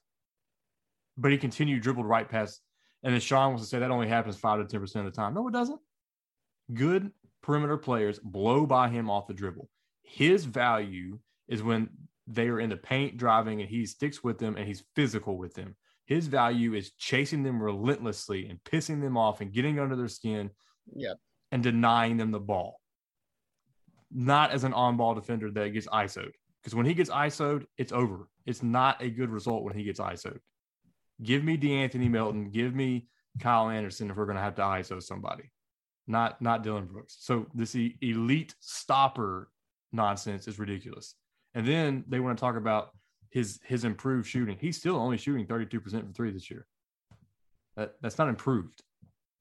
But 1.21 1.33
he 1.33 1.39
continued 1.39 1.83
dribbled 1.83 2.07
right 2.07 2.29
past. 2.29 2.63
And 3.03 3.13
then 3.13 3.21
Sean 3.21 3.51
wants 3.51 3.63
to 3.63 3.69
say 3.69 3.79
that 3.79 3.91
only 3.91 4.09
happens 4.09 4.37
five 4.37 4.67
to 4.67 4.79
10% 4.79 4.97
of 4.97 5.05
the 5.05 5.11
time. 5.11 5.35
No, 5.35 5.47
it 5.49 5.53
doesn't. 5.53 5.81
Good 6.73 7.13
perimeter 7.43 7.77
players 7.77 8.19
blow 8.19 8.67
by 8.67 8.89
him 8.89 9.11
off 9.11 9.27
the 9.27 9.35
dribble. 9.35 9.69
His 10.03 10.45
value 10.45 11.19
is 11.49 11.63
when 11.63 11.91
they 12.27 12.49
are 12.49 12.61
in 12.61 12.71
the 12.71 12.77
paint 12.77 13.17
driving 13.17 13.61
and 13.61 13.69
he 13.69 13.85
sticks 13.87 14.25
with 14.25 14.39
them 14.39 14.57
and 14.57 14.67
he's 14.67 14.85
physical 14.95 15.37
with 15.37 15.55
them. 15.55 15.77
His 16.07 16.27
value 16.27 16.75
is 16.75 16.93
chasing 16.93 17.43
them 17.43 17.63
relentlessly 17.63 18.49
and 18.49 18.63
pissing 18.65 19.01
them 19.01 19.17
off 19.17 19.41
and 19.41 19.53
getting 19.53 19.79
under 19.79 19.97
their 19.97 20.09
skin 20.09 20.51
yep. 20.95 21.17
and 21.53 21.63
denying 21.63 22.17
them 22.17 22.31
the 22.31 22.41
ball. 22.41 22.81
Not 24.11 24.51
as 24.51 24.65
an 24.65 24.73
on 24.73 24.97
ball 24.97 25.15
defender 25.15 25.51
that 25.51 25.73
gets 25.73 25.87
ISO'd. 25.87 26.33
Because 26.61 26.75
when 26.75 26.87
he 26.87 26.95
gets 26.95 27.11
ISO'd, 27.11 27.67
it's 27.79 27.93
over. 27.93 28.29
It's 28.45 28.63
not 28.63 29.03
a 29.03 29.09
good 29.09 29.31
result 29.31 29.63
when 29.63 29.77
he 29.77 29.85
gets 29.85 30.01
ISO'd. 30.01 30.41
Give 31.23 31.45
me 31.45 31.57
De'Anthony 31.57 32.11
Melton. 32.11 32.51
Give 32.51 32.75
me 32.75 33.09
Kyle 33.39 33.69
Anderson 33.69 34.11
if 34.11 34.17
we're 34.17 34.27
going 34.27 34.37
to 34.37 34.43
have 34.43 34.57
to 34.57 34.63
ISO 34.63 35.03
somebody, 35.03 35.51
not 36.07 36.41
not 36.41 36.63
Dillon 36.63 36.87
Brooks. 36.87 37.17
So 37.21 37.47
this 37.55 37.75
elite 37.75 38.55
stopper 38.61 39.51
nonsense 39.93 40.49
is 40.49 40.59
ridiculous. 40.59 41.15
And 41.55 41.67
then 41.67 42.05
they 42.09 42.21
want 42.21 42.37
to 42.37 42.41
talk 42.41 42.57
about 42.57 42.91
his 43.31 43.61
his 43.65 43.85
improved 43.85 44.29
shooting. 44.29 44.57
He's 44.61 44.77
still 44.77 44.97
only 44.97 45.17
shooting 45.17 45.47
32% 45.47 45.91
from 45.91 46.13
three 46.13 46.33
this 46.33 46.51
year. 46.51 46.67
That 47.77 47.95
that's 48.01 48.19
not 48.19 48.29
improved. 48.29 48.83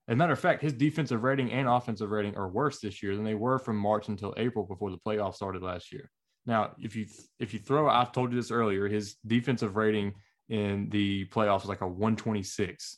As 0.08 0.13
a 0.13 0.15
matter 0.15 0.34
of 0.34 0.39
fact, 0.39 0.63
his 0.63 0.74
defensive 0.74 1.24
rating 1.24 1.52
and 1.52 1.68
offensive 1.68 2.10
rating 2.10 2.36
are 2.36 2.50
worse 2.50 2.80
this 2.80 3.04
year 3.04 3.15
than 3.15 3.26
they 3.26 3.36
were 3.36 3.60
from 3.60 3.78
March 3.78 4.08
until 4.08 4.34
April 4.38 4.65
before 4.65 4.89
the 4.89 4.98
playoffs 4.98 5.36
started 5.36 5.62
last 5.62 5.92
year. 5.92 6.10
Now, 6.46 6.72
if 6.80 6.96
you 6.96 7.06
if 7.39 7.54
you 7.54 7.60
throw, 7.60 7.88
I've 7.88 8.12
told 8.12 8.32
you 8.32 8.36
this 8.36 8.50
earlier, 8.50 8.88
his 8.88 9.15
defensive 9.26 9.76
rating 9.76 10.15
in 10.49 10.89
the 10.89 11.25
playoffs 11.25 11.62
was 11.62 11.69
like 11.69 11.81
a 11.81 11.88
126 11.88 12.97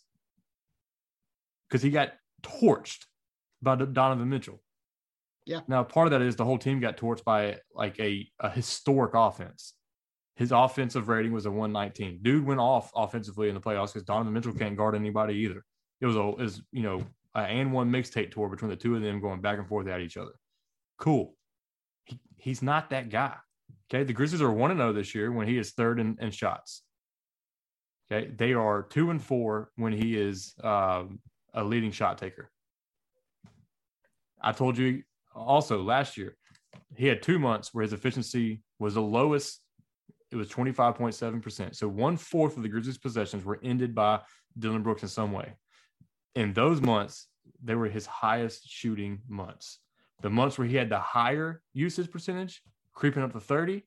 because 1.69 1.81
he 1.81 1.89
got 1.89 2.13
torched 2.41 3.05
by 3.61 3.75
Donovan 3.75 4.29
Mitchell. 4.29 4.61
Yeah. 5.45 5.61
Now, 5.67 5.83
part 5.83 6.07
of 6.07 6.11
that 6.11 6.21
is 6.21 6.35
the 6.35 6.45
whole 6.45 6.57
team 6.57 6.79
got 6.79 6.97
torched 6.97 7.23
by 7.23 7.59
like 7.73 7.99
a, 7.99 8.27
a 8.39 8.49
historic 8.49 9.13
offense. 9.13 9.73
His 10.35 10.51
offensive 10.51 11.09
rating 11.09 11.33
was 11.33 11.45
a 11.45 11.51
119. 11.51 12.19
Dude 12.21 12.45
went 12.45 12.59
off 12.59 12.91
offensively 12.95 13.49
in 13.49 13.55
the 13.55 13.61
playoffs 13.61 13.93
because 13.93 14.03
Donovan 14.03 14.33
Mitchell 14.33 14.53
can't 14.53 14.77
guard 14.77 14.95
anybody 14.95 15.35
either. 15.35 15.63
It 15.99 16.05
was 16.05 16.15
a 16.15 16.33
is 16.39 16.61
you 16.71 16.83
know 16.83 17.03
an 17.35 17.45
and 17.45 17.73
one 17.73 17.91
mixtape 17.91 18.31
tour 18.31 18.49
between 18.49 18.69
the 18.69 18.75
two 18.75 18.95
of 18.95 19.01
them 19.01 19.21
going 19.21 19.41
back 19.41 19.59
and 19.59 19.67
forth 19.67 19.87
at 19.87 20.01
each 20.01 20.17
other. 20.17 20.31
Cool. 20.97 21.35
He, 22.05 22.19
he's 22.37 22.61
not 22.61 22.89
that 22.89 23.09
guy. 23.09 23.35
Okay. 23.89 24.03
The 24.03 24.13
Grizzlies 24.13 24.41
are 24.41 24.51
1 24.51 24.77
0 24.77 24.93
this 24.93 25.13
year 25.13 25.31
when 25.31 25.47
he 25.47 25.57
is 25.57 25.71
third 25.71 25.99
in, 25.99 26.17
in 26.19 26.31
shots. 26.31 26.83
Okay. 28.12 28.30
They 28.36 28.54
are 28.54 28.84
2 28.84 29.10
and 29.12 29.21
4 29.21 29.71
when 29.78 29.93
he 29.93 30.17
is 30.17 30.54
um, 30.63 31.19
a 31.54 31.63
leading 31.63 31.91
shot 31.91 32.17
taker. 32.17 32.50
I 34.41 34.52
told 34.52 34.78
you 34.78 35.04
also 35.34 35.82
last 35.82 36.17
year, 36.17 36.36
he 36.95 37.08
had 37.08 37.21
two 37.21 37.39
months 37.39 37.74
where 37.74 37.84
his 37.84 37.93
efficiency 37.93 38.63
was 38.80 38.95
the 38.95 39.02
lowest. 39.02 39.62
It 40.32 40.36
was 40.36 40.50
25.7%. 40.50 41.76
So 41.76 41.88
one 41.88 42.17
fourth 42.17 42.58
of 42.58 42.63
the 42.63 42.69
Grizzlies' 42.69 42.97
possessions 42.97 43.45
were 43.45 43.60
ended 43.63 43.93
by 43.95 44.21
Dillon 44.58 44.84
Brooks 44.84 45.04
in 45.04 45.10
some 45.10 45.32
way. 45.32 45.54
In 46.36 46.54
those 46.54 46.82
months, 46.82 47.28
they 47.63 47.76
were 47.76 47.88
his 47.88 48.06
highest 48.06 48.67
shooting 48.67 49.19
months. 49.28 49.80
The 50.21 50.30
months 50.30 50.58
where 50.58 50.67
he 50.67 50.76
had 50.76 50.89
the 50.89 51.00
higher 51.00 51.62
usage 51.74 52.12
percentage, 52.12 52.62
creeping 52.93 53.24
up 53.24 53.34
to 53.34 53.39
30, 53.39 53.84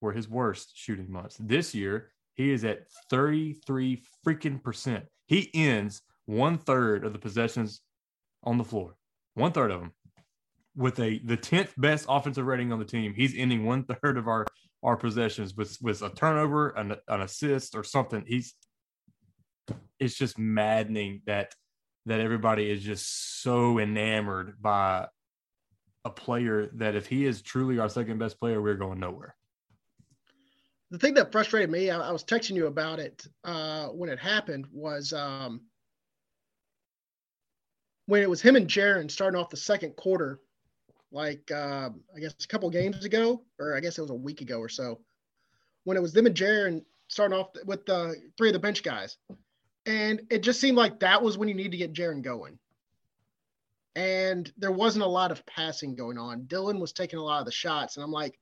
were 0.00 0.12
his 0.12 0.28
worst 0.28 0.72
shooting 0.74 1.10
months. 1.10 1.36
This 1.40 1.74
year, 1.74 2.10
he 2.34 2.50
is 2.50 2.64
at 2.64 2.90
33 3.10 4.02
freaking 4.26 4.62
percent. 4.62 5.04
He 5.26 5.50
ends 5.54 6.02
one 6.26 6.58
third 6.58 7.04
of 7.04 7.12
the 7.12 7.18
possessions 7.18 7.80
on 8.42 8.58
the 8.58 8.64
floor, 8.64 8.96
one 9.34 9.52
third 9.52 9.70
of 9.70 9.80
them, 9.80 9.92
with 10.76 10.98
a 11.00 11.20
the 11.24 11.36
tenth 11.36 11.72
best 11.76 12.06
offensive 12.08 12.46
rating 12.46 12.72
on 12.72 12.78
the 12.78 12.84
team. 12.84 13.14
He's 13.14 13.34
ending 13.36 13.64
one 13.64 13.84
third 13.84 14.18
of 14.18 14.28
our 14.28 14.46
our 14.82 14.96
possessions 14.96 15.54
with 15.54 15.78
with 15.80 16.02
a 16.02 16.10
turnover, 16.10 16.70
an, 16.70 16.96
an 17.08 17.20
assist, 17.22 17.74
or 17.74 17.84
something. 17.84 18.24
He's 18.26 18.54
it's 19.98 20.14
just 20.14 20.38
maddening 20.38 21.22
that 21.26 21.54
that 22.06 22.20
everybody 22.20 22.70
is 22.70 22.82
just 22.82 23.42
so 23.42 23.78
enamored 23.78 24.60
by 24.60 25.06
a 26.04 26.10
player 26.10 26.70
that 26.74 26.94
if 26.94 27.06
he 27.06 27.24
is 27.24 27.40
truly 27.40 27.78
our 27.78 27.88
second 27.88 28.18
best 28.18 28.38
player, 28.38 28.60
we're 28.60 28.74
going 28.74 29.00
nowhere. 29.00 29.34
The 30.94 31.00
thing 31.00 31.14
that 31.14 31.32
frustrated 31.32 31.70
me, 31.70 31.90
I, 31.90 31.98
I 31.98 32.12
was 32.12 32.22
texting 32.22 32.54
you 32.54 32.68
about 32.68 33.00
it 33.00 33.26
uh, 33.42 33.86
when 33.86 34.08
it 34.08 34.20
happened, 34.20 34.68
was 34.70 35.12
um, 35.12 35.62
when 38.06 38.22
it 38.22 38.30
was 38.30 38.40
him 38.40 38.54
and 38.54 38.68
Jaren 38.68 39.10
starting 39.10 39.40
off 39.40 39.50
the 39.50 39.56
second 39.56 39.96
quarter, 39.96 40.38
like 41.10 41.50
uh, 41.50 41.90
I 42.14 42.20
guess 42.20 42.36
a 42.44 42.46
couple 42.46 42.70
games 42.70 43.04
ago, 43.04 43.42
or 43.58 43.76
I 43.76 43.80
guess 43.80 43.98
it 43.98 44.02
was 44.02 44.12
a 44.12 44.14
week 44.14 44.40
ago 44.40 44.60
or 44.60 44.68
so, 44.68 45.00
when 45.82 45.96
it 45.96 46.00
was 46.00 46.12
them 46.12 46.26
and 46.26 46.36
Jaren 46.36 46.84
starting 47.08 47.36
off 47.36 47.48
with 47.66 47.84
the 47.86 48.14
three 48.38 48.50
of 48.50 48.52
the 48.52 48.60
bench 48.60 48.84
guys, 48.84 49.16
and 49.86 50.20
it 50.30 50.44
just 50.44 50.60
seemed 50.60 50.76
like 50.76 51.00
that 51.00 51.20
was 51.20 51.36
when 51.36 51.48
you 51.48 51.56
need 51.56 51.72
to 51.72 51.76
get 51.76 51.92
Jaren 51.92 52.22
going. 52.22 52.56
And 53.96 54.52
there 54.58 54.70
wasn't 54.70 55.04
a 55.04 55.08
lot 55.08 55.32
of 55.32 55.44
passing 55.44 55.96
going 55.96 56.18
on. 56.18 56.44
Dillon 56.44 56.78
was 56.78 56.92
taking 56.92 57.18
a 57.18 57.24
lot 57.24 57.40
of 57.40 57.46
the 57.46 57.50
shots, 57.50 57.96
and 57.96 58.04
I'm 58.04 58.12
like, 58.12 58.38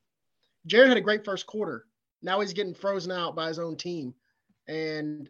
Jaren 0.69 0.89
had 0.89 0.99
a 0.99 1.01
great 1.01 1.25
first 1.25 1.47
quarter. 1.47 1.87
Now 2.23 2.41
he's 2.41 2.53
getting 2.53 2.75
frozen 2.75 3.11
out 3.11 3.35
by 3.35 3.49
his 3.49 3.59
own 3.59 3.77
team, 3.77 4.15
and 4.69 5.29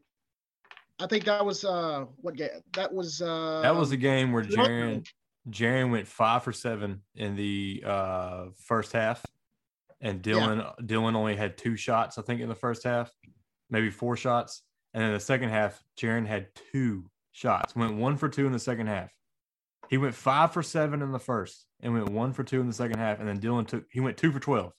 I 1.01 1.07
think 1.07 1.25
that 1.25 1.45
was 1.45 1.65
uh 1.65 2.05
what 2.21 2.37
game? 2.37 2.51
That 2.75 2.93
was 2.93 3.23
uh 3.23 3.61
that 3.63 3.75
was 3.75 3.91
a 3.93 3.97
game 3.97 4.33
where 4.33 4.45
Jaren 4.45 5.07
Jaren 5.51 5.91
went 5.91 6.07
five 6.07 6.45
for 6.45 6.53
seven 6.53 7.01
in 7.17 7.35
the 7.35 7.83
uh 7.85 8.45
first 8.57 8.93
half, 8.93 9.25
and 10.01 10.23
Dillon 10.23 10.59
yeah. 10.59 10.73
Dillon 10.85 11.17
only 11.17 11.35
had 11.35 11.57
two 11.57 11.77
shots 11.77 12.19
I 12.19 12.23
think 12.23 12.41
in 12.41 12.49
the 12.49 12.55
first 12.55 12.85
half, 12.85 13.11
maybe 13.71 13.91
four 13.91 14.17
shots, 14.17 14.63
and 14.93 15.03
in 15.03 15.13
the 15.13 15.21
second 15.21 15.49
half 15.49 15.83
Jaren 15.99 16.27
had 16.27 16.49
two 16.73 17.11
shots, 17.33 17.75
went 17.75 17.97
one 17.97 18.17
for 18.17 18.29
two 18.29 18.47
in 18.47 18.53
the 18.53 18.59
second 18.59 18.87
half. 18.87 19.11
He 19.89 19.99
went 19.99 20.15
five 20.15 20.53
for 20.53 20.63
seven 20.63 21.03
in 21.03 21.11
the 21.11 21.19
first, 21.19 21.67
and 21.81 21.93
went 21.95 22.11
one 22.11 22.33
for 22.33 22.45
two 22.45 22.61
in 22.61 22.67
the 22.67 22.73
second 22.73 22.99
half, 22.99 23.19
and 23.19 23.29
then 23.29 23.39
Dillon 23.41 23.65
took 23.65 23.85
he 23.91 24.01
went 24.01 24.17
two 24.19 24.31
for 24.31 24.41
twelve. 24.41 24.73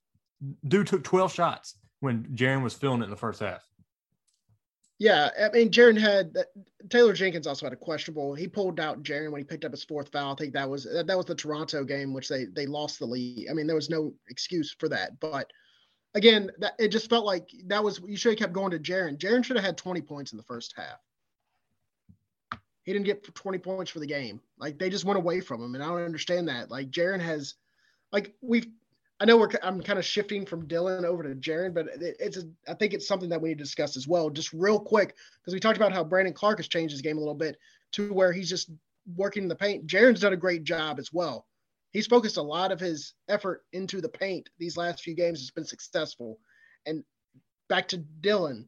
Dude 0.68 0.88
took 0.88 1.04
twelve 1.04 1.34
shots 1.34 1.76
when 2.04 2.26
Jaren 2.36 2.62
was 2.62 2.74
filling 2.74 3.02
it 3.02 3.06
in 3.06 3.10
the 3.10 3.16
first 3.16 3.40
half. 3.40 3.66
Yeah, 5.00 5.30
I 5.42 5.50
mean, 5.50 5.72
Jaren 5.72 5.98
had 5.98 6.36
Taylor 6.90 7.14
Jenkins 7.14 7.48
also 7.48 7.66
had 7.66 7.74
a 7.74 7.78
questionable. 7.78 8.36
He 8.36 8.48
pulled 8.48 8.80
out 8.80 9.04
Jaren 9.04 9.32
when 9.32 9.40
he 9.40 9.46
picked 9.46 9.64
up 9.64 9.72
his 9.72 9.86
fourth 9.86 10.12
foul. 10.12 10.34
I 10.34 10.36
think 10.36 10.54
that 10.54 10.70
was 10.70 10.84
that 10.84 11.18
was 11.18 11.26
the 11.26 11.34
Toronto 11.34 11.84
game, 11.84 12.14
which 12.14 12.28
they 12.28 12.46
they 12.46 12.66
lost 12.66 13.00
the 13.00 13.06
lead. 13.06 13.48
I 13.50 13.54
mean, 13.54 13.68
there 13.68 13.76
was 13.76 13.90
no 13.90 14.14
excuse 14.28 14.76
for 14.78 14.90
that. 14.90 15.20
But 15.22 15.52
again, 16.14 16.52
that 16.60 16.74
it 16.78 16.90
just 16.90 17.10
felt 17.10 17.26
like 17.26 17.50
that 17.68 17.84
was 17.84 18.02
you 18.06 18.18
should 18.18 18.34
have 18.34 18.40
kept 18.40 18.54
going 18.54 18.72
to 18.72 18.80
Jaren. 18.80 19.18
Jaren 19.18 19.44
should 19.44 19.56
have 19.56 19.66
had 19.66 19.78
20 19.78 20.02
points 20.02 20.34
in 20.34 20.38
the 20.38 20.44
first 20.44 20.74
half. 20.76 21.00
He 22.84 22.92
didn't 22.92 23.06
get 23.06 23.24
20 23.34 23.58
points 23.60 23.92
for 23.92 24.00
the 24.00 24.06
game. 24.06 24.42
Like 24.58 24.78
they 24.78 24.90
just 24.90 25.06
went 25.06 25.18
away 25.18 25.40
from 25.40 25.64
him, 25.64 25.74
and 25.74 25.84
I 25.84 25.88
don't 25.88 26.04
understand 26.04 26.50
that. 26.50 26.70
Like 26.70 26.92
Jaren 26.92 27.22
has, 27.22 27.56
like 28.12 28.36
we've 28.42 28.68
I 29.24 29.26
know 29.26 29.38
we're 29.38 29.48
I'm 29.64 29.80
kind 29.82 29.98
of 29.98 30.04
shifting 30.04 30.46
from 30.46 30.68
Dillon 30.68 31.06
over 31.06 31.24
to 31.24 31.34
Jaren, 31.36 31.74
but 31.74 31.88
it, 31.88 32.18
it's 32.20 32.36
a, 32.36 32.44
I 32.68 32.74
think 32.74 32.94
it's 32.94 33.08
something 33.08 33.30
that 33.30 33.42
we 33.42 33.48
need 33.48 33.58
to 33.58 33.64
discuss 33.64 33.96
as 33.96 34.06
well. 34.06 34.30
Just 34.30 34.52
real 34.52 34.78
quick, 34.78 35.16
because 35.40 35.54
we 35.54 35.62
talked 35.62 35.78
about 35.78 35.94
how 35.94 36.04
Brandon 36.04 36.34
Clarke 36.34 36.60
has 36.60 36.68
changed 36.68 36.92
his 36.92 37.02
game 37.02 37.16
a 37.16 37.22
little 37.22 37.34
bit 37.34 37.58
to 37.94 38.12
where 38.12 38.34
he's 38.34 38.50
just 38.50 38.70
working 39.16 39.44
in 39.44 39.48
the 39.48 39.56
paint. 39.56 39.88
Jaren's 39.88 40.20
done 40.20 40.34
a 40.34 40.38
great 40.38 40.66
job 40.66 41.00
as 41.00 41.14
well. 41.14 41.48
He's 41.92 42.06
focused 42.06 42.36
a 42.36 42.42
lot 42.42 42.74
of 42.74 42.82
his 42.82 43.14
effort 43.30 43.64
into 43.72 44.02
the 44.02 44.10
paint 44.10 44.50
these 44.60 44.76
last 44.76 45.04
few 45.04 45.16
games. 45.16 45.40
It's 45.40 45.52
been 45.52 45.64
successful, 45.64 46.38
and 46.86 47.02
back 47.70 47.88
to 47.90 48.00
Dillon, 48.00 48.68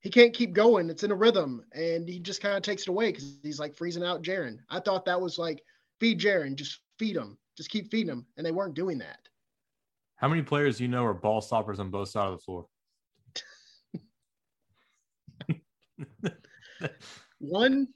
he 0.00 0.08
can't 0.08 0.32
keep 0.32 0.54
going. 0.54 0.88
It's 0.88 1.04
in 1.04 1.10
a 1.10 1.14
rhythm, 1.14 1.66
and 1.72 2.08
he 2.08 2.18
just 2.18 2.40
kind 2.40 2.56
of 2.56 2.62
takes 2.62 2.84
it 2.84 2.88
away 2.88 3.10
because 3.10 3.36
he's 3.42 3.60
like 3.60 3.76
freezing 3.76 4.04
out 4.04 4.22
Jaren. 4.22 4.60
I 4.70 4.80
thought 4.80 5.04
that 5.04 5.20
was 5.20 5.36
like 5.36 5.62
feed 5.98 6.18
Jaren, 6.18 6.54
just 6.54 6.80
feed 6.98 7.14
him, 7.14 7.36
just 7.58 7.68
keep 7.68 7.90
feeding 7.90 8.10
him, 8.10 8.24
and 8.38 8.46
they 8.46 8.52
weren't 8.52 8.72
doing 8.72 8.96
that. 9.00 9.18
How 10.20 10.28
many 10.28 10.42
players 10.42 10.78
do 10.78 10.84
you 10.84 10.88
know 10.88 11.04
are 11.04 11.14
ball 11.14 11.40
stoppers 11.40 11.80
on 11.80 11.90
both 11.90 12.10
sides 12.10 12.32
of 12.32 12.38
the 12.38 12.44
floor? 12.44 12.66
one 17.38 17.88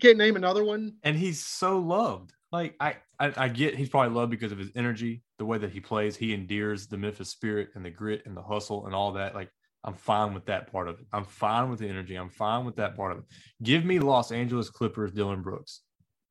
can't 0.00 0.18
name 0.18 0.36
another 0.36 0.64
one. 0.64 0.94
And 1.02 1.16
he's 1.16 1.44
so 1.44 1.78
loved. 1.78 2.32
Like 2.52 2.74
I, 2.80 2.96
I, 3.18 3.32
I 3.36 3.48
get 3.48 3.76
he's 3.76 3.88
probably 3.88 4.14
loved 4.14 4.30
because 4.30 4.50
of 4.50 4.58
his 4.58 4.70
energy, 4.74 5.22
the 5.38 5.44
way 5.44 5.58
that 5.58 5.70
he 5.70 5.80
plays. 5.80 6.16
He 6.16 6.34
endears 6.34 6.86
the 6.86 6.96
Memphis 6.96 7.28
spirit 7.28 7.68
and 7.74 7.84
the 7.84 7.90
grit 7.90 8.22
and 8.26 8.36
the 8.36 8.42
hustle 8.42 8.86
and 8.86 8.94
all 8.94 9.12
that. 9.12 9.34
Like 9.34 9.50
I'm 9.84 9.94
fine 9.94 10.34
with 10.34 10.46
that 10.46 10.70
part 10.72 10.88
of 10.88 10.98
it. 10.98 11.06
I'm 11.12 11.24
fine 11.24 11.70
with 11.70 11.78
the 11.78 11.88
energy. 11.88 12.16
I'm 12.16 12.30
fine 12.30 12.64
with 12.64 12.76
that 12.76 12.96
part 12.96 13.12
of 13.12 13.18
it. 13.18 13.24
Give 13.62 13.84
me 13.84 13.98
Los 13.98 14.32
Angeles 14.32 14.68
Clippers 14.68 15.12
Dillon 15.12 15.42
Brooks, 15.42 15.82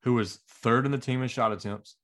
who 0.02 0.14
was 0.14 0.40
third 0.62 0.84
in 0.84 0.92
the 0.92 0.98
team 0.98 1.22
in 1.22 1.28
shot 1.28 1.52
attempts, 1.52 1.96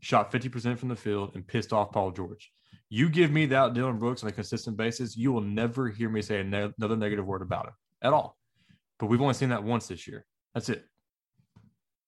shot 0.00 0.30
50% 0.30 0.78
from 0.78 0.88
the 0.88 0.96
field, 0.96 1.32
and 1.34 1.46
pissed 1.46 1.72
off 1.72 1.92
Paul 1.92 2.10
George. 2.10 2.52
You 2.94 3.08
give 3.08 3.30
me 3.30 3.46
that 3.46 3.72
Dillon 3.72 3.98
Brooks 3.98 4.22
on 4.22 4.28
a 4.28 4.32
consistent 4.32 4.76
basis, 4.76 5.16
you 5.16 5.32
will 5.32 5.40
never 5.40 5.88
hear 5.88 6.10
me 6.10 6.20
say 6.20 6.40
another 6.40 6.94
negative 6.94 7.24
word 7.24 7.40
about 7.40 7.68
him 7.68 7.72
at 8.02 8.12
all. 8.12 8.36
But 8.98 9.06
we've 9.06 9.22
only 9.22 9.32
seen 9.32 9.48
that 9.48 9.64
once 9.64 9.86
this 9.86 10.06
year. 10.06 10.26
That's 10.52 10.68
it. 10.68 10.84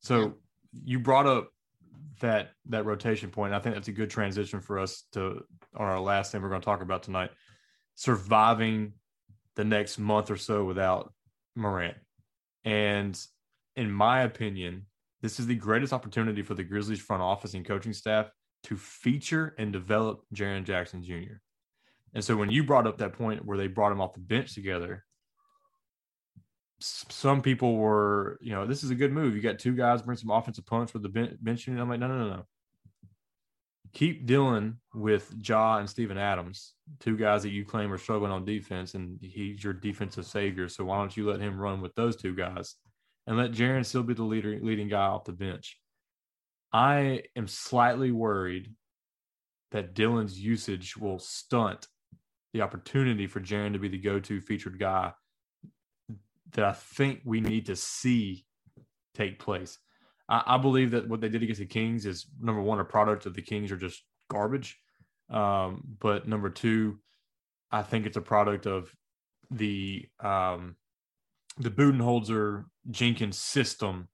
So 0.00 0.34
you 0.74 0.98
brought 0.98 1.26
up 1.26 1.48
that 2.20 2.50
that 2.68 2.84
rotation 2.84 3.30
point. 3.30 3.54
I 3.54 3.60
think 3.60 3.74
that's 3.74 3.88
a 3.88 3.92
good 3.92 4.10
transition 4.10 4.60
for 4.60 4.78
us 4.78 5.04
to 5.12 5.42
on 5.74 5.88
our 5.88 6.00
last 6.00 6.30
thing 6.32 6.42
we're 6.42 6.50
going 6.50 6.60
to 6.60 6.66
talk 6.66 6.82
about 6.82 7.02
tonight. 7.02 7.30
Surviving 7.94 8.92
the 9.56 9.64
next 9.64 9.98
month 9.98 10.30
or 10.30 10.36
so 10.36 10.66
without 10.66 11.14
Morant. 11.56 11.96
And 12.66 13.18
in 13.74 13.90
my 13.90 14.24
opinion, 14.24 14.84
this 15.22 15.40
is 15.40 15.46
the 15.46 15.54
greatest 15.54 15.94
opportunity 15.94 16.42
for 16.42 16.52
the 16.52 16.62
Grizzlies 16.62 17.00
front 17.00 17.22
office 17.22 17.54
and 17.54 17.64
coaching 17.64 17.94
staff 17.94 18.28
to 18.64 18.76
feature 18.76 19.54
and 19.58 19.72
develop 19.72 20.24
Jaren 20.34 20.64
Jackson 20.64 21.02
Jr. 21.02 21.36
And 22.14 22.24
so 22.24 22.36
when 22.36 22.50
you 22.50 22.64
brought 22.64 22.86
up 22.86 22.98
that 22.98 23.14
point 23.14 23.44
where 23.44 23.58
they 23.58 23.66
brought 23.66 23.92
him 23.92 24.00
off 24.00 24.14
the 24.14 24.20
bench 24.20 24.54
together, 24.54 25.04
some 26.80 27.42
people 27.42 27.76
were, 27.76 28.38
you 28.40 28.52
know, 28.52 28.66
this 28.66 28.84
is 28.84 28.90
a 28.90 28.94
good 28.94 29.12
move. 29.12 29.34
You 29.34 29.42
got 29.42 29.58
two 29.58 29.74
guys 29.74 30.02
bring 30.02 30.16
some 30.16 30.30
offensive 30.30 30.66
punch 30.66 30.92
with 30.92 31.02
the 31.02 31.36
bench 31.40 31.66
unit. 31.66 31.82
I'm 31.82 31.88
like, 31.88 32.00
no, 32.00 32.08
no, 32.08 32.18
no, 32.18 32.28
no. 32.28 32.46
Keep 33.92 34.26
dealing 34.26 34.78
with 34.92 35.32
Ja 35.40 35.78
and 35.78 35.88
Steven 35.88 36.18
Adams, 36.18 36.74
two 37.00 37.16
guys 37.16 37.42
that 37.42 37.50
you 37.50 37.64
claim 37.64 37.92
are 37.92 37.98
struggling 37.98 38.32
on 38.32 38.44
defense, 38.44 38.94
and 38.94 39.18
he's 39.22 39.62
your 39.62 39.72
defensive 39.72 40.26
savior. 40.26 40.68
So 40.68 40.84
why 40.84 40.98
don't 40.98 41.16
you 41.16 41.28
let 41.28 41.40
him 41.40 41.58
run 41.58 41.80
with 41.80 41.94
those 41.94 42.16
two 42.16 42.34
guys 42.34 42.74
and 43.26 43.36
let 43.36 43.52
Jaren 43.52 43.86
still 43.86 44.02
be 44.02 44.14
the 44.14 44.24
leader, 44.24 44.58
leading 44.60 44.88
guy 44.88 45.06
off 45.06 45.24
the 45.24 45.32
bench? 45.32 45.78
I 46.74 47.22
am 47.36 47.46
slightly 47.46 48.10
worried 48.10 48.74
that 49.70 49.94
Dillon's 49.94 50.36
usage 50.38 50.96
will 50.96 51.20
stunt 51.20 51.86
the 52.52 52.62
opportunity 52.62 53.28
for 53.28 53.40
Jaren 53.40 53.72
to 53.74 53.78
be 53.78 53.86
the 53.86 53.98
go-to 53.98 54.40
featured 54.40 54.80
guy 54.80 55.12
that 56.50 56.64
I 56.64 56.72
think 56.72 57.20
we 57.24 57.40
need 57.40 57.66
to 57.66 57.76
see 57.76 58.44
take 59.14 59.38
place. 59.38 59.78
I, 60.28 60.42
I, 60.46 60.58
believe 60.58 60.90
that 60.90 61.08
what 61.08 61.20
they 61.20 61.28
did 61.28 61.44
against 61.44 61.60
the 61.60 61.66
Kings 61.66 62.06
is 62.06 62.26
number 62.40 62.60
one, 62.60 62.80
a 62.80 62.84
product 62.84 63.26
of 63.26 63.34
the 63.34 63.42
Kings 63.42 63.70
are 63.70 63.76
just 63.76 64.02
garbage. 64.28 64.76
Um, 65.30 65.80
but 66.00 66.26
number 66.26 66.50
two, 66.50 66.98
I 67.70 67.82
think 67.82 68.04
it's 68.04 68.16
a 68.16 68.20
product 68.20 68.66
of 68.66 68.92
the 69.50 70.08
um, 70.18 70.74
the 71.58 71.70
Budenholzer 71.70 72.64
Jenkins 72.90 73.38
system 73.38 74.08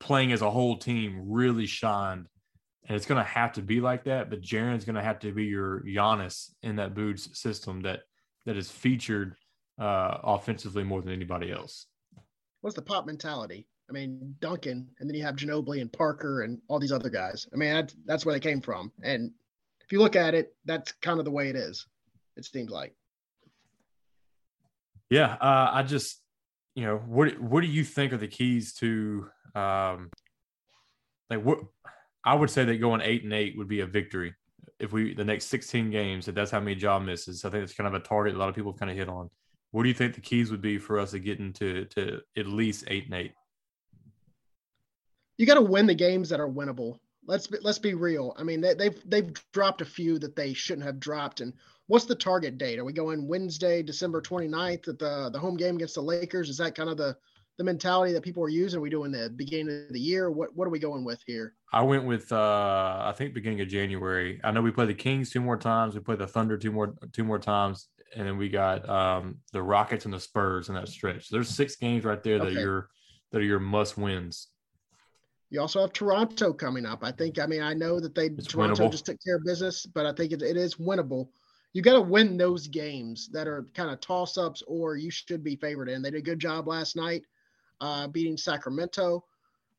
playing 0.00 0.32
as 0.32 0.42
a 0.42 0.50
whole 0.50 0.78
team 0.78 1.24
really 1.26 1.66
shined. 1.66 2.26
And 2.88 2.96
it's 2.96 3.06
going 3.06 3.22
to 3.22 3.28
have 3.28 3.52
to 3.54 3.62
be 3.62 3.80
like 3.80 4.04
that. 4.04 4.30
But 4.30 4.42
Jaren's 4.42 4.84
going 4.84 4.96
to 4.96 5.02
have 5.02 5.18
to 5.20 5.32
be 5.32 5.44
your 5.44 5.82
Giannis 5.82 6.50
in 6.62 6.76
that 6.76 6.94
Boots 6.94 7.40
system 7.40 7.82
that 7.82 8.00
that 8.44 8.56
is 8.56 8.70
featured 8.70 9.34
uh, 9.80 10.18
offensively 10.22 10.84
more 10.84 11.02
than 11.02 11.12
anybody 11.12 11.50
else. 11.50 11.86
What's 12.60 12.76
the 12.76 12.82
pop 12.82 13.06
mentality? 13.06 13.66
I 13.88 13.92
mean, 13.92 14.34
Duncan, 14.40 14.88
and 14.98 15.08
then 15.08 15.14
you 15.14 15.24
have 15.24 15.36
Ginobili 15.36 15.80
and 15.80 15.92
Parker 15.92 16.42
and 16.42 16.60
all 16.68 16.78
these 16.78 16.92
other 16.92 17.10
guys. 17.10 17.46
I 17.52 17.56
mean, 17.56 17.72
that's, 17.74 17.96
that's 18.04 18.26
where 18.26 18.34
they 18.34 18.40
came 18.40 18.60
from. 18.60 18.92
And 19.02 19.30
if 19.80 19.92
you 19.92 20.00
look 20.00 20.16
at 20.16 20.34
it, 20.34 20.54
that's 20.64 20.92
kind 21.02 21.18
of 21.18 21.24
the 21.24 21.30
way 21.30 21.48
it 21.48 21.56
is. 21.56 21.86
It 22.36 22.44
seems 22.44 22.70
like. 22.70 22.94
Yeah, 25.08 25.34
uh, 25.40 25.70
I 25.72 25.82
just, 25.84 26.20
you 26.74 26.84
know, 26.84 26.98
what 26.98 27.40
what 27.40 27.60
do 27.60 27.68
you 27.68 27.84
think 27.84 28.12
are 28.12 28.16
the 28.16 28.26
keys 28.26 28.74
to, 28.74 29.28
um, 29.56 30.10
like 31.30 31.42
what? 31.42 31.58
I 32.24 32.34
would 32.34 32.50
say 32.50 32.64
that 32.64 32.76
going 32.76 33.00
eight 33.00 33.24
and 33.24 33.32
eight 33.32 33.56
would 33.56 33.68
be 33.68 33.80
a 33.80 33.86
victory 33.86 34.34
if 34.78 34.92
we 34.92 35.14
the 35.14 35.24
next 35.24 35.46
sixteen 35.46 35.90
games. 35.90 36.28
If 36.28 36.34
that's 36.34 36.50
how 36.50 36.60
many 36.60 36.74
job 36.74 37.02
misses, 37.02 37.44
I 37.44 37.50
think 37.50 37.64
it's 37.64 37.74
kind 37.74 37.88
of 37.88 37.94
a 37.94 38.04
target 38.04 38.34
a 38.34 38.38
lot 38.38 38.48
of 38.48 38.54
people 38.54 38.72
kind 38.72 38.90
of 38.90 38.96
hit 38.96 39.08
on. 39.08 39.30
What 39.70 39.82
do 39.82 39.88
you 39.88 39.94
think 39.94 40.14
the 40.14 40.20
keys 40.20 40.50
would 40.50 40.62
be 40.62 40.78
for 40.78 40.98
us 40.98 41.10
to 41.12 41.18
get 41.18 41.38
into 41.38 41.84
to 41.86 42.20
at 42.36 42.46
least 42.46 42.84
eight 42.88 43.06
and 43.06 43.14
eight? 43.14 43.32
You 45.38 45.46
got 45.46 45.54
to 45.54 45.62
win 45.62 45.86
the 45.86 45.94
games 45.94 46.28
that 46.30 46.40
are 46.40 46.48
winnable. 46.48 46.98
Let's 47.26 47.46
be, 47.46 47.58
let's 47.60 47.78
be 47.78 47.94
real. 47.94 48.34
I 48.38 48.42
mean, 48.42 48.60
they, 48.60 48.74
they've 48.74 49.02
they've 49.06 49.32
dropped 49.52 49.80
a 49.80 49.86
few 49.86 50.18
that 50.20 50.36
they 50.36 50.52
shouldn't 50.52 50.86
have 50.86 51.00
dropped. 51.00 51.40
And 51.40 51.52
what's 51.86 52.04
the 52.04 52.14
target 52.14 52.58
date? 52.58 52.78
Are 52.78 52.84
we 52.84 52.92
going 52.92 53.26
Wednesday, 53.26 53.82
December 53.82 54.20
29th 54.20 54.88
at 54.88 54.98
the 54.98 55.30
the 55.32 55.38
home 55.38 55.56
game 55.56 55.76
against 55.76 55.94
the 55.94 56.02
Lakers? 56.02 56.48
Is 56.48 56.58
that 56.58 56.74
kind 56.74 56.90
of 56.90 56.96
the 56.96 57.16
the 57.58 57.64
mentality 57.64 58.12
that 58.12 58.22
people 58.22 58.42
are 58.42 58.48
using? 58.48 58.78
Are 58.78 58.82
we 58.82 58.90
doing 58.90 59.10
the 59.10 59.30
beginning 59.30 59.86
of 59.86 59.92
the 59.92 60.00
year? 60.00 60.30
What 60.30 60.54
what 60.54 60.66
are 60.66 60.70
we 60.70 60.78
going 60.78 61.04
with 61.04 61.22
here? 61.26 61.54
I 61.72 61.82
went 61.82 62.04
with 62.04 62.30
uh 62.32 63.02
I 63.04 63.14
think 63.16 63.34
beginning 63.34 63.60
of 63.60 63.68
January. 63.68 64.40
I 64.44 64.50
know 64.50 64.62
we 64.62 64.70
play 64.70 64.86
the 64.86 64.94
Kings 64.94 65.30
two 65.30 65.40
more 65.40 65.56
times. 65.56 65.94
We 65.94 66.00
play 66.00 66.16
the 66.16 66.26
Thunder 66.26 66.58
two 66.58 66.72
more 66.72 66.94
two 67.12 67.24
more 67.24 67.38
times, 67.38 67.88
and 68.14 68.26
then 68.26 68.36
we 68.36 68.48
got 68.48 68.88
um 68.88 69.38
the 69.52 69.62
Rockets 69.62 70.04
and 70.04 70.12
the 70.12 70.20
Spurs 70.20 70.68
in 70.68 70.74
that 70.74 70.88
stretch. 70.88 71.28
So 71.28 71.36
there's 71.36 71.48
six 71.48 71.76
games 71.76 72.04
right 72.04 72.22
there 72.22 72.38
that 72.38 72.48
okay. 72.48 72.62
are 72.62 72.88
that 73.32 73.38
are 73.38 73.44
your 73.44 73.60
must 73.60 73.96
wins. 73.96 74.48
You 75.48 75.60
also 75.60 75.80
have 75.80 75.92
Toronto 75.92 76.52
coming 76.52 76.84
up. 76.84 77.04
I 77.04 77.12
think. 77.12 77.38
I 77.38 77.46
mean, 77.46 77.62
I 77.62 77.72
know 77.72 78.00
that 78.00 78.14
they 78.14 78.26
it's 78.26 78.48
Toronto 78.48 78.74
winnable. 78.74 78.90
just 78.90 79.06
took 79.06 79.18
care 79.24 79.36
of 79.36 79.44
business, 79.44 79.86
but 79.86 80.04
I 80.04 80.12
think 80.12 80.32
it, 80.32 80.42
it 80.42 80.56
is 80.56 80.74
winnable. 80.74 81.28
You 81.72 81.82
got 81.82 81.92
to 81.94 82.00
win 82.00 82.36
those 82.36 82.66
games 82.66 83.28
that 83.32 83.46
are 83.46 83.66
kind 83.74 83.90
of 83.90 84.00
toss 84.00 84.38
ups, 84.38 84.62
or 84.66 84.96
you 84.96 85.10
should 85.10 85.44
be 85.44 85.56
favored 85.56 85.88
in. 85.88 86.02
They 86.02 86.10
did 86.10 86.18
a 86.18 86.22
good 86.22 86.38
job 86.38 86.66
last 86.66 86.96
night, 86.96 87.24
uh, 87.80 88.08
beating 88.08 88.36
Sacramento. 88.36 89.24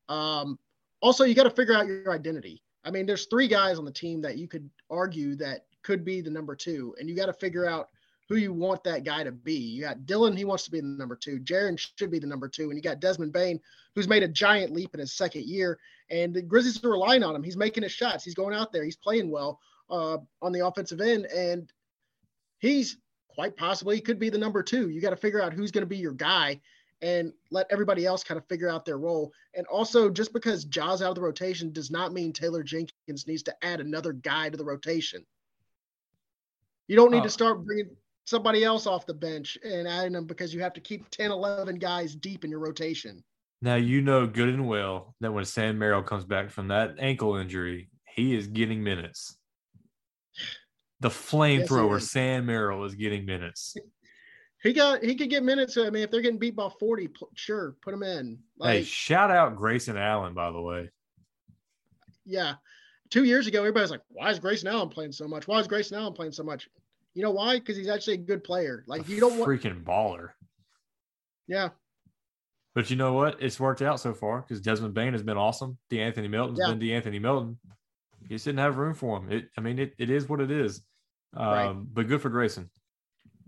Um, 0.08 0.58
also, 1.00 1.24
you 1.24 1.34
got 1.34 1.44
to 1.44 1.50
figure 1.50 1.74
out 1.74 1.86
your 1.86 2.12
identity. 2.12 2.62
I 2.84 2.90
mean, 2.90 3.06
there's 3.06 3.26
three 3.26 3.48
guys 3.48 3.78
on 3.78 3.84
the 3.84 3.92
team 3.92 4.20
that 4.22 4.38
you 4.38 4.48
could 4.48 4.68
argue 4.90 5.34
that 5.36 5.66
could 5.82 6.04
be 6.04 6.20
the 6.20 6.30
number 6.30 6.54
two, 6.54 6.94
and 6.98 7.08
you 7.08 7.14
got 7.14 7.26
to 7.26 7.32
figure 7.32 7.68
out 7.68 7.88
who 8.28 8.36
you 8.36 8.52
want 8.52 8.84
that 8.84 9.04
guy 9.04 9.24
to 9.24 9.32
be. 9.32 9.54
You 9.54 9.82
got 9.82 10.04
Dillon, 10.04 10.36
he 10.36 10.44
wants 10.44 10.64
to 10.64 10.70
be 10.70 10.80
the 10.80 10.86
number 10.86 11.16
two. 11.16 11.38
Jaren 11.40 11.78
should 11.78 12.10
be 12.10 12.18
the 12.18 12.26
number 12.26 12.46
two. 12.46 12.64
And 12.64 12.74
you 12.74 12.82
got 12.82 13.00
Desmond 13.00 13.32
Bane, 13.32 13.58
who's 13.94 14.08
made 14.08 14.22
a 14.22 14.28
giant 14.28 14.72
leap 14.72 14.92
in 14.92 15.00
his 15.00 15.14
second 15.14 15.46
year. 15.46 15.78
And 16.10 16.34
the 16.34 16.42
Grizzlies 16.42 16.84
are 16.84 16.90
relying 16.90 17.22
on 17.22 17.34
him. 17.34 17.42
He's 17.42 17.56
making 17.56 17.84
his 17.84 17.92
shots. 17.92 18.24
He's 18.24 18.34
going 18.34 18.54
out 18.54 18.70
there. 18.70 18.84
He's 18.84 18.96
playing 18.96 19.30
well 19.30 19.58
uh, 19.88 20.18
on 20.42 20.52
the 20.52 20.66
offensive 20.66 21.00
end. 21.00 21.24
And 21.26 21.72
he's 22.58 22.98
quite 23.28 23.56
possibly 23.56 23.98
could 24.00 24.18
be 24.18 24.28
the 24.28 24.38
number 24.38 24.62
two. 24.62 24.90
You 24.90 25.00
got 25.00 25.10
to 25.10 25.16
figure 25.16 25.42
out 25.42 25.54
who's 25.54 25.70
going 25.70 25.82
to 25.82 25.86
be 25.86 25.96
your 25.96 26.12
guy 26.12 26.60
and 27.00 27.32
let 27.50 27.66
everybody 27.70 28.04
else 28.06 28.24
kind 28.24 28.38
of 28.38 28.46
figure 28.48 28.68
out 28.68 28.84
their 28.84 28.98
role. 28.98 29.32
And 29.54 29.66
also, 29.66 30.10
just 30.10 30.32
because 30.32 30.64
Ja's 30.64 31.02
out 31.02 31.10
of 31.10 31.14
the 31.14 31.20
rotation 31.20 31.72
does 31.72 31.90
not 31.90 32.12
mean 32.12 32.32
Taylor 32.32 32.62
Jenkins 32.62 33.26
needs 33.26 33.42
to 33.44 33.54
add 33.62 33.80
another 33.80 34.12
guy 34.12 34.50
to 34.50 34.56
the 34.56 34.64
rotation. 34.64 35.24
You 36.88 36.96
don't 36.96 37.10
need 37.10 37.20
to 37.22 37.26
oh. 37.26 37.28
start 37.28 37.64
bringing 37.64 37.90
somebody 38.24 38.64
else 38.64 38.86
off 38.86 39.06
the 39.06 39.14
bench 39.14 39.56
and 39.64 39.86
adding 39.86 40.12
them 40.12 40.26
because 40.26 40.52
you 40.52 40.60
have 40.60 40.74
to 40.74 40.80
keep 40.80 41.08
10, 41.10 41.30
11 41.30 41.76
guys 41.76 42.14
deep 42.14 42.44
in 42.44 42.50
your 42.50 42.60
rotation. 42.60 43.22
Now, 43.60 43.76
you 43.76 44.00
know 44.00 44.26
good 44.26 44.48
and 44.48 44.68
well 44.68 45.14
that 45.20 45.32
when 45.32 45.44
Sam 45.44 45.78
Merrill 45.78 46.02
comes 46.02 46.24
back 46.24 46.50
from 46.50 46.68
that 46.68 46.96
ankle 46.98 47.36
injury, 47.36 47.90
he 48.14 48.36
is 48.36 48.46
getting 48.46 48.82
minutes. 48.82 49.36
The 51.00 51.08
flamethrower 51.08 51.98
yes, 51.98 52.10
Sam 52.10 52.46
Merrill 52.46 52.84
is 52.84 52.94
getting 52.94 53.24
minutes. 53.24 53.76
He 54.62 54.72
got 54.72 55.04
he 55.04 55.14
could 55.14 55.30
get 55.30 55.44
minutes. 55.44 55.76
I 55.76 55.90
mean, 55.90 56.02
if 56.02 56.10
they're 56.10 56.20
getting 56.20 56.38
beat 56.38 56.56
by 56.56 56.68
40, 56.80 57.10
sure, 57.34 57.76
put 57.82 57.94
him 57.94 58.02
in. 58.02 58.38
Like, 58.58 58.78
hey, 58.78 58.82
shout 58.84 59.30
out 59.30 59.56
Grayson 59.56 59.96
Allen, 59.96 60.34
by 60.34 60.50
the 60.50 60.60
way. 60.60 60.90
Yeah. 62.24 62.54
Two 63.10 63.24
years 63.24 63.46
ago, 63.46 63.60
everybody's 63.60 63.90
like, 63.90 64.02
why 64.08 64.30
is 64.30 64.38
Grayson 64.38 64.68
Allen 64.68 64.88
playing 64.88 65.12
so 65.12 65.26
much? 65.26 65.48
Why 65.48 65.60
is 65.60 65.66
Grayson 65.66 65.96
Allen 65.96 66.12
playing 66.12 66.32
so 66.32 66.42
much? 66.42 66.68
You 67.14 67.22
know 67.22 67.30
why? 67.30 67.58
Because 67.58 67.76
he's 67.76 67.88
actually 67.88 68.14
a 68.14 68.18
good 68.18 68.44
player. 68.44 68.84
Like 68.86 69.08
a 69.08 69.10
you 69.10 69.20
don't 69.20 69.38
want 69.38 69.50
freaking 69.50 69.82
baller. 69.82 70.30
Yeah. 71.46 71.70
But 72.74 72.90
you 72.90 72.96
know 72.96 73.14
what? 73.14 73.40
It's 73.40 73.58
worked 73.58 73.82
out 73.82 73.98
so 73.98 74.12
far 74.12 74.42
because 74.42 74.60
Desmond 74.60 74.94
Bane 74.94 75.12
has 75.12 75.22
been 75.22 75.38
awesome. 75.38 75.78
De'Anthony 75.90 76.28
Melton's 76.28 76.60
yeah. 76.60 76.72
been 76.72 76.80
De'Anthony 76.80 77.20
Melton. 77.20 77.58
You 78.22 78.28
just 78.28 78.44
didn't 78.44 78.58
have 78.58 78.76
room 78.76 78.94
for 78.94 79.18
him. 79.18 79.32
It, 79.32 79.48
I 79.56 79.62
mean, 79.62 79.78
it, 79.78 79.94
it 79.98 80.10
is 80.10 80.28
what 80.28 80.40
it 80.40 80.50
is. 80.50 80.82
Um, 81.34 81.46
right. 81.46 81.76
But 81.94 82.08
good 82.08 82.20
for 82.20 82.28
Grayson. 82.28 82.68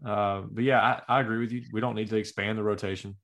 Uh, 0.05 0.43
but 0.51 0.65
yeah, 0.65 0.81
I, 0.81 1.17
I, 1.17 1.21
agree 1.21 1.39
with 1.39 1.53
you. 1.53 1.63
We 1.73 1.81
don't 1.81 1.95
need 1.95 2.09
to 2.09 2.17
expand 2.17 2.57
the 2.57 2.63
rotation. 2.63 3.17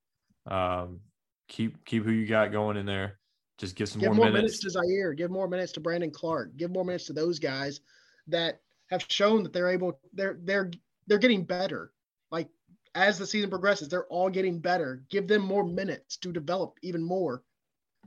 Um, 0.51 1.01
keep 1.49 1.83
keep 1.85 2.05
who 2.05 2.11
you 2.11 2.27
got 2.27 2.53
going 2.53 2.77
in 2.77 2.87
there. 2.87 3.19
Just 3.59 3.77
give 3.77 3.89
some 3.89 4.01
give 4.01 4.09
more, 4.09 4.17
more 4.17 4.33
minutes. 4.33 4.62
minutes 4.62 4.75
to 4.75 4.81
Ziaire. 4.81 5.17
Give 5.17 5.31
more 5.31 5.49
minutes 5.49 5.73
to 5.73 5.81
Brandon 5.81 6.11
Clarke. 6.11 6.57
Give 6.57 6.71
more 6.71 6.85
minutes 6.85 7.07
to 7.07 7.15
those 7.15 7.39
guys 7.39 7.81
that 8.27 8.61
have 8.91 9.05
shown 9.09 9.43
that 9.43 9.53
they're 9.53 9.71
able 9.71 9.99
they're 10.12 10.39
they're 10.43 10.71
they're 11.07 11.19
getting 11.19 11.45
better. 11.45 11.93
Like 12.31 12.49
as 12.95 13.19
the 13.19 13.27
season 13.27 13.49
progresses, 13.49 13.89
they're 13.89 14.07
all 14.07 14.29
getting 14.29 14.59
better. 14.59 15.03
Give 15.09 15.27
them 15.27 15.43
more 15.43 15.65
minutes 15.65 16.19
to 16.19 16.33
develop 16.33 16.75
even 16.83 17.03
more. 17.03 17.43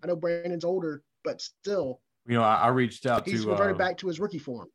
I 0.04 0.08
know 0.08 0.16
Brandon's 0.16 0.64
older, 0.64 1.04
but 1.24 1.42
still. 1.42 2.02
You 2.28 2.36
know, 2.36 2.44
I, 2.44 2.56
I 2.56 2.68
reached 2.68 3.08
out 3.08 3.28
he's 3.28 3.44
to 3.44 3.50
reverted 3.50 3.78
uh, 3.78 3.80
back 3.80 3.98
to 3.98 4.08
his 4.08 4.20
rookie 4.20 4.38
form. 4.38 4.68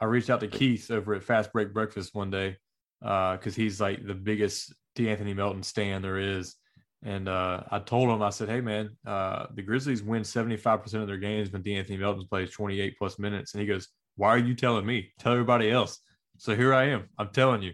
I 0.00 0.06
reached 0.06 0.30
out 0.30 0.40
to 0.40 0.48
Keith 0.48 0.90
over 0.90 1.14
at 1.14 1.22
Fast 1.22 1.52
Break 1.52 1.72
Breakfast 1.72 2.14
one 2.14 2.30
day 2.30 2.56
because 3.00 3.54
uh, 3.54 3.56
he's 3.56 3.80
like 3.80 4.06
the 4.06 4.14
biggest 4.14 4.74
De'Anthony 4.96 5.34
Melton 5.34 5.62
stand 5.62 6.04
there 6.04 6.18
is. 6.18 6.56
And 7.04 7.28
uh, 7.28 7.62
I 7.70 7.78
told 7.78 8.08
him, 8.08 8.22
I 8.22 8.30
said, 8.30 8.48
hey, 8.48 8.60
man, 8.60 8.96
uh, 9.06 9.46
the 9.54 9.62
Grizzlies 9.62 10.02
win 10.02 10.22
75% 10.22 10.94
of 10.94 11.06
their 11.06 11.18
games 11.18 11.52
when 11.52 11.62
De'Anthony 11.62 11.98
Melton 11.98 12.26
plays 12.26 12.50
28 12.50 12.96
plus 12.98 13.18
minutes. 13.18 13.52
And 13.54 13.60
he 13.60 13.66
goes, 13.66 13.88
why 14.16 14.30
are 14.30 14.38
you 14.38 14.54
telling 14.54 14.86
me? 14.86 15.12
Tell 15.18 15.32
everybody 15.32 15.70
else. 15.70 16.00
So 16.38 16.56
here 16.56 16.74
I 16.74 16.88
am. 16.88 17.08
I'm 17.18 17.28
telling 17.28 17.62
you. 17.62 17.72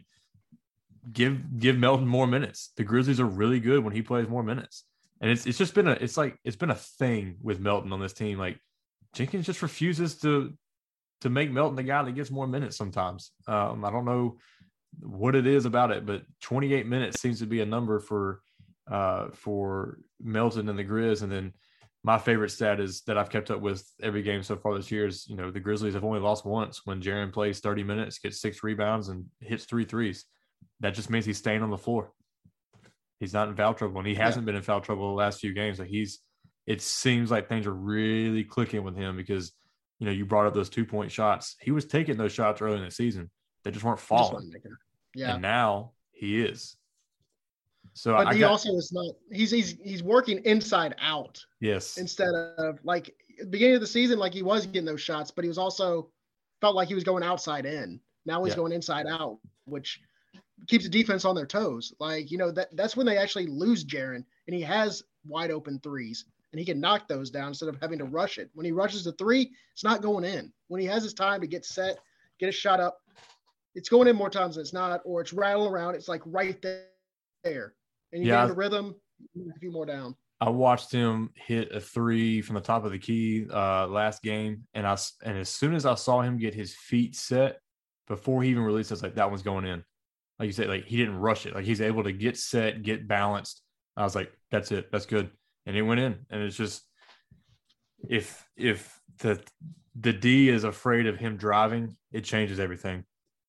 Give 1.13 1.59
give 1.59 1.77
Melton 1.77 2.07
more 2.07 2.29
minutes. 2.29 2.71
The 2.77 2.85
Grizzlies 2.85 3.19
are 3.19 3.27
really 3.27 3.59
good 3.59 3.83
when 3.83 3.93
he 3.93 4.03
plays 4.03 4.29
more 4.29 4.45
minutes. 4.45 4.85
And 5.21 5.33
it's 5.33 5.47
it's 5.47 5.59
just 5.59 5.75
been 5.75 5.89
a 5.89 5.93
it's 5.93 6.17
like 6.17 6.37
it's 6.45 6.57
been 6.57 6.71
a 6.71 6.77
thing 6.77 7.39
with 7.43 7.59
Melton 7.59 7.93
on 7.93 8.01
this 8.01 8.13
team. 8.13 8.39
Like 8.39 8.61
Jenkins 9.13 9.47
just 9.47 9.63
refuses 9.63 10.19
to 10.21 10.53
to 11.23 11.29
make 11.29 11.51
Melton 11.51 11.75
the 11.75 11.83
guy 11.83 12.05
that 12.05 12.15
gets 12.15 12.31
more 12.31 12.47
minutes 12.47 12.77
sometimes. 12.77 13.33
Um, 13.49 13.85
I 13.85 13.91
don't 13.91 14.05
know 14.05 14.39
what 15.01 15.35
it 15.35 15.47
is 15.47 15.65
about 15.65 15.91
it, 15.91 16.07
but 16.07 16.23
28 16.43 16.87
minutes 16.87 17.21
seems 17.21 17.39
to 17.41 17.47
be 17.47 17.61
a 17.61 17.67
number 17.67 17.99
for 17.99 18.41
uh, 18.91 19.29
for 19.33 19.99
Melton 20.21 20.69
and 20.69 20.79
the 20.79 20.85
Grizz. 20.85 21.23
And 21.23 21.31
then 21.31 21.53
my 22.05 22.19
favorite 22.19 22.51
stat 22.51 22.81
is 22.81 23.03
that 23.07 23.17
I've 23.17 23.31
kept 23.31 23.51
up 23.51 23.61
with 23.61 23.89
every 24.03 24.23
game 24.23 24.43
so 24.43 24.57
far 24.57 24.75
this 24.75 24.91
year 24.91 25.07
is, 25.07 25.27
you 25.29 25.37
know, 25.37 25.51
the 25.51 25.61
Grizzlies 25.61 25.95
have 25.95 26.05
only 26.05 26.21
lost 26.21 26.45
once 26.45 26.83
when 26.85 27.01
Jaren 27.01 27.33
plays 27.33 27.61
30 27.61 27.85
minutes, 27.85 28.19
gets 28.19 28.41
six 28.41 28.63
rebounds, 28.63 29.09
and 29.09 29.25
hits 29.41 29.65
three 29.65 29.85
threes. 29.85 30.25
That 30.81 30.95
just 30.95 31.11
means 31.11 31.25
he's 31.25 31.39
staying 31.39 31.63
on 31.63 31.71
the 31.71 31.79
floor. 31.79 32.13
He's 33.21 33.33
not 33.33 33.49
in 33.49 33.55
foul 33.55 33.75
trouble, 33.75 33.99
and 33.99 34.07
he 34.07 34.17
hasn't 34.17 34.45
yeah. 34.45 34.47
been 34.47 34.57
in 34.57 34.63
foul 34.63 34.81
trouble 34.81 35.09
the 35.09 35.15
last 35.15 35.41
few 35.41 35.55
games. 35.55 35.79
Like 35.79 35.89
he's, 35.89 36.19
it 36.67 36.83
seems 36.83 37.31
like 37.31 37.49
things 37.49 37.69
are 37.69 37.75
really 37.75 38.43
clicking 38.43 38.83
with 38.83 38.97
him 38.97 39.17
because, 39.17 39.53
you 40.01 40.07
know, 40.07 40.13
you 40.13 40.27
brought 40.27 40.47
up 40.47 40.55
those 40.55 40.69
two 40.69 40.85
point 40.85 41.13
shots. 41.13 41.55
He 41.61 41.71
was 41.71 41.85
taking 41.85 42.17
those 42.17 42.33
shots 42.33 42.61
early 42.61 42.79
in 42.79 42.85
the 42.85 42.91
season. 42.91 43.31
They 43.65 43.71
just 43.71 43.85
weren't 43.85 44.01
falling. 44.01 44.51
Just 44.53 44.67
yeah. 45.15 45.35
And 45.35 45.43
now 45.43 45.93
he 46.13 46.41
is. 46.43 46.77
So 47.95 48.13
but 48.15 48.29
I 48.29 48.35
he 48.35 48.41
got, 48.41 48.53
also 48.53 48.71
is 48.71 48.93
not. 48.93 49.15
He's 49.31 49.51
he's 49.51 49.77
he's 49.83 50.03
working 50.03 50.39
inside 50.45 50.95
out. 51.01 51.45
Yes. 51.61 51.99
Instead 51.99 52.35
of 52.35 52.79
like 52.85 53.15
beginning 53.51 53.75
of 53.75 53.81
the 53.81 53.87
season, 53.87 54.19
like 54.19 54.33
he 54.33 54.43
was 54.43 54.67
getting 54.67 54.87
those 54.87 55.01
shots, 55.01 55.31
but 55.31 55.45
he 55.45 55.49
was 55.49 55.59
also 55.59 56.11
felt 56.61 56.75
like 56.75 56.89
he 56.89 56.95
was 56.95 57.05
going 57.05 57.23
outside 57.23 57.67
in. 57.67 58.01
Now 58.25 58.45
he's 58.45 58.53
Yeah. 58.53 58.59
going 58.59 58.73
inside 58.73 59.07
out, 59.07 59.39
which 59.65 60.01
keeps 60.69 60.85
the 60.85 60.91
defense 60.91 61.25
on 61.25 61.35
their 61.35 61.47
toes. 61.47 61.93
Like, 61.99 62.31
you 62.31 62.39
know, 62.39 62.51
that 62.53 62.75
that's 62.77 62.97
when 62.97 63.07
they 63.07 63.19
actually 63.19 63.47
lose 63.47 63.85
Jaren 63.85 64.25
and 64.47 64.55
he 64.55 64.63
has 64.63 65.03
wide 65.27 65.51
open 65.51 65.79
threes 65.81 66.25
and 66.53 66.59
he 66.59 66.65
can 66.65 66.81
knock 66.81 67.09
those 67.09 67.31
down 67.31 67.49
instead 67.49 67.69
of 67.69 67.79
having 67.81 67.99
to 67.99 68.05
rush 68.05 68.39
it. 68.39 68.51
When 68.55 68.65
he 68.65 68.73
rushes 68.73 69.05
the 69.05 69.13
three, 69.13 69.51
it's 69.73 69.85
not 69.85 70.03
going 70.03 70.25
in. 70.25 70.53
When 70.69 70.81
he 70.81 70.87
has 70.87 71.03
his 71.03 71.15
time 71.15 71.41
to 71.41 71.47
get 71.47 71.65
set, 71.65 71.99
get 72.39 72.49
a 72.49 72.53
shot 72.53 72.81
up, 72.81 72.99
it's 73.75 73.89
going 73.89 74.09
in 74.09 74.17
more 74.17 74.31
times 74.31 74.57
than 74.57 74.63
it's 74.63 74.73
not, 74.73 75.01
or 75.05 75.21
it's 75.21 75.33
rattling 75.33 75.73
around. 75.73 75.95
It's 75.95 76.09
like 76.09 76.23
right 76.27 76.61
there. 76.63 77.75
And 78.13 78.23
you 78.23 78.29
Yeah. 78.29 78.43
get 78.43 78.49
the 78.49 78.55
rhythm, 78.55 78.95
a 79.55 79.59
few 79.59 79.71
more 79.71 79.87
down. 79.87 80.15
I 80.41 80.51
watched 80.51 80.91
him 80.91 81.31
hit 81.37 81.71
a 81.73 81.81
three 81.81 82.43
from 82.43 82.55
the 82.57 82.61
top 82.61 82.85
of 82.85 82.91
the 82.91 82.99
key 82.99 83.47
uh, 83.49 83.87
last 83.87 84.23
game, 84.23 84.67
and 84.75 84.87
I 84.87 84.93
s- 84.95 85.17
and 85.23 85.39
as 85.39 85.49
soon 85.49 85.75
as 85.75 85.87
I 85.87 85.95
saw 85.95 86.21
him 86.21 86.37
get 86.37 86.53
his 86.53 86.75
feet 86.75 87.15
set 87.15 87.61
before 88.09 88.43
he 88.43 88.51
even 88.51 88.65
released, 88.65 88.91
I 88.91 88.95
was 88.95 89.03
like, 89.05 89.15
that 89.15 89.31
one's 89.31 89.43
going 89.43 89.65
in. 89.65 89.85
Like 90.41 90.49
you 90.49 90.53
said, 90.53 90.69
like 90.69 90.85
he 90.85 90.97
didn't 90.97 91.19
rush 91.19 91.47
it. 91.47 91.55
Like 91.55 91.65
he's 91.65 91.81
able 91.81 92.03
to 92.03 92.13
get 92.13 92.37
set, 92.37 92.83
get 92.83 93.07
balanced. 93.07 93.63
I 93.97 94.03
was 94.03 94.17
like, 94.17 94.33
that's 94.51 94.73
it, 94.73 94.91
that's 94.91 95.07
good, 95.07 95.31
and 95.67 95.77
it 95.77 95.83
went 95.83 96.01
in. 96.01 96.27
And 96.31 96.43
it's 96.43 96.57
just 96.57 96.83
if 98.09 98.45
if 98.57 99.01
the 99.19 99.41
the 99.95 100.13
D 100.13 100.49
is 100.49 100.65
afraid 100.65 101.07
of 101.07 101.19
him 101.19 101.37
driving, 101.37 101.97
it 102.11 102.25
changes 102.25 102.59
everything. 102.59 103.05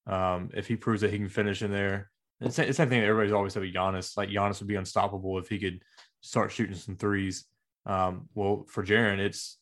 Um, 0.08 0.50
if 0.54 0.68
he 0.68 0.76
proves 0.76 1.02
that 1.02 1.12
he 1.12 1.18
can 1.18 1.30
finish 1.30 1.62
in 1.62 1.72
there, 1.72 2.12
it's 2.42 2.58
the 2.58 2.74
same 2.74 2.90
thing 2.90 3.00
that 3.00 3.08
everybody's 3.08 3.34
always 3.34 3.54
said 3.54 3.62
with 3.62 3.74
Giannis. 3.74 4.18
Like 4.18 4.30
Giannis 4.30 4.60
would 4.60 4.68
be 4.68 4.76
unstoppable 4.76 5.38
if 5.40 5.48
he 5.48 5.60
could 5.60 5.82
start 6.22 6.52
shooting 6.52 6.76
some 6.76 6.96
threes. 6.96 7.46
Um, 7.86 8.28
well, 8.34 8.66
for 8.68 8.84
Jaren, 8.84 9.20
it's 9.20 9.58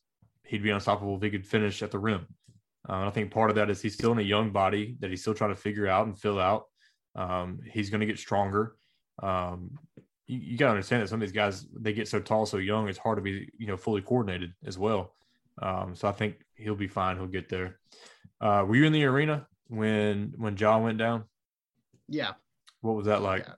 he'd 0.45 0.63
be 0.63 0.71
unstoppable 0.71 1.15
if 1.15 1.21
he 1.21 1.29
could 1.29 1.45
finish 1.45 1.83
at 1.83 1.91
the 1.91 1.99
rim. 1.99 2.27
Uh, 2.89 2.93
and 2.93 3.05
I 3.05 3.09
think 3.11 3.31
part 3.31 3.51
of 3.51 3.55
that 3.57 3.69
is 3.69 3.81
he's 3.81 3.93
still 3.93 4.11
in 4.11 4.19
a 4.19 4.23
young 4.23 4.51
body 4.51 4.97
that 4.99 5.09
he's 5.09 5.21
still 5.21 5.33
trying 5.33 5.51
to 5.51 5.61
figure 5.61 5.87
out 5.87 6.07
and 6.07 6.17
fill 6.17 6.39
out. 6.39 6.65
Um, 7.15 7.59
he's 7.71 7.89
going 7.89 8.01
to 8.01 8.07
get 8.07 8.17
stronger. 8.17 8.75
Um, 9.21 9.77
you, 10.27 10.39
you 10.39 10.57
got 10.57 10.67
to 10.67 10.71
understand 10.71 11.03
that 11.03 11.07
some 11.09 11.21
of 11.21 11.27
these 11.27 11.31
guys 11.31 11.67
they 11.79 11.93
get 11.93 12.07
so 12.07 12.19
tall, 12.19 12.45
so 12.45 12.57
young, 12.57 12.87
it's 12.87 12.97
hard 12.97 13.17
to 13.17 13.21
be 13.21 13.49
you 13.57 13.67
know 13.67 13.77
fully 13.77 14.01
coordinated 14.01 14.53
as 14.65 14.77
well. 14.77 15.13
Um, 15.61 15.95
so 15.95 16.07
I 16.07 16.11
think 16.11 16.37
he'll 16.55 16.75
be 16.75 16.87
fine. 16.87 17.17
He'll 17.17 17.27
get 17.27 17.49
there. 17.49 17.79
Uh, 18.39 18.65
were 18.67 18.75
you 18.75 18.85
in 18.85 18.93
the 18.93 19.05
arena 19.05 19.47
when 19.71 20.33
when 20.35 20.57
Ja 20.57 20.77
went 20.77 20.97
down? 20.97 21.23
Yeah. 22.09 22.33
What 22.81 22.95
was 22.95 23.05
that 23.05 23.21
like? 23.21 23.47
Yeah. 23.47 23.53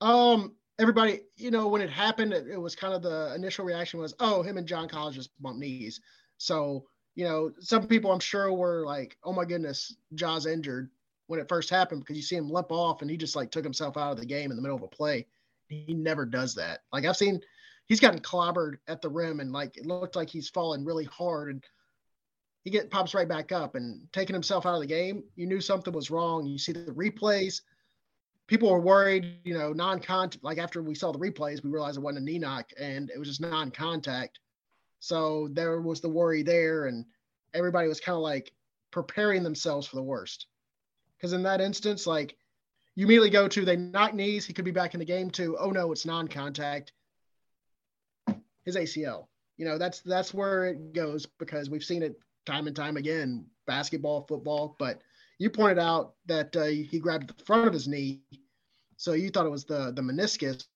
Um, 0.00 0.54
everybody, 0.78 1.22
you 1.36 1.50
know, 1.50 1.68
when 1.68 1.80
it 1.80 1.90
happened, 1.90 2.32
it, 2.32 2.46
it 2.48 2.60
was 2.60 2.76
kind 2.76 2.92
of 2.92 3.02
the 3.02 3.34
initial 3.34 3.64
reaction 3.64 3.98
was, 3.98 4.14
oh, 4.20 4.42
him 4.42 4.58
and 4.58 4.66
John 4.66 4.88
Collins 4.88 5.16
just 5.16 5.30
bumped 5.40 5.60
knees. 5.60 6.00
So, 6.36 6.84
you 7.14 7.24
know, 7.24 7.50
some 7.60 7.86
people 7.86 8.12
I'm 8.12 8.20
sure 8.20 8.52
were 8.52 8.84
like, 8.84 9.16
oh 9.24 9.32
my 9.32 9.44
goodness, 9.44 9.96
Ja's 10.14 10.46
injured 10.46 10.90
when 11.28 11.40
it 11.40 11.48
first 11.48 11.70
happened 11.70 12.02
because 12.02 12.16
you 12.16 12.22
see 12.22 12.36
him 12.36 12.50
limp 12.50 12.70
off 12.70 13.00
and 13.00 13.10
he 13.10 13.16
just 13.16 13.36
like 13.36 13.50
took 13.50 13.64
himself 13.64 13.96
out 13.96 14.12
of 14.12 14.18
the 14.18 14.26
game 14.26 14.50
in 14.50 14.56
the 14.56 14.62
middle 14.62 14.76
of 14.76 14.82
a 14.82 14.88
play. 14.88 15.26
He 15.68 15.94
never 15.94 16.26
does 16.26 16.54
that. 16.56 16.80
Like 16.92 17.06
I've 17.06 17.16
seen 17.16 17.40
he's 17.86 18.00
gotten 18.00 18.20
clobbered 18.20 18.76
at 18.86 19.00
the 19.00 19.08
rim 19.08 19.40
and 19.40 19.50
like 19.50 19.76
it 19.78 19.86
looked 19.86 20.14
like 20.14 20.28
he's 20.28 20.48
fallen 20.48 20.84
really 20.84 21.04
hard 21.06 21.50
and 21.50 21.64
he 22.68 22.70
get 22.70 22.90
pops 22.90 23.14
right 23.14 23.26
back 23.26 23.50
up 23.50 23.76
and 23.76 24.06
taking 24.12 24.34
himself 24.34 24.66
out 24.66 24.74
of 24.74 24.80
the 24.82 24.86
game. 24.86 25.24
You 25.36 25.46
knew 25.46 25.58
something 25.58 25.90
was 25.90 26.10
wrong. 26.10 26.44
You 26.44 26.58
see 26.58 26.72
the 26.72 26.92
replays. 26.92 27.62
People 28.46 28.70
were 28.70 28.78
worried, 28.78 29.38
you 29.42 29.54
know, 29.54 29.72
non-contact. 29.72 30.44
Like 30.44 30.58
after 30.58 30.82
we 30.82 30.94
saw 30.94 31.10
the 31.10 31.18
replays, 31.18 31.64
we 31.64 31.70
realized 31.70 31.96
it 31.96 32.02
wasn't 32.02 32.20
a 32.20 32.24
knee 32.30 32.38
knock 32.38 32.68
and 32.78 33.08
it 33.08 33.18
was 33.18 33.28
just 33.28 33.40
non-contact. 33.40 34.38
So 35.00 35.48
there 35.52 35.80
was 35.80 36.02
the 36.02 36.10
worry 36.10 36.42
there, 36.42 36.86
and 36.86 37.06
everybody 37.54 37.88
was 37.88 38.00
kind 38.00 38.16
of 38.16 38.22
like 38.22 38.52
preparing 38.90 39.42
themselves 39.42 39.86
for 39.86 39.96
the 39.96 40.02
worst. 40.02 40.46
Because 41.16 41.32
in 41.32 41.44
that 41.44 41.62
instance, 41.62 42.06
like 42.06 42.36
you 42.96 43.06
immediately 43.06 43.30
go 43.30 43.48
to 43.48 43.64
they 43.64 43.76
knock 43.76 44.12
knees, 44.12 44.44
he 44.44 44.52
could 44.52 44.66
be 44.66 44.72
back 44.72 44.92
in 44.92 45.00
the 45.00 45.06
game. 45.06 45.30
too. 45.30 45.56
oh 45.58 45.70
no, 45.70 45.90
it's 45.90 46.04
non-contact. 46.04 46.92
His 48.66 48.76
ACL. 48.76 49.28
You 49.56 49.64
know 49.64 49.78
that's 49.78 50.00
that's 50.00 50.34
where 50.34 50.66
it 50.66 50.92
goes 50.92 51.24
because 51.24 51.70
we've 51.70 51.82
seen 51.82 52.02
it 52.02 52.20
time 52.48 52.66
and 52.66 52.74
time 52.74 52.96
again, 52.96 53.46
basketball, 53.66 54.26
football. 54.26 54.74
But 54.78 55.00
you 55.38 55.50
pointed 55.50 55.78
out 55.78 56.14
that 56.26 56.56
uh, 56.56 56.64
he 56.64 56.98
grabbed 56.98 57.28
the 57.28 57.44
front 57.44 57.68
of 57.68 57.72
his 57.72 57.86
knee, 57.86 58.22
so 58.96 59.12
you 59.12 59.30
thought 59.30 59.46
it 59.46 59.50
was 59.50 59.64
the 59.64 59.92
the 59.94 60.02
meniscus, 60.02 60.66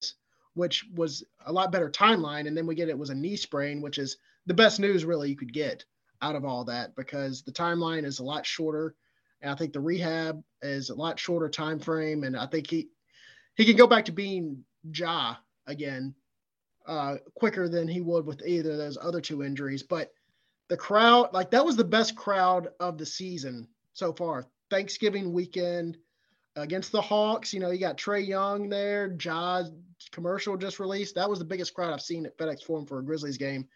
which 0.54 0.85
was 0.94 1.24
a 1.46 1.52
lot 1.52 1.72
better 1.72 1.90
timeline. 1.90 2.46
And 2.46 2.56
then 2.56 2.66
we 2.66 2.74
get 2.74 2.88
it 2.88 2.98
was 2.98 3.11
a 3.11 3.14
knee 3.14 3.37
sprain, 3.37 3.80
which 3.80 3.98
is 3.98 4.18
the 4.46 4.54
best 4.54 4.78
news 4.78 5.04
really 5.04 5.30
you 5.30 5.37
could 5.37 5.52
get 5.52 5.85
out 6.20 6.37
of 6.37 6.44
all 6.44 6.64
that 6.64 6.94
because 6.94 7.42
the 7.42 7.52
timeline 7.52 8.04
is 8.04 8.20
a 8.20 8.24
lot 8.24 8.46
shorter, 8.46 8.94
and 9.40 9.50
I 9.50 9.54
think 9.56 9.72
the 9.72 9.80
rehab 9.80 10.42
is 10.61 10.90
a 10.90 10.94
lot 10.94 11.18
shorter 11.18 11.48
time 11.48 11.80
frame, 11.80 12.22
and 12.22 12.37
I 12.37 12.46
think 12.46 12.70
he 12.70 12.88
he 13.56 13.64
can 13.64 13.76
go 13.76 13.87
back 13.87 14.04
to 14.04 14.12
being 14.12 14.64
Ja 14.94 15.37
again 15.66 16.14
uh, 16.87 17.16
quicker 17.35 17.68
than 17.68 17.88
he 17.88 18.00
would 18.00 18.26
with 18.26 18.46
either 18.46 18.72
of 18.72 18.78
those 18.78 18.98
other 19.00 19.20
two 19.20 19.42
injuries. 19.42 19.82
But 19.82 20.12
the 20.68 20.77
crowd, 20.77 21.31
like 21.33 21.51
that 21.51 21.64
was 21.64 21.77
the 21.77 21.85
best 21.85 22.16
crowd 22.16 22.68
of 22.81 22.98
the 22.98 23.07
season 23.07 23.68
so 23.92 24.12
far. 24.12 24.46
Thanksgiving 24.70 25.33
weekend 25.33 25.98
against 26.57 26.92
the 26.92 27.01
Hawks, 27.01 27.53
you 27.53 27.61
know, 27.61 27.70
you 27.70 27.79
got 27.79 27.98
Trae 27.98 28.27
Young 28.27 28.68
there, 28.68 29.09
Ja's 29.09 29.70
commercial 30.11 30.57
just 30.57 30.81
released. 30.81 31.14
That 31.14 31.29
was 31.29 31.38
the 31.38 31.44
biggest 31.44 31.75
crowd 31.75 31.92
I've 31.92 32.03
seen 32.03 32.27
at 32.27 32.37
FedEx 32.37 32.62
Forum 32.62 32.87
for 32.87 32.98
a 32.98 33.05
Grizzlies 33.05 33.38
game. 33.38 33.68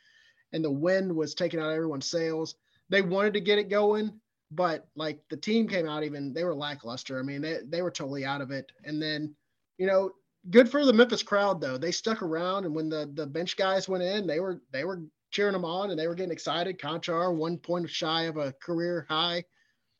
And 0.53 0.65
the 0.65 0.71
wind 0.71 1.15
was 1.15 1.35
taking 1.35 1.61
out 1.61 1.71
everyone's 1.71 2.11
sails. 2.11 2.55
They 2.89 3.03
wanted 3.03 3.35
to 3.35 3.41
get 3.41 3.59
it 3.59 3.69
going, 3.69 4.13
but 4.51 4.87
like 4.95 5.21
the 5.29 5.37
team 5.37 5.69
came 5.69 5.89
out 5.89 6.05
even 6.05 6.33
they 6.33 6.45
were 6.45 6.55
lackluster. 6.55 7.19
I 7.19 7.23
mean, 7.23 7.43
they, 7.43 7.59
they 7.69 7.83
were 7.83 7.91
totally 7.91 8.25
out 8.25 8.41
of 8.41 8.51
it. 8.51 8.71
And 8.85 9.03
then, 9.03 9.35
you 9.79 9.87
know, 9.87 10.13
good 10.51 10.71
for 10.71 10.85
the 10.85 10.93
Memphis 10.93 11.23
crowd 11.23 11.61
though. 11.61 11.79
They 11.79 11.91
stuck 11.91 12.23
around 12.23 12.65
and 12.65 12.75
when 12.75 12.89
the 12.89 13.11
the 13.15 13.27
bench 13.27 13.57
guys 13.57 13.89
went 13.89 14.05
in, 14.05 14.27
they 14.27 14.41
were 14.41 14.61
they 14.71 14.85
were 14.85 15.03
cheering 15.37 15.53
them 15.53 15.67
on 15.67 15.91
and 15.91 16.01
they 16.01 16.09
were 16.09 16.15
getting 16.15 16.33
excited. 16.33 16.79
Konchar 16.79 17.35
one 17.35 17.59
point 17.59 17.91
shy 17.91 18.23
of 18.23 18.39
a 18.39 18.53
career 18.55 19.05
high. 19.11 19.45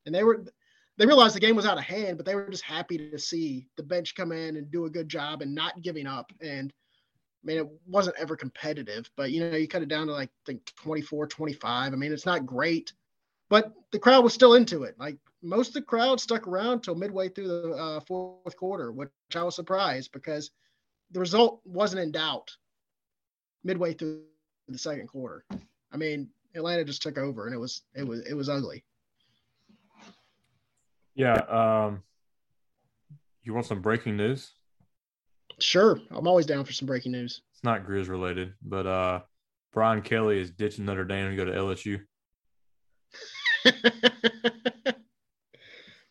And 0.07 0.15
they 0.15 0.25
were 0.25 0.45
they 0.97 1.05
realized 1.05 1.37
the 1.37 1.41
game 1.41 1.57
was 1.57 1.67
out 1.67 1.77
of 1.77 1.85
hand, 1.85 2.17
but 2.17 2.25
they 2.25 2.35
were 2.35 2.49
just 2.49 2.63
happy 2.63 2.97
to 2.97 3.19
see 3.19 3.67
the 3.77 3.83
bench 3.83 4.15
come 4.15 4.33
in 4.33 4.57
and 4.57 4.71
do 4.71 4.87
a 4.87 4.91
good 4.91 5.11
job 5.11 5.43
and 5.43 5.55
not 5.55 5.83
giving 5.83 6.07
up. 6.07 6.33
And 6.41 6.73
I 6.73 7.45
mean, 7.45 7.59
it 7.59 7.69
wasn't 7.87 8.17
ever 8.19 8.35
competitive, 8.35 9.11
but 9.15 9.31
you 9.31 9.41
know, 9.41 9.59
you 9.59 9.69
cut 9.69 9.83
it 9.83 9.89
down 9.89 10.07
to 10.07 10.15
like 10.15 10.31
I 10.31 10.43
think 10.47 10.73
24, 10.77 11.27
25. 11.27 11.93
I 11.93 11.97
mean, 11.97 12.13
it's 12.13 12.25
not 12.25 12.47
great, 12.47 12.95
but 13.51 13.75
the 13.93 13.99
crowd 13.99 14.25
was 14.25 14.33
still 14.33 14.55
into 14.55 14.85
it. 14.85 14.95
Like 14.99 15.19
most 15.43 15.69
of 15.69 15.75
the 15.75 15.83
crowd 15.83 16.19
stuck 16.19 16.49
around 16.49 16.81
till 16.81 16.95
midway 16.95 17.29
through 17.29 17.49
the 17.49 17.71
uh, 17.73 18.01
fourth 18.01 18.57
quarter, 18.57 18.91
which 18.91 19.11
I 19.35 19.43
was 19.43 19.55
surprised 19.55 20.13
because 20.13 20.51
the 21.11 21.21
result 21.21 21.61
wasn't 21.67 22.01
in 22.01 22.11
doubt 22.11 22.57
midway 23.65 23.93
through 23.93 24.23
the 24.69 24.79
second 24.79 25.09
quarter. 25.09 25.45
I 25.93 25.97
mean, 25.97 26.29
Atlanta 26.55 26.85
just 26.85 27.03
took 27.03 27.19
over 27.19 27.47
and 27.47 27.55
it 27.55 27.59
was 27.59 27.83
it 27.95 28.07
was 28.07 28.21
it 28.27 28.35
was 28.35 28.49
ugly. 28.49 28.85
Yeah. 31.15 31.35
Um, 31.35 32.03
you 33.43 33.55
want 33.55 33.67
some 33.67 33.81
breaking 33.81 34.17
news? 34.17 34.53
Sure, 35.59 35.99
I'm 36.11 36.27
always 36.27 36.45
down 36.45 36.65
for 36.65 36.73
some 36.73 36.87
breaking 36.87 37.13
news. 37.13 37.43
It's 37.55 37.65
not 37.65 37.87
Grizz 37.87 38.09
related, 38.09 38.53
but 38.61 38.87
uh, 38.87 39.21
Brian 39.73 40.03
Kelly 40.03 40.41
is 40.41 40.51
ditching 40.51 40.85
Notre 40.85 41.05
Dame 41.05 41.31
to 41.31 41.37
go 41.37 41.45
to 41.45 41.53
LSU. 41.53 42.01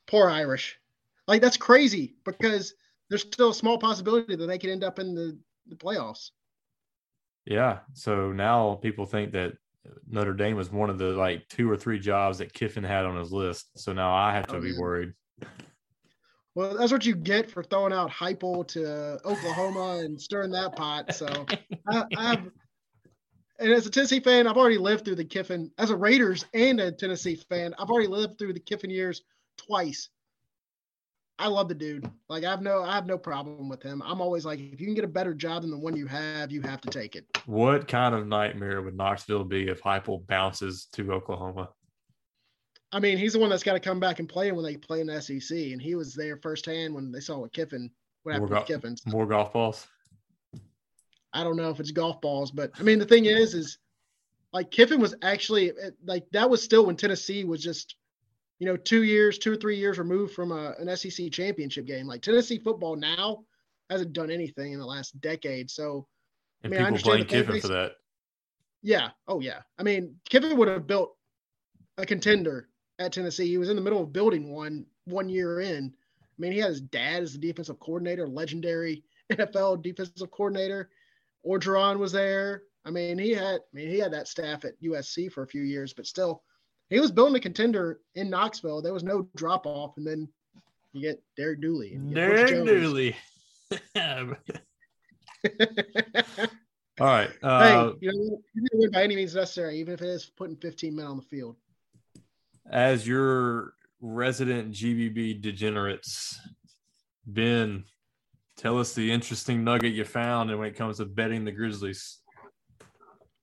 Poor 0.08 0.30
Irish. 0.30 0.80
Like 1.28 1.42
that's 1.42 1.58
crazy 1.58 2.16
because 2.24 2.74
there's 3.10 3.22
still 3.22 3.50
a 3.50 3.56
small 3.56 3.78
possibility 3.78 4.36
that 4.36 4.48
they 4.48 4.58
could 4.58 4.70
end 4.70 4.84
up 4.84 4.98
in 4.98 5.14
the, 5.14 5.38
the 5.68 5.76
playoffs. 5.76 6.32
Yeah. 7.46 7.80
So 7.94 8.32
now 8.32 8.76
people 8.76 9.06
think 9.06 9.32
that 9.34 9.54
uh, 9.86 9.92
Notre 10.10 10.34
Dame 10.34 10.56
was 10.56 10.72
one 10.72 10.90
of 10.90 10.98
the 10.98 11.10
like 11.10 11.48
two 11.48 11.70
or 11.70 11.78
three 11.78 12.00
jobs 12.00 12.40
that 12.40 12.54
Kiffin 12.54 12.84
had 12.84 13.06
on 13.06 13.18
his 13.18 13.32
list. 13.32 13.78
So 13.78 13.94
now 13.94 14.14
I 14.14 14.34
have 14.34 14.46
oh, 14.50 14.54
to 14.54 14.58
Oh, 14.58 14.62
be 14.62 14.78
worried. 14.78 15.14
Well, 16.56 16.78
that's 16.78 16.92
what 16.92 17.06
you 17.06 17.16
get 17.16 17.52
for 17.52 17.64
throwing 17.64 17.92
out 17.92 18.10
Heupel 18.10 18.66
to 18.70 19.20
Oklahoma 19.28 20.00
and 20.04 20.20
stirring 20.20 20.52
that 20.52 20.76
pot. 20.76 21.14
So 21.14 21.28
I, 21.88 22.06
I 22.18 22.30
have, 22.30 22.50
and 23.60 23.72
as 23.74 23.86
a 23.86 23.90
Tennessee 23.90 24.22
fan, 24.22 24.48
I've 24.48 24.58
already 24.58 24.78
lived 24.78 25.06
through 25.06 25.16
the 25.16 25.26
Kiffin. 25.26 25.72
As 25.78 25.90
a 25.90 25.98
Raiders 25.98 26.46
and 26.54 26.80
a 26.80 26.92
Tennessee 26.92 27.36
fan, 27.36 27.76
I've 27.78 27.90
already 27.90 28.08
lived 28.08 28.40
through 28.40 28.54
the 28.54 28.60
Kiffin 28.60 28.90
years 28.90 29.22
twice. 29.58 30.10
I 31.38 31.48
love 31.48 31.68
the 31.68 31.76
dude. 31.76 32.10
Like 32.30 32.44
I 32.44 32.52
have 32.52 32.62
no, 32.62 32.82
I 32.84 32.94
have 32.94 33.06
no 33.06 33.18
problem 33.18 33.68
with 33.68 33.84
him. 33.84 34.02
I'm 34.06 34.22
always 34.22 34.46
like, 34.46 34.60
if 34.60 34.80
you 34.80 34.88
can 34.88 34.96
get 34.96 35.04
a 35.04 35.08
better 35.08 35.34
job 35.34 35.64
than 35.64 35.72
the 35.72 35.78
one 35.78 35.96
you 35.96 36.08
have, 36.08 36.52
you 36.52 36.62
have 36.62 36.82
to 36.82 36.90
take 36.90 37.16
it. 37.16 37.26
What 37.46 37.88
kind 37.88 38.16
of 38.16 38.28
nightmare 38.28 38.82
would 38.82 38.96
Knoxville 38.96 39.44
be 39.44 39.68
if 39.68 39.82
Heupel 39.82 40.26
bounces 40.28 40.88
to 40.94 41.12
Oklahoma? 41.12 41.70
I 42.92 43.00
mean, 43.00 43.18
he's 43.18 43.34
the 43.34 43.40
one 43.40 43.50
that's 43.50 43.64
got 43.64 43.74
to 43.74 43.80
come 43.80 44.00
back 44.00 44.20
and 44.20 44.30
play 44.30 44.52
when 44.54 44.64
they 44.64 44.78
play 44.78 45.02
in 45.02 45.08
the 45.08 45.22
SEC, 45.22 45.58
and 45.58 45.82
he 45.82 45.96
was 45.96 46.14
there 46.14 46.38
firsthand 46.38 46.96
when 46.96 47.12
they 47.12 47.20
saw 47.20 47.40
what 47.40 47.52
Kiffin, 47.52 47.92
what 48.24 48.34
happened 48.34 48.50
More 48.50 48.60
with 48.60 48.68
go- 48.68 48.74
Kiffin. 48.74 48.96
So 48.96 49.10
More 49.10 49.26
golf 49.26 49.52
balls? 49.52 49.86
I 51.34 51.44
don't 51.44 51.58
know 51.58 51.70
if 51.70 51.82
it's 51.82 51.92
golf 51.92 52.22
balls, 52.22 52.52
but 52.52 52.72
I 52.80 52.84
mean, 52.84 52.98
the 52.98 53.06
thing 53.06 53.26
is, 53.26 53.54
is 53.54 53.80
like 54.54 54.72
Kiffin 54.72 55.02
was 55.02 55.14
actually 55.22 55.74
like 56.06 56.24
that 56.32 56.50
was 56.50 56.64
still 56.64 56.86
when 56.86 56.96
Tennessee 56.96 57.44
was 57.44 57.62
just, 57.62 57.96
you 58.60 58.68
know, 58.68 58.78
two 58.78 59.04
years, 59.04 59.38
two 59.38 59.52
or 59.52 59.56
three 59.56 59.78
years 59.78 60.00
removed 60.00 60.34
from 60.34 60.52
a, 60.52 60.74
an 60.80 60.96
SEC 60.96 61.32
championship 61.32 61.86
game. 61.86 62.08
Like 62.08 62.22
Tennessee 62.22 62.60
football 62.60 62.96
now 62.96 63.44
hasn't 63.90 64.14
done 64.14 64.32
anything 64.32 64.74
in 64.74 64.80
the 64.80 64.86
last 64.86 65.20
decade. 65.22 65.70
So, 65.70 66.08
and 66.64 66.74
I 66.74 66.78
mean, 66.78 66.94
people 66.94 67.12
blame 67.12 67.26
Kiffin 67.26 67.62
for 67.62 67.68
that. 67.68 67.94
Yeah. 68.82 69.10
Oh 69.28 69.40
yeah. 69.40 69.60
I 69.78 69.84
mean, 69.84 70.16
Kiffin 70.30 70.58
would 70.58 70.68
have 70.68 70.88
built 70.88 71.16
a 71.98 72.06
contender 72.06 72.70
at 73.00 73.14
Tennessee. 73.14 73.48
He 73.48 73.58
was 73.58 73.70
in 73.70 73.76
the 73.76 73.82
middle 73.82 74.02
of 74.02 74.14
building 74.14 74.52
one 74.52 74.86
one 75.06 75.30
year 75.30 75.60
in. 75.62 75.94
I 76.22 76.36
mean, 76.38 76.52
he 76.52 76.60
had 76.60 76.70
his 76.70 76.82
dad 76.82 77.24
as 77.24 77.34
the 77.34 77.40
defensive 77.40 77.80
coordinator, 77.80 78.28
legendary 78.28 79.04
NFL 79.34 79.82
defensive 79.82 80.32
coordinator. 80.32 80.90
Orgeron 81.46 81.98
was 81.98 82.12
there. 82.12 82.64
I 82.86 82.92
mean, 82.92 83.18
he 83.18 83.32
had 83.32 83.56
I 83.56 83.74
mean 83.74 83.90
he 83.90 84.00
had 84.00 84.14
that 84.14 84.28
staff 84.28 84.66
at 84.66 84.82
USC 84.82 85.32
for 85.32 85.44
a 85.44 85.48
few 85.48 85.62
years, 85.62 85.94
but 85.94 86.06
still, 86.06 86.44
he 86.90 87.00
was 87.00 87.12
building 87.12 87.36
a 87.36 87.40
contender 87.40 88.00
in 88.16 88.30
Knoxville. 88.30 88.82
There 88.82 88.94
was 88.94 89.04
no 89.04 89.28
drop 89.36 89.66
off, 89.66 89.98
and 89.98 90.06
then 90.06 90.28
you 90.94 91.02
get 91.02 91.22
Derek 91.36 91.62
Dooley. 91.62 91.94
And 91.94 92.14
Derek 92.14 92.48
Dooley. 92.48 93.16
All 97.00 97.08
right. 97.08 97.30
Uh, 97.44 97.92
hey, 97.92 97.94
you 98.02 98.12
know, 98.12 98.40
you 98.54 98.68
win 98.74 98.92
by 98.92 99.04
any 99.04 99.16
means 99.16 99.36
necessary, 99.36 99.78
even 99.80 99.94
if 99.94 100.02
it 100.02 100.08
is 100.08 100.32
putting 100.38 100.56
15 100.56 100.96
men 100.96 101.06
on 101.06 101.18
the 101.18 101.24
field. 101.24 101.58
As 102.72 103.06
your 103.06 103.74
resident 104.00 104.72
GBB 104.72 105.42
degenerates, 105.42 106.40
Ben, 107.28 107.84
tell 108.58 108.80
us 108.80 108.94
the 108.94 109.12
interesting 109.12 109.64
nugget 109.64 109.94
you 109.94 110.06
found 110.06 110.50
and 110.50 110.60
when 110.60 110.70
it 110.70 110.78
comes 110.78 110.98
to 110.98 111.06
betting 111.06 111.44
the 111.44 111.52
Grizzlies. 111.52 112.20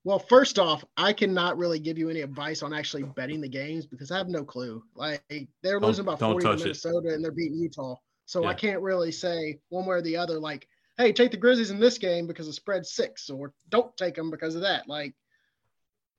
Well, 0.04 0.18
first 0.18 0.58
off, 0.58 0.84
I 0.96 1.12
cannot 1.12 1.58
really 1.58 1.78
give 1.78 1.96
you 1.96 2.10
any 2.10 2.22
advice 2.22 2.62
on 2.62 2.72
actually 2.72 3.04
betting 3.04 3.40
the 3.40 3.48
games 3.48 3.86
because 3.86 4.10
I 4.10 4.18
have 4.18 4.28
no 4.28 4.44
clue. 4.44 4.82
Like 4.96 5.22
they're 5.62 5.78
don't, 5.78 5.84
losing 5.84 6.04
by 6.04 6.16
40 6.16 6.44
to 6.44 6.56
Minnesota 6.56 7.08
it. 7.08 7.14
and 7.14 7.24
they're 7.24 7.30
beating 7.30 7.58
Utah. 7.58 7.94
So 8.26 8.42
yeah. 8.42 8.48
I 8.48 8.54
can't 8.54 8.80
really 8.80 9.12
say 9.12 9.60
one 9.68 9.86
way 9.86 9.96
or 9.96 10.02
the 10.02 10.16
other, 10.16 10.40
like, 10.40 10.66
hey, 10.98 11.12
take 11.12 11.30
the 11.30 11.36
Grizzlies 11.36 11.70
in 11.70 11.78
this 11.78 11.98
game 11.98 12.26
because 12.26 12.46
the 12.46 12.52
spread 12.52 12.84
six, 12.84 13.30
or 13.30 13.52
don't 13.68 13.96
take 13.96 14.14
them 14.14 14.30
because 14.30 14.54
of 14.54 14.62
that. 14.62 14.88
Like, 14.88 15.14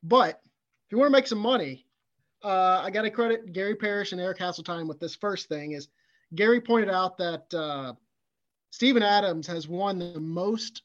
but 0.01 0.39
if 0.85 0.91
you 0.91 0.97
want 0.97 1.09
to 1.09 1.17
make 1.17 1.27
some 1.27 1.39
money, 1.39 1.85
uh, 2.43 2.81
I 2.83 2.89
got 2.89 3.03
to 3.03 3.09
credit 3.09 3.53
Gary 3.53 3.75
Parrish 3.75 4.11
and 4.11 4.21
Eric 4.21 4.39
Hasseltine 4.39 4.87
with 4.87 4.99
this 4.99 5.15
first 5.15 5.47
thing. 5.47 5.73
Is 5.73 5.87
Gary 6.35 6.59
pointed 6.59 6.89
out 6.89 7.17
that 7.17 7.53
uh, 7.53 7.93
Steven 8.71 9.03
Adams 9.03 9.47
has 9.47 9.67
won 9.67 9.99
the 9.99 10.19
most 10.19 10.83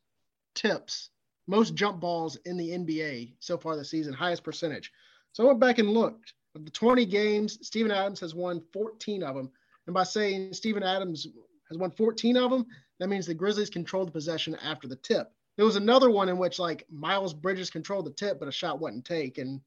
tips, 0.54 1.10
most 1.48 1.74
jump 1.74 1.98
balls 1.98 2.36
in 2.44 2.56
the 2.56 2.70
NBA 2.70 3.32
so 3.40 3.56
far 3.56 3.74
this 3.74 3.90
season, 3.90 4.12
highest 4.12 4.44
percentage. 4.44 4.92
So 5.32 5.42
I 5.42 5.46
went 5.48 5.60
back 5.60 5.78
and 5.78 5.90
looked. 5.90 6.34
Of 6.54 6.64
the 6.64 6.70
20 6.70 7.04
games, 7.06 7.58
Steven 7.66 7.90
Adams 7.90 8.20
has 8.20 8.34
won 8.34 8.62
14 8.72 9.22
of 9.22 9.34
them. 9.34 9.50
And 9.86 9.94
by 9.94 10.04
saying 10.04 10.52
Steven 10.52 10.82
Adams 10.82 11.26
has 11.68 11.78
won 11.78 11.90
14 11.90 12.36
of 12.36 12.50
them, 12.50 12.66
that 12.98 13.08
means 13.08 13.26
the 13.26 13.34
Grizzlies 13.34 13.70
controlled 13.70 14.08
the 14.08 14.12
possession 14.12 14.56
after 14.56 14.86
the 14.86 14.96
tip. 14.96 15.32
There 15.56 15.66
was 15.66 15.76
another 15.76 16.10
one 16.10 16.28
in 16.28 16.38
which 16.38 16.58
like 16.58 16.84
Miles 16.90 17.34
Bridges 17.34 17.70
controlled 17.70 18.06
the 18.06 18.12
tip, 18.12 18.38
but 18.38 18.48
a 18.48 18.52
shot 18.52 18.78
wasn't 18.78 19.04
taken. 19.04 19.48
And 19.48 19.60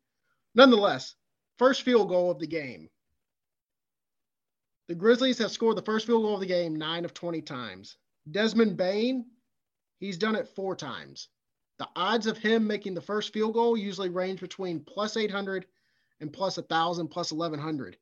nonetheless, 0.56 1.16
first 1.58 1.82
field 1.82 2.10
goal 2.10 2.30
of 2.30 2.40
the 2.40 2.48
game. 2.48 2.90
The 4.88 4.96
Grizzlies 4.96 5.38
have 5.40 5.52
scored 5.52 5.78
the 5.78 5.82
first 5.82 6.06
field 6.06 6.24
goal 6.24 6.36
of 6.36 6.42
the 6.42 6.46
game 6.46 6.76
nine 6.76 7.06
of 7.06 7.14
20 7.14 7.42
times. 7.42 7.98
Desmond 8.30 8.78
Bane, 8.78 9.26
he's 10.00 10.18
done 10.18 10.36
it 10.36 10.48
four 10.50 10.76
times. 10.76 11.30
The 11.82 11.90
odds 11.96 12.28
of 12.28 12.38
him 12.38 12.68
making 12.68 12.94
the 12.94 13.02
first 13.02 13.34
field 13.34 13.56
goal 13.56 13.76
usually 13.76 14.10
range 14.10 14.40
between 14.40 14.82
plus 14.82 15.18
800 15.18 15.66
and 16.20 16.32
plus 16.32 16.58
1,000, 16.58 17.08
plus 17.08 17.32
1,100. 17.32 17.98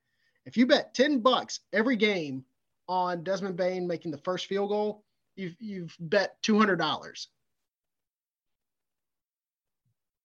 If 0.45 0.57
you 0.57 0.65
bet 0.65 0.93
10 0.93 1.19
bucks 1.21 1.61
every 1.71 1.95
game 1.95 2.43
on 2.89 3.23
Desmond 3.23 3.55
Bane 3.55 3.87
making 3.87 4.11
the 4.11 4.17
first 4.17 4.47
field 4.47 4.67
goal, 4.67 5.05
you've 5.37 5.55
you've 5.61 5.95
bet 5.97 6.35
two 6.41 6.57
hundred 6.57 6.75
dollars, 6.75 7.29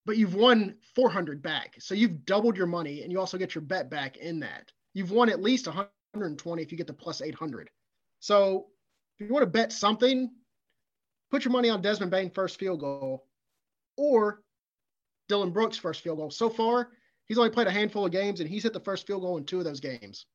but 0.04 0.16
you've 0.16 0.34
won 0.34 0.74
four 0.96 1.08
hundred 1.08 1.40
back. 1.40 1.76
So 1.78 1.94
you've 1.94 2.26
doubled 2.26 2.56
your 2.56 2.66
money, 2.66 3.02
and 3.02 3.12
you 3.12 3.20
also 3.20 3.38
get 3.38 3.54
your 3.54 3.62
bet 3.62 3.88
back 3.88 4.16
in 4.16 4.40
that. 4.40 4.72
You've 4.94 5.12
won 5.12 5.28
at 5.28 5.40
least 5.40 5.68
one 5.68 5.86
hundred 6.12 6.26
and 6.26 6.38
twenty 6.40 6.62
if 6.62 6.72
you 6.72 6.78
get 6.78 6.88
the 6.88 6.92
plus 6.92 7.22
eight 7.22 7.36
hundred. 7.36 7.70
So 8.18 8.66
if 9.16 9.28
you 9.28 9.32
want 9.32 9.44
to 9.44 9.50
bet 9.50 9.72
something, 9.72 10.28
put 11.30 11.44
your 11.44 11.52
money 11.52 11.68
on 11.68 11.82
Desmond 11.82 12.10
Bane 12.10 12.30
first 12.30 12.58
field 12.58 12.80
goal, 12.80 13.28
or 13.96 14.42
Dillon 15.28 15.50
Brooks 15.50 15.76
first 15.76 16.02
field 16.02 16.18
goal. 16.18 16.30
So 16.30 16.50
far, 16.50 16.90
he's 17.26 17.38
only 17.38 17.50
played 17.50 17.66
a 17.66 17.72
handful 17.72 18.06
of 18.06 18.12
games, 18.12 18.40
and 18.40 18.48
he's 18.48 18.62
hit 18.62 18.72
the 18.72 18.80
first 18.80 19.06
field 19.06 19.22
goal 19.22 19.36
in 19.36 19.44
two 19.44 19.58
of 19.58 19.64
those 19.64 19.80
games. 19.80 20.26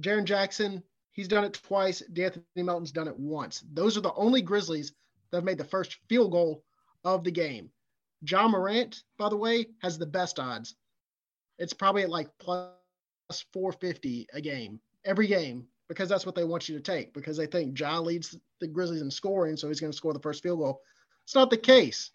Jaren 0.00 0.24
Jackson, 0.24 0.82
He's 1.12 1.28
done 1.28 1.44
it 1.44 1.52
twice. 1.52 2.02
De'Anthony 2.12 2.64
Melton's 2.64 2.92
done 2.92 3.08
it 3.08 3.18
once. 3.18 3.64
Those 3.72 3.96
are 3.96 4.00
the 4.00 4.14
only 4.14 4.42
Grizzlies 4.42 4.92
that 5.30 5.38
have 5.38 5.44
made 5.44 5.58
the 5.58 5.64
first 5.64 5.98
field 6.08 6.32
goal 6.32 6.64
of 7.04 7.24
the 7.24 7.30
game. 7.30 7.70
Ja 8.28 8.46
Morant, 8.48 9.02
by 9.18 9.28
the 9.28 9.36
way, 9.36 9.66
has 9.82 9.98
the 9.98 10.06
best 10.06 10.38
odds. 10.38 10.76
It's 11.58 11.72
probably 11.72 12.02
at 12.02 12.10
like 12.10 12.28
plus 12.38 12.70
450 13.52 14.28
a 14.32 14.40
game, 14.40 14.80
every 15.04 15.26
game, 15.26 15.66
because 15.88 16.08
that's 16.08 16.26
what 16.26 16.34
they 16.34 16.44
want 16.44 16.68
you 16.68 16.76
to 16.76 16.82
take, 16.82 17.12
because 17.12 17.36
they 17.36 17.46
think 17.46 17.78
Ja 17.78 17.98
leads 17.98 18.36
the 18.60 18.68
Grizzlies 18.68 19.02
in 19.02 19.10
scoring, 19.10 19.56
so 19.56 19.68
he's 19.68 19.80
going 19.80 19.92
to 19.92 19.96
score 19.96 20.12
the 20.12 20.20
first 20.20 20.42
field 20.42 20.60
goal. 20.60 20.80
It's 21.30 21.36
not 21.36 21.48
the 21.48 21.56
case. 21.56 22.10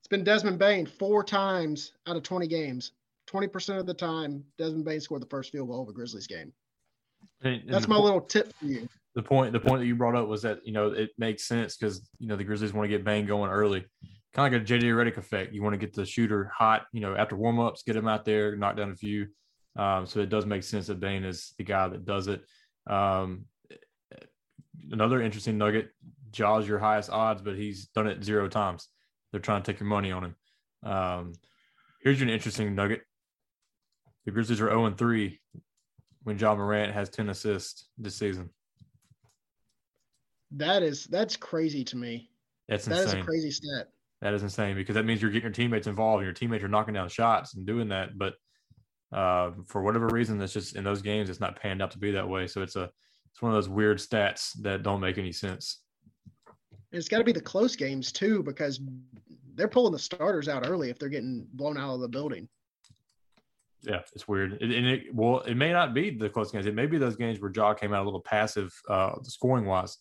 It's 0.00 0.08
been 0.08 0.24
Desmond 0.24 0.58
Bane 0.58 0.84
four 0.84 1.22
times 1.22 1.92
out 2.08 2.16
of 2.16 2.24
20 2.24 2.48
games. 2.48 2.90
20% 3.30 3.78
of 3.78 3.86
the 3.86 3.94
time, 3.94 4.42
Desmond 4.58 4.84
Bane 4.84 5.00
scored 5.00 5.22
the 5.22 5.28
first 5.28 5.52
field 5.52 5.68
goal 5.68 5.84
of 5.84 5.88
a 5.88 5.92
Grizzlies 5.92 6.26
game. 6.26 6.52
And, 7.42 7.62
and 7.62 7.68
That's 7.68 7.86
my 7.86 7.94
po- 7.94 8.02
little 8.02 8.20
tip 8.20 8.52
for 8.56 8.64
you. 8.64 8.88
The 9.14 9.22
point, 9.22 9.52
the 9.52 9.60
point 9.60 9.80
that 9.80 9.86
you 9.86 9.94
brought 9.94 10.16
up 10.16 10.26
was 10.26 10.42
that 10.42 10.58
you 10.66 10.72
know 10.72 10.88
it 10.88 11.10
makes 11.16 11.46
sense 11.46 11.76
because 11.76 12.10
you 12.18 12.26
know 12.26 12.34
the 12.34 12.42
Grizzlies 12.42 12.72
want 12.72 12.86
to 12.86 12.88
get 12.88 13.04
Bane 13.04 13.26
going 13.26 13.48
early, 13.48 13.84
kind 14.34 14.52
of 14.52 14.60
like 14.60 14.68
a 14.68 14.74
JJ 14.74 14.82
Redick 14.86 15.18
effect. 15.18 15.52
You 15.52 15.62
want 15.62 15.74
to 15.74 15.78
get 15.78 15.94
the 15.94 16.04
shooter 16.04 16.50
hot, 16.52 16.86
you 16.92 17.00
know, 17.00 17.14
after 17.14 17.36
warm 17.36 17.60
ups, 17.60 17.84
get 17.84 17.94
him 17.94 18.08
out 18.08 18.24
there, 18.24 18.56
knock 18.56 18.76
down 18.76 18.90
a 18.90 18.96
few. 18.96 19.28
Um, 19.76 20.04
so 20.04 20.18
it 20.18 20.30
does 20.30 20.46
make 20.46 20.64
sense 20.64 20.88
that 20.88 20.98
Bane 20.98 21.22
is 21.22 21.54
the 21.58 21.64
guy 21.64 21.86
that 21.86 22.04
does 22.04 22.26
it. 22.26 22.42
Um, 22.88 23.44
another 24.90 25.22
interesting 25.22 25.58
nugget: 25.58 25.90
Ja's 26.36 26.68
your 26.68 26.78
highest 26.78 27.10
odds, 27.10 27.40
but 27.40 27.56
he's 27.56 27.86
done 27.86 28.06
it 28.06 28.22
zero 28.22 28.48
times. 28.48 28.88
They're 29.32 29.40
trying 29.40 29.62
to 29.62 29.72
take 29.72 29.80
your 29.80 29.88
money 29.88 30.12
on 30.12 30.24
him. 30.24 30.36
Um, 30.82 31.32
here's 32.02 32.20
an 32.20 32.28
interesting 32.28 32.74
nugget: 32.74 33.02
the 34.24 34.32
Grizzlies 34.32 34.60
are 34.60 34.68
0 34.68 34.90
3 34.90 35.40
when 36.24 36.38
Ja 36.38 36.54
Morant 36.54 36.92
has 36.92 37.08
10 37.08 37.30
assists 37.30 37.88
this 37.96 38.16
season. 38.16 38.50
That 40.52 40.82
is 40.82 41.04
that's 41.04 41.36
crazy 41.36 41.84
to 41.84 41.96
me. 41.96 42.30
That's 42.68 42.86
insane. 42.86 43.06
That 43.06 43.16
is 43.16 43.22
a 43.22 43.24
crazy 43.24 43.50
stat. 43.50 43.88
That 44.20 44.34
is 44.34 44.42
insane 44.42 44.76
because 44.76 44.94
that 44.94 45.04
means 45.04 45.22
you're 45.22 45.30
getting 45.30 45.44
your 45.44 45.52
teammates 45.52 45.86
involved 45.86 46.20
and 46.20 46.26
your 46.26 46.34
teammates 46.34 46.64
are 46.64 46.68
knocking 46.68 46.94
down 46.94 47.08
shots 47.08 47.54
and 47.54 47.66
doing 47.66 47.88
that. 47.88 48.16
But 48.16 48.34
uh, 49.12 49.52
for 49.66 49.82
whatever 49.82 50.06
reason, 50.08 50.40
it's 50.40 50.52
just 50.52 50.76
in 50.76 50.84
those 50.84 51.02
games, 51.02 51.30
it's 51.30 51.40
not 51.40 51.60
panned 51.60 51.82
out 51.82 51.90
to 51.92 51.98
be 51.98 52.12
that 52.12 52.28
way. 52.28 52.46
So 52.46 52.62
it's 52.62 52.76
a 52.76 52.90
it's 53.32 53.42
one 53.42 53.52
of 53.52 53.56
those 53.56 53.68
weird 53.68 53.98
stats 53.98 54.52
that 54.62 54.82
don't 54.82 55.00
make 55.00 55.18
any 55.18 55.32
sense. 55.32 55.82
It's 56.96 57.08
got 57.08 57.18
to 57.18 57.24
be 57.24 57.32
the 57.32 57.40
close 57.40 57.76
games 57.76 58.12
too, 58.12 58.42
because 58.42 58.80
they're 59.54 59.68
pulling 59.68 59.92
the 59.92 59.98
starters 59.98 60.48
out 60.48 60.66
early 60.66 60.90
if 60.90 60.98
they're 60.98 61.08
getting 61.08 61.46
blown 61.52 61.78
out 61.78 61.94
of 61.94 62.00
the 62.00 62.08
building 62.08 62.48
yeah, 63.86 64.00
it's 64.14 64.26
weird. 64.26 64.60
And 64.60 64.72
it 64.72 65.14
well, 65.14 65.40
it 65.40 65.54
may 65.54 65.72
not 65.72 65.94
be 65.94 66.10
the 66.10 66.28
close 66.28 66.50
games. 66.50 66.66
It 66.66 66.74
may 66.74 66.86
be 66.86 66.98
those 66.98 67.16
games 67.16 67.40
where 67.40 67.52
Ja 67.54 67.72
came 67.72 67.92
out 67.92 68.02
a 68.02 68.04
little 68.04 68.20
passive, 68.20 68.74
uh, 68.88 69.12
scoring 69.22 69.64
wise, 69.64 69.98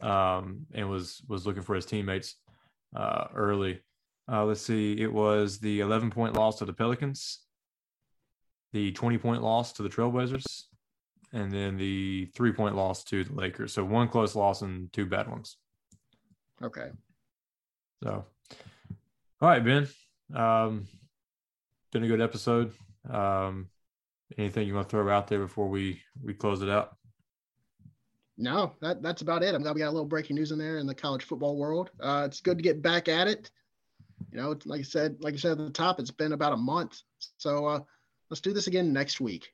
um, 0.00 0.66
and 0.74 0.88
was 0.88 1.22
was 1.28 1.46
looking 1.46 1.62
for 1.62 1.74
his 1.74 1.86
teammates 1.86 2.36
uh, 2.94 3.28
early. 3.34 3.80
Uh, 4.30 4.44
let's 4.44 4.60
see. 4.60 5.00
It 5.00 5.12
was 5.12 5.58
the 5.58 5.80
11 5.80 6.10
point 6.10 6.36
loss 6.36 6.58
to 6.58 6.64
the 6.64 6.72
Pelicans, 6.72 7.40
the 8.72 8.92
20 8.92 9.18
point 9.18 9.42
loss 9.42 9.72
to 9.74 9.82
the 9.82 9.88
Trailblazers, 9.88 10.44
and 11.32 11.50
then 11.50 11.76
the 11.78 12.26
three 12.34 12.52
point 12.52 12.76
loss 12.76 13.02
to 13.04 13.24
the 13.24 13.32
Lakers. 13.32 13.72
So 13.72 13.82
one 13.82 14.08
close 14.08 14.36
loss 14.36 14.60
and 14.60 14.92
two 14.92 15.06
bad 15.06 15.28
ones. 15.28 15.56
Okay. 16.62 16.90
So, 18.02 18.24
all 19.40 19.48
right, 19.48 19.64
Ben. 19.64 19.88
Um, 20.34 20.86
been 21.92 22.04
a 22.04 22.08
good 22.08 22.20
episode. 22.20 22.72
Um, 23.08 23.68
anything 24.38 24.66
you 24.66 24.74
want 24.74 24.88
to 24.88 24.90
throw 24.90 25.08
out 25.12 25.28
there 25.28 25.40
before 25.40 25.68
we 25.68 26.00
we 26.22 26.34
close 26.34 26.62
it 26.62 26.68
out? 26.68 26.96
No, 28.38 28.74
that 28.80 29.02
that's 29.02 29.22
about 29.22 29.42
it. 29.42 29.54
I'm 29.54 29.62
glad 29.62 29.74
we 29.74 29.80
got 29.80 29.88
a 29.88 29.92
little 29.92 30.06
breaking 30.06 30.36
news 30.36 30.52
in 30.52 30.58
there 30.58 30.78
in 30.78 30.86
the 30.86 30.94
college 30.94 31.24
football 31.24 31.56
world. 31.56 31.90
Uh, 32.00 32.24
it's 32.26 32.40
good 32.40 32.58
to 32.58 32.62
get 32.62 32.82
back 32.82 33.08
at 33.08 33.28
it. 33.28 33.50
You 34.30 34.38
know, 34.38 34.56
like 34.64 34.80
I 34.80 34.84
said, 34.84 35.16
like 35.20 35.34
I 35.34 35.36
said 35.36 35.52
at 35.52 35.58
the 35.58 35.70
top, 35.70 36.00
it's 36.00 36.10
been 36.10 36.32
about 36.32 36.52
a 36.52 36.56
month. 36.56 37.00
So 37.36 37.66
uh, 37.66 37.80
let's 38.30 38.40
do 38.40 38.52
this 38.52 38.68
again 38.68 38.92
next 38.92 39.20
week. 39.20 39.52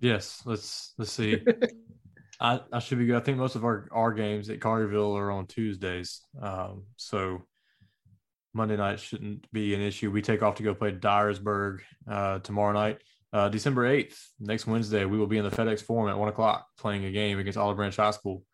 Yes, 0.00 0.42
let's 0.44 0.92
let's 0.98 1.12
see. 1.12 1.42
I, 2.44 2.60
I 2.74 2.78
should 2.78 2.98
be 2.98 3.06
good. 3.06 3.16
I 3.16 3.20
think 3.20 3.38
most 3.38 3.56
of 3.56 3.64
our, 3.64 3.88
our 3.90 4.12
games 4.12 4.50
at 4.50 4.60
Carterville 4.60 5.16
are 5.16 5.30
on 5.30 5.46
Tuesdays. 5.46 6.20
Um, 6.40 6.84
so 6.96 7.42
Monday 8.52 8.76
night 8.76 9.00
shouldn't 9.00 9.50
be 9.50 9.74
an 9.74 9.80
issue. 9.80 10.10
We 10.10 10.20
take 10.20 10.42
off 10.42 10.56
to 10.56 10.62
go 10.62 10.74
play 10.74 10.92
Dyersburg 10.92 11.78
uh, 12.06 12.40
tomorrow 12.40 12.72
night. 12.74 12.98
Uh, 13.32 13.48
December 13.48 13.88
8th, 13.88 14.16
next 14.38 14.66
Wednesday, 14.66 15.06
we 15.06 15.16
will 15.16 15.26
be 15.26 15.38
in 15.38 15.44
the 15.44 15.50
FedEx 15.50 15.80
Forum 15.82 16.10
at 16.10 16.18
one 16.18 16.28
o'clock 16.28 16.66
playing 16.78 17.06
a 17.06 17.10
game 17.10 17.38
against 17.38 17.56
Olive 17.56 17.76
Branch 17.76 17.96
High 17.96 18.10
School. 18.10 18.44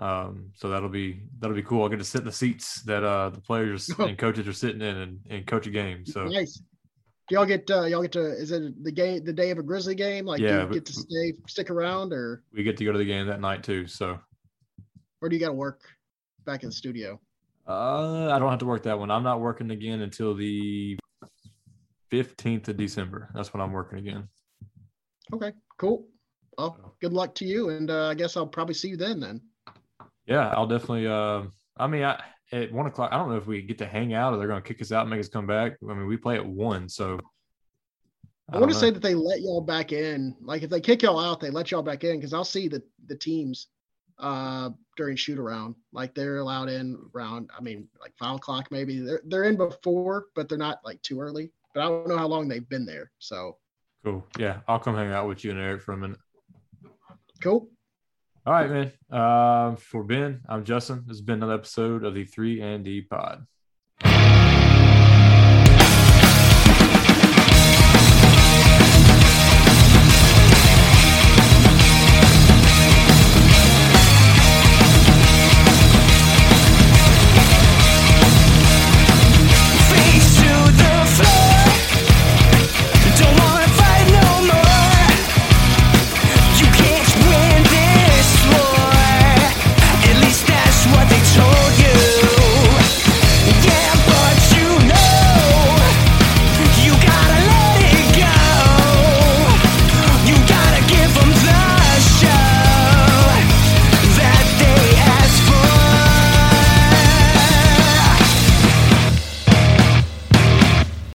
Um, 0.00 0.50
so 0.54 0.68
that'll 0.68 0.88
be 0.88 1.22
that'll 1.38 1.56
be 1.56 1.62
cool. 1.62 1.82
I'll 1.82 1.88
get 1.88 1.98
to 1.98 2.04
sit 2.04 2.20
in 2.20 2.26
the 2.26 2.32
seats 2.32 2.82
that 2.82 3.04
uh, 3.04 3.30
the 3.30 3.40
players 3.40 3.88
and 3.98 4.18
coaches 4.18 4.48
are 4.48 4.52
sitting 4.52 4.82
in 4.82 4.96
and, 4.96 5.20
and 5.30 5.46
coach 5.46 5.66
a 5.66 5.70
game. 5.70 6.04
So 6.04 6.24
nice. 6.24 6.60
Do 7.28 7.34
y'all 7.34 7.44
get 7.44 7.70
uh, 7.70 7.84
y'all 7.84 8.02
get 8.02 8.12
to 8.12 8.20
is 8.20 8.52
it 8.52 8.82
the 8.82 8.92
game 8.92 9.24
the 9.24 9.32
day 9.32 9.50
of 9.50 9.58
a 9.58 9.62
Grizzly 9.62 9.94
game? 9.94 10.24
Like 10.24 10.40
yeah, 10.40 10.60
do 10.60 10.68
you 10.68 10.74
get 10.74 10.86
to 10.86 10.92
stay 10.92 11.34
stick 11.46 11.70
around 11.70 12.12
or 12.12 12.42
we 12.52 12.62
get 12.62 12.76
to 12.78 12.84
go 12.84 12.92
to 12.92 12.98
the 12.98 13.04
game 13.04 13.26
that 13.26 13.40
night 13.40 13.62
too. 13.62 13.86
So 13.86 14.18
or 15.20 15.28
do 15.28 15.36
you 15.36 15.40
got 15.40 15.48
to 15.48 15.54
work 15.54 15.82
back 16.46 16.62
in 16.62 16.70
the 16.70 16.74
studio? 16.74 17.20
Uh, 17.66 18.30
I 18.32 18.38
don't 18.38 18.48
have 18.48 18.60
to 18.60 18.66
work 18.66 18.84
that 18.84 18.98
one. 18.98 19.10
I'm 19.10 19.22
not 19.22 19.40
working 19.40 19.70
again 19.70 20.00
until 20.00 20.34
the 20.34 20.98
15th 22.10 22.68
of 22.68 22.78
December. 22.78 23.28
That's 23.34 23.52
when 23.52 23.60
I'm 23.60 23.72
working 23.72 23.98
again. 23.98 24.28
Okay, 25.32 25.52
cool. 25.76 26.06
Well, 26.56 26.94
good 27.00 27.12
luck 27.12 27.34
to 27.36 27.44
you, 27.44 27.68
and 27.68 27.90
uh, 27.90 28.08
I 28.08 28.14
guess 28.14 28.36
I'll 28.36 28.46
probably 28.46 28.74
see 28.74 28.88
you 28.88 28.96
then. 28.96 29.20
Then. 29.20 29.42
Yeah, 30.26 30.48
I'll 30.48 30.66
definitely. 30.66 31.06
Uh, 31.06 31.42
I 31.76 31.86
mean, 31.86 32.04
I, 32.04 32.20
at 32.52 32.72
one 32.72 32.86
o'clock. 32.86 33.12
I 33.12 33.16
don't 33.16 33.30
know 33.30 33.36
if 33.36 33.46
we 33.46 33.62
get 33.62 33.78
to 33.78 33.86
hang 33.86 34.14
out 34.14 34.32
or 34.32 34.38
they're 34.38 34.48
going 34.48 34.62
to 34.62 34.66
kick 34.66 34.80
us 34.80 34.92
out 34.92 35.02
and 35.02 35.10
make 35.10 35.20
us 35.20 35.28
come 35.28 35.46
back. 35.46 35.76
I 35.82 35.94
mean, 35.94 36.06
we 36.06 36.16
play 36.16 36.36
at 36.36 36.46
one, 36.46 36.88
so. 36.88 37.18
I, 38.50 38.56
I 38.56 38.60
want 38.60 38.72
to 38.72 38.78
say 38.78 38.90
that 38.90 39.02
they 39.02 39.14
let 39.14 39.42
y'all 39.42 39.60
back 39.60 39.92
in. 39.92 40.34
Like 40.40 40.62
if 40.62 40.70
they 40.70 40.80
kick 40.80 41.02
y'all 41.02 41.20
out, 41.20 41.40
they 41.40 41.50
let 41.50 41.70
y'all 41.70 41.82
back 41.82 42.04
in 42.04 42.16
because 42.16 42.32
I'll 42.32 42.44
see 42.44 42.66
the 42.68 42.82
the 43.06 43.16
teams 43.16 43.68
uh 44.18 44.70
during 44.96 45.16
shoot 45.16 45.38
around. 45.38 45.74
Like 45.92 46.14
they're 46.14 46.38
allowed 46.38 46.70
in 46.70 46.98
around, 47.14 47.50
I 47.56 47.60
mean, 47.60 47.88
like 48.00 48.14
five 48.18 48.36
o'clock 48.36 48.68
maybe. 48.70 49.00
They're 49.00 49.20
they're 49.26 49.44
in 49.44 49.56
before, 49.56 50.26
but 50.34 50.48
they're 50.48 50.56
not 50.56 50.80
like 50.82 51.00
too 51.02 51.20
early. 51.20 51.52
But 51.74 51.82
I 51.82 51.88
don't 51.88 52.08
know 52.08 52.16
how 52.16 52.26
long 52.26 52.48
they've 52.48 52.66
been 52.66 52.86
there. 52.86 53.10
So 53.18 53.58
cool. 54.02 54.26
Yeah, 54.38 54.60
I'll 54.66 54.78
come 54.78 54.96
hang 54.96 55.12
out 55.12 55.28
with 55.28 55.44
you 55.44 55.50
and 55.50 55.60
Eric 55.60 55.82
for 55.82 55.92
a 55.92 55.98
minute. 55.98 56.18
Cool. 57.42 57.68
All 58.48 58.54
right, 58.54 58.70
man. 58.70 58.92
Uh, 59.12 59.76
for 59.76 60.02
Ben, 60.02 60.40
I'm 60.48 60.64
Justin. 60.64 61.04
This 61.06 61.18
has 61.18 61.20
been 61.20 61.34
another 61.34 61.52
episode 61.52 62.02
of 62.02 62.14
the 62.14 62.24
Three 62.24 62.62
and 62.62 62.82
D 62.82 63.02
Pod. 63.02 63.46